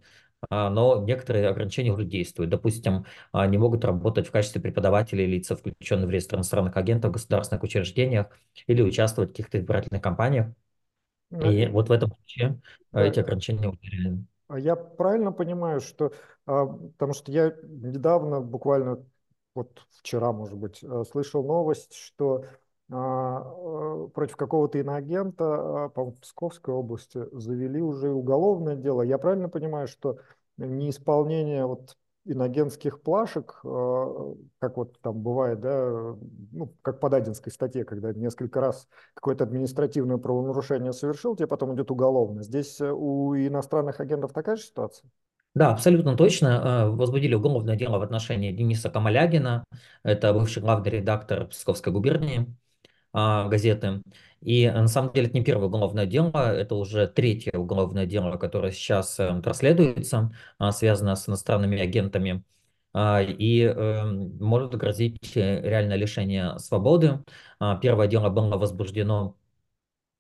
а, 0.49 0.71
но 0.71 1.03
некоторые 1.05 1.49
ограничения 1.49 1.93
уже 1.93 2.05
действуют. 2.05 2.51
Допустим, 2.51 3.07
не 3.33 3.59
могут 3.59 3.85
работать 3.85 4.29
в 4.29 4.31
качестве 4.31 4.61
преподавателей 4.61 5.27
лица, 5.27 5.57
включенные 5.57 6.07
в 6.07 6.11
реестр 6.11 6.37
иностранных 6.37 6.77
агентов 6.77 7.11
в 7.11 7.15
государственных 7.15 7.63
учреждениях 7.63 8.27
или 8.67 8.83
участвовать 8.83 9.31
в 9.31 9.33
каких-то 9.33 9.59
избирательных 9.59 10.03
кампаниях. 10.03 10.49
И 11.33 11.67
вот 11.67 11.89
в 11.89 11.93
этом 11.93 12.11
ключе 12.11 12.61
да. 12.93 13.05
эти 13.05 13.21
ограничения 13.21 13.75
А 14.49 14.59
я 14.59 14.77
правильно 14.77 15.33
понимаю, 15.33 15.81
что, 15.81 16.13
а, 16.47 16.67
потому 16.67 17.15
что 17.15 17.33
я 17.33 17.55
недавно, 17.63 18.41
буквально 18.41 19.05
вот 19.55 19.83
вчера, 19.99 20.33
может 20.33 20.57
быть, 20.57 20.83
э, 20.83 21.05
слышал 21.11 21.45
новость, 21.45 21.95
что 21.95 22.45
а, 22.91 23.43
э, 23.45 24.09
против 24.13 24.37
какого-то 24.37 24.79
иноагента, 24.79 25.91
по 25.95 26.11
Псковской 26.13 26.75
области, 26.75 27.25
завели 27.33 27.81
уже 27.81 28.11
уголовное 28.11 28.77
дело. 28.77 29.03
Я 29.03 29.19
правильно 29.19 29.49
понимаю, 29.49 29.89
что 29.89 30.19
неисполнение 30.59 31.65
вот 31.67 31.97
иногенских 32.25 33.01
плашек, 33.03 33.61
э, 33.65 34.35
как 34.59 34.77
вот 34.77 35.01
там 35.01 35.21
бывает, 35.21 35.61
да, 35.61 36.17
ну, 36.53 36.73
как 36.83 37.01
по 37.01 37.09
Дадинской 37.09 37.51
статье, 37.51 37.85
когда 37.85 38.13
несколько 38.13 38.61
раз 38.61 38.89
какое-то 39.15 39.45
административное 39.45 40.19
правонарушение 40.19 40.93
совершил, 40.93 41.35
тебе 41.35 41.49
потом 41.49 41.75
идет 41.75 41.91
уголовно. 41.91 42.43
Здесь 42.43 42.81
э, 42.81 42.91
у 42.93 43.35
иностранных 43.35 44.01
агентов 44.01 44.33
такая 44.33 44.57
же 44.57 44.63
ситуация? 44.63 45.11
Да, 45.55 45.73
абсолютно 45.73 46.17
точно. 46.17 46.87
Э, 46.87 46.89
возбудили 46.89 47.35
уголовное 47.35 47.77
дело 47.77 47.99
в 47.99 48.03
отношении 48.03 48.53
Дениса 48.53 48.89
Камалягина. 48.91 49.65
Это 50.03 50.33
бывший 50.33 50.63
главный 50.63 50.91
редактор 50.91 51.47
Псковской 51.49 51.93
губернии 51.93 52.47
а, 53.13 53.49
газеты. 53.49 54.03
И 54.41 54.69
на 54.71 54.89
самом 54.89 55.13
деле 55.13 55.29
это 55.29 55.37
не 55.39 55.45
первое 55.45 55.67
уголовное 55.69 56.07
дело, 56.07 56.33
это 56.55 56.75
уже 56.75 57.07
третье 57.07 57.53
уголовное 57.59 58.07
дело, 58.07 58.37
которое 58.39 58.73
сейчас 58.73 59.21
э, 59.21 59.41
расследуется, 59.45 60.33
а, 60.59 60.73
связано 60.73 61.15
с 61.17 61.29
иностранными 61.29 61.79
агентами. 61.79 62.43
А, 62.95 63.23
и 63.23 63.61
э, 63.63 64.05
может 64.05 64.75
грозить 64.75 65.37
э, 65.37 65.61
реальное 65.63 65.97
лишение 65.97 66.59
свободы. 66.59 67.23
Первое 67.81 68.09
дело 68.09 68.29
было 68.31 68.57
возбуждено 68.59 69.37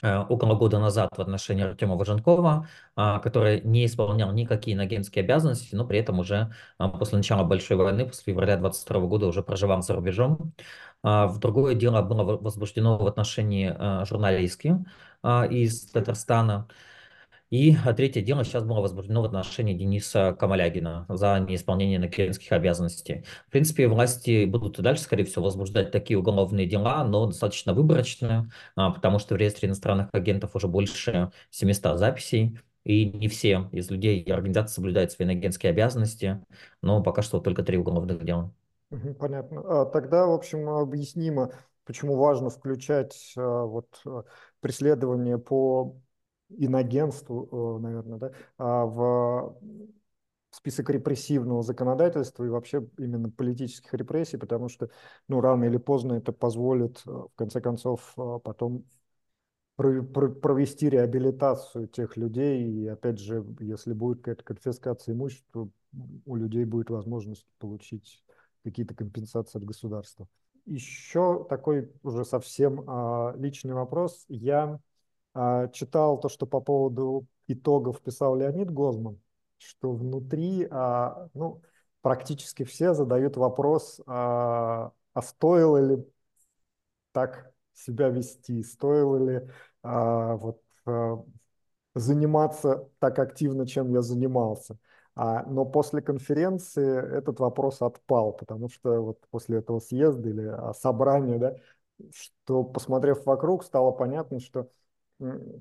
около 0.02 0.54
года 0.56 0.78
назад 0.78 1.10
в 1.16 1.20
отношении 1.20 1.64
Артема 1.64 1.96
Важенкова, 1.96 2.66
который 2.96 3.60
не 3.62 3.86
исполнял 3.86 4.32
никакие 4.32 4.78
агентские 4.78 5.22
обязанности, 5.22 5.74
но 5.74 5.86
при 5.86 6.00
этом 6.00 6.18
уже 6.18 6.52
после 6.76 7.18
начала 7.18 7.44
большой 7.44 7.76
войны, 7.76 8.06
после 8.06 8.32
февраля 8.32 8.56
22 8.56 9.00
года 9.02 9.26
уже 9.26 9.42
проживал 9.42 9.82
за 9.82 9.94
рубежом. 9.94 10.52
А, 11.02 11.26
в 11.26 11.38
другое 11.38 11.74
дело 11.74 12.02
было 12.02 12.36
возбуждено 12.36 12.96
в 12.96 13.06
отношении 13.06 13.74
а, 13.76 14.04
журналистки 14.04 14.76
а, 15.22 15.44
из 15.44 15.86
Татарстана. 15.90 16.68
И 17.52 17.76
третье 17.98 18.22
дело 18.22 18.44
сейчас 18.44 18.64
было 18.64 18.80
возбуждено 18.80 19.20
в 19.20 19.26
отношении 19.26 19.74
Дениса 19.74 20.34
Камалягина 20.40 21.04
за 21.10 21.38
неисполнение 21.38 21.98
накеринских 21.98 22.50
обязанностей. 22.50 23.26
В 23.46 23.50
принципе, 23.50 23.88
власти 23.88 24.46
будут 24.46 24.78
и 24.78 24.82
дальше, 24.82 25.02
скорее 25.02 25.24
всего, 25.24 25.44
возбуждать 25.44 25.90
такие 25.90 26.18
уголовные 26.18 26.66
дела, 26.66 27.04
но 27.04 27.26
достаточно 27.26 27.74
выборочные, 27.74 28.50
потому 28.74 29.18
что 29.18 29.34
в 29.34 29.36
реестре 29.36 29.68
иностранных 29.68 30.08
агентов 30.12 30.56
уже 30.56 30.66
больше 30.66 31.30
700 31.50 31.98
записей, 31.98 32.58
и 32.84 33.04
не 33.04 33.28
все 33.28 33.68
из 33.70 33.90
людей 33.90 34.20
и 34.20 34.30
организаций 34.30 34.72
соблюдают 34.72 35.12
свои 35.12 35.28
агентские 35.28 35.72
обязанности, 35.72 36.42
но 36.80 37.02
пока 37.02 37.20
что 37.20 37.38
только 37.38 37.62
три 37.62 37.76
уголовных 37.76 38.24
дела. 38.24 38.50
Понятно. 39.18 39.82
А, 39.82 39.84
тогда, 39.84 40.24
в 40.24 40.32
общем, 40.32 40.70
объяснимо, 40.70 41.52
почему 41.84 42.16
важно 42.16 42.48
включать 42.48 43.34
а, 43.36 43.66
вот 43.66 44.00
а, 44.06 44.22
преследование 44.60 45.36
по 45.36 46.00
иногенству, 46.58 47.78
наверное, 47.78 48.18
да, 48.18 48.32
в 48.58 49.56
список 50.50 50.90
репрессивного 50.90 51.62
законодательства 51.62 52.44
и 52.44 52.48
вообще 52.48 52.86
именно 52.98 53.30
политических 53.30 53.94
репрессий, 53.94 54.36
потому 54.36 54.68
что, 54.68 54.90
ну, 55.28 55.40
рано 55.40 55.64
или 55.64 55.78
поздно 55.78 56.14
это 56.14 56.32
позволит, 56.32 57.04
в 57.06 57.30
конце 57.34 57.60
концов, 57.60 58.14
потом 58.44 58.84
провести 59.76 60.90
реабилитацию 60.90 61.88
тех 61.88 62.16
людей, 62.16 62.62
и 62.62 62.86
опять 62.86 63.18
же, 63.18 63.44
если 63.60 63.92
будет 63.92 64.18
какая-то 64.18 64.44
конфискация 64.44 65.14
имущества, 65.14 65.70
у 66.26 66.36
людей 66.36 66.64
будет 66.64 66.90
возможность 66.90 67.46
получить 67.58 68.22
какие-то 68.64 68.94
компенсации 68.94 69.58
от 69.58 69.64
государства. 69.64 70.28
Еще 70.66 71.44
такой 71.48 71.90
уже 72.02 72.24
совсем 72.24 72.84
а, 72.86 73.34
личный 73.36 73.74
вопрос. 73.74 74.24
Я 74.28 74.64
а, 74.64 74.78
читал 75.72 76.20
то, 76.20 76.28
что 76.28 76.46
по 76.46 76.60
поводу 76.60 77.26
итогов 77.48 78.00
писал 78.00 78.36
Леонид 78.36 78.70
Гозман, 78.70 79.20
что 79.58 79.92
внутри, 79.92 80.66
а, 80.70 81.28
ну, 81.34 81.62
практически 82.00 82.64
все 82.64 82.94
задают 82.94 83.36
вопрос, 83.36 84.00
а, 84.06 84.92
а 85.14 85.22
стоило 85.22 85.78
ли 85.78 86.04
так 87.12 87.52
себя 87.74 88.08
вести, 88.08 88.62
стоило 88.62 89.16
ли 89.16 89.48
а, 89.82 90.36
вот, 90.36 90.60
а, 90.86 91.22
заниматься 91.94 92.88
так 92.98 93.18
активно, 93.18 93.66
чем 93.66 93.92
я 93.92 94.02
занимался. 94.02 94.78
А, 95.14 95.42
но 95.44 95.64
после 95.64 96.00
конференции 96.00 97.18
этот 97.18 97.38
вопрос 97.40 97.82
отпал, 97.82 98.32
потому 98.32 98.68
что 98.70 99.02
вот 99.02 99.18
после 99.30 99.58
этого 99.58 99.78
съезда 99.78 100.28
или 100.28 100.46
а, 100.46 100.72
собрания, 100.72 101.38
да, 101.38 101.56
что, 102.14 102.64
посмотрев 102.64 103.26
вокруг, 103.26 103.64
стало 103.64 103.92
понятно, 103.92 104.40
что 104.40 104.70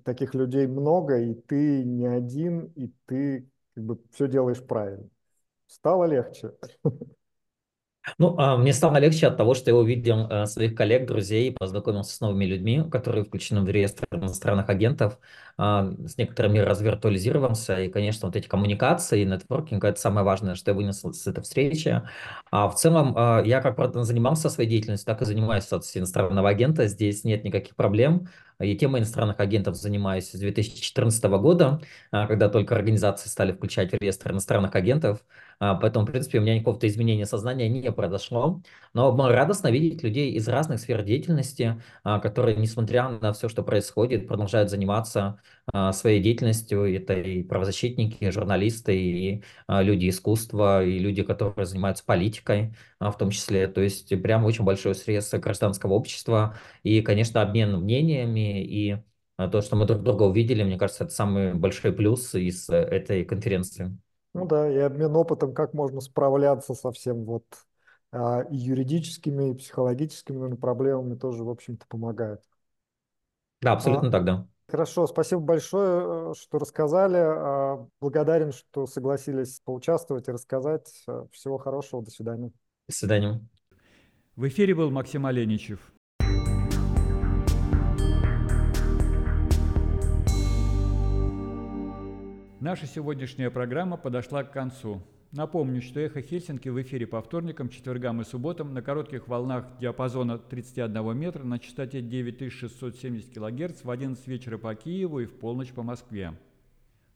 таких 0.03 0.33
людей 0.33 0.67
много, 0.67 1.19
и 1.19 1.33
ты 1.33 1.83
не 1.83 2.07
один, 2.07 2.65
и 2.75 2.91
ты 3.05 3.49
как 3.75 3.83
бы 3.83 3.99
все 4.11 4.27
делаешь 4.27 4.63
правильно. 4.63 5.07
Стало 5.67 6.05
легче. 6.05 6.51
Ну, 8.17 8.35
а, 8.39 8.57
мне 8.57 8.73
стало 8.73 8.97
легче 8.97 9.27
от 9.27 9.37
того, 9.37 9.53
что 9.53 9.69
я 9.69 9.75
увидел 9.77 10.27
э, 10.27 10.47
своих 10.47 10.73
коллег, 10.73 11.05
друзей, 11.05 11.51
познакомился 11.53 12.15
с 12.15 12.19
новыми 12.19 12.45
людьми, 12.45 12.83
которые 12.91 13.23
включены 13.23 13.61
в 13.61 13.69
реестр 13.69 14.05
иностранных 14.11 14.69
агентов, 14.69 15.19
а, 15.57 15.91
с 16.07 16.17
некоторыми 16.17 16.57
развиртуализировался, 16.59 17.79
и, 17.79 17.89
конечно, 17.89 18.27
вот 18.27 18.35
эти 18.35 18.47
коммуникации, 18.47 19.23
нетворкинг– 19.23 19.83
это 19.85 19.99
самое 19.99 20.25
важное, 20.25 20.55
что 20.55 20.71
я 20.71 20.75
вынес 20.75 21.01
с 21.01 21.27
этой 21.27 21.43
встречи. 21.43 22.01
А 22.49 22.69
в 22.69 22.75
целом, 22.75 23.13
а, 23.15 23.43
я 23.45 23.61
как 23.61 23.77
занимался 24.03 24.49
своей 24.49 24.69
деятельностью, 24.69 25.05
так 25.05 25.21
и 25.21 25.25
занимаюсь 25.25 25.65
статусом 25.65 25.99
иностранного 25.99 26.49
агента, 26.49 26.87
здесь 26.87 27.23
нет 27.23 27.43
никаких 27.43 27.75
проблем, 27.75 28.27
и 28.63 28.75
темой 28.75 29.01
иностранных 29.01 29.39
агентов 29.39 29.75
занимаюсь 29.75 30.29
с 30.31 30.39
2014 30.39 31.23
года, 31.23 31.81
когда 32.11 32.49
только 32.49 32.75
организации 32.75 33.29
стали 33.29 33.51
включать 33.51 33.91
в 33.91 34.01
реестр 34.01 34.31
иностранных 34.31 34.75
агентов. 34.75 35.23
Поэтому, 35.59 36.05
в 36.05 36.11
принципе, 36.11 36.39
у 36.39 36.41
меня 36.41 36.55
никакого-то 36.55 36.87
изменения 36.87 37.25
сознания 37.27 37.69
не 37.69 37.91
произошло. 37.91 38.61
Но 38.93 39.15
радостно 39.29 39.69
видеть 39.69 40.01
людей 40.01 40.31
из 40.31 40.47
разных 40.47 40.79
сфер 40.79 41.03
деятельности, 41.03 41.81
которые, 42.03 42.57
несмотря 42.57 43.09
на 43.09 43.31
все, 43.33 43.47
что 43.47 43.61
происходит, 43.61 44.27
продолжают 44.27 44.71
заниматься 44.71 45.39
своей 45.93 46.21
деятельностью. 46.21 46.83
Это 46.95 47.13
и 47.13 47.43
правозащитники, 47.43 48.23
и 48.23 48.31
журналисты, 48.31 48.95
и 48.95 49.43
люди 49.67 50.09
искусства, 50.09 50.83
и 50.83 50.99
люди, 50.99 51.23
которые 51.23 51.65
занимаются 51.65 52.03
политикой 52.05 52.73
в 52.99 53.13
том 53.17 53.29
числе. 53.31 53.67
То 53.67 53.81
есть 53.81 54.09
прям 54.21 54.45
очень 54.45 54.63
большое 54.65 54.95
средство 54.95 55.37
гражданского 55.37 55.93
общества. 55.93 56.57
И, 56.83 57.01
конечно, 57.01 57.41
обмен 57.41 57.79
мнениями 57.79 58.63
и 58.63 58.97
а, 59.41 59.47
то, 59.47 59.61
что 59.61 59.75
мы 59.75 59.85
друг 59.85 60.03
друга 60.03 60.23
увидели, 60.23 60.63
мне 60.63 60.77
кажется, 60.77 61.03
это 61.05 61.13
самый 61.13 61.53
большой 61.55 61.91
плюс 61.93 62.35
из 62.35 62.69
э, 62.69 62.75
этой 62.75 63.25
конференции. 63.25 63.97
Ну 64.33 64.45
да, 64.45 64.69
и 64.71 64.77
обмен 64.77 65.15
опытом, 65.15 65.53
как 65.53 65.73
можно 65.73 65.99
справляться 65.99 66.73
со 66.73 66.91
всем 66.91 67.25
вот 67.25 67.43
а, 68.11 68.41
и 68.49 68.55
юридическими, 68.55 69.51
и 69.51 69.55
психологическими 69.55 70.35
наверное, 70.37 70.57
проблемами 70.57 71.15
тоже, 71.15 71.43
в 71.43 71.49
общем-то, 71.49 71.85
помогает. 71.87 72.41
Да, 73.61 73.73
абсолютно 73.73 74.09
а, 74.09 74.11
так, 74.11 74.25
да. 74.25 74.47
Хорошо, 74.71 75.05
спасибо 75.05 75.41
большое, 75.41 76.31
э, 76.31 76.33
что 76.33 76.57
рассказали. 76.57 77.17
А, 77.17 77.85
благодарен, 77.99 78.53
что 78.53 78.87
согласились 78.87 79.59
поучаствовать 79.65 80.29
и 80.29 80.31
рассказать. 80.31 80.87
Всего 81.33 81.57
хорошего, 81.57 82.01
до 82.01 82.09
свидания. 82.09 82.53
До 82.87 82.95
свидания. 82.95 83.41
В 84.37 84.47
эфире 84.47 84.73
был 84.73 84.89
Максим 84.89 85.25
Оленичев. 85.25 85.91
Наша 92.61 92.85
сегодняшняя 92.85 93.49
программа 93.49 93.97
подошла 93.97 94.45
к 94.45 94.53
концу. 94.53 95.01
Напомню, 95.31 95.81
что 95.81 96.01
«Эхо 96.01 96.21
Хельсинки» 96.21 96.67
в 96.67 96.81
эфире 96.81 97.07
по 97.07 97.21
вторникам, 97.21 97.69
четвергам 97.69 98.19
и 98.19 98.25
субботам 98.25 98.73
на 98.73 98.81
коротких 98.81 99.29
волнах 99.29 99.65
диапазона 99.79 100.37
31 100.37 101.17
метра 101.17 101.43
на 101.43 101.57
частоте 101.57 102.01
9670 102.01 103.33
кГц 103.33 103.85
в 103.85 103.89
11 103.89 104.27
вечера 104.27 104.57
по 104.57 104.75
Киеву 104.75 105.21
и 105.21 105.25
в 105.25 105.39
полночь 105.39 105.71
по 105.71 105.83
Москве. 105.83 106.33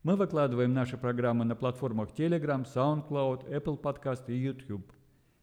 Мы 0.02 0.16
выкладываем 0.16 0.72
наши 0.72 0.96
программы 0.96 1.44
на 1.44 1.56
платформах 1.56 2.08
Telegram, 2.16 2.64
SoundCloud, 2.64 3.50
Apple 3.50 3.78
Podcast 3.78 4.24
и 4.28 4.34
YouTube. 4.34 4.90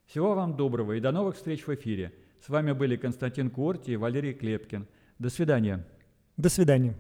Всего 0.08 0.34
вам 0.34 0.58
доброго 0.58 0.94
и 0.94 1.00
до 1.00 1.12
новых 1.12 1.36
встреч 1.36 1.68
в 1.68 1.76
эфире. 1.76 2.12
С 2.42 2.50
вами 2.50 2.72
были 2.72 2.96
Константин 2.96 3.52
Куорти 3.52 3.92
и 3.92 3.98
Валерий 3.98 4.34
Клепкин. 4.34 4.88
До 5.20 5.30
свидания. 5.30 5.86
До 6.38 6.50
свидания. 6.50 6.96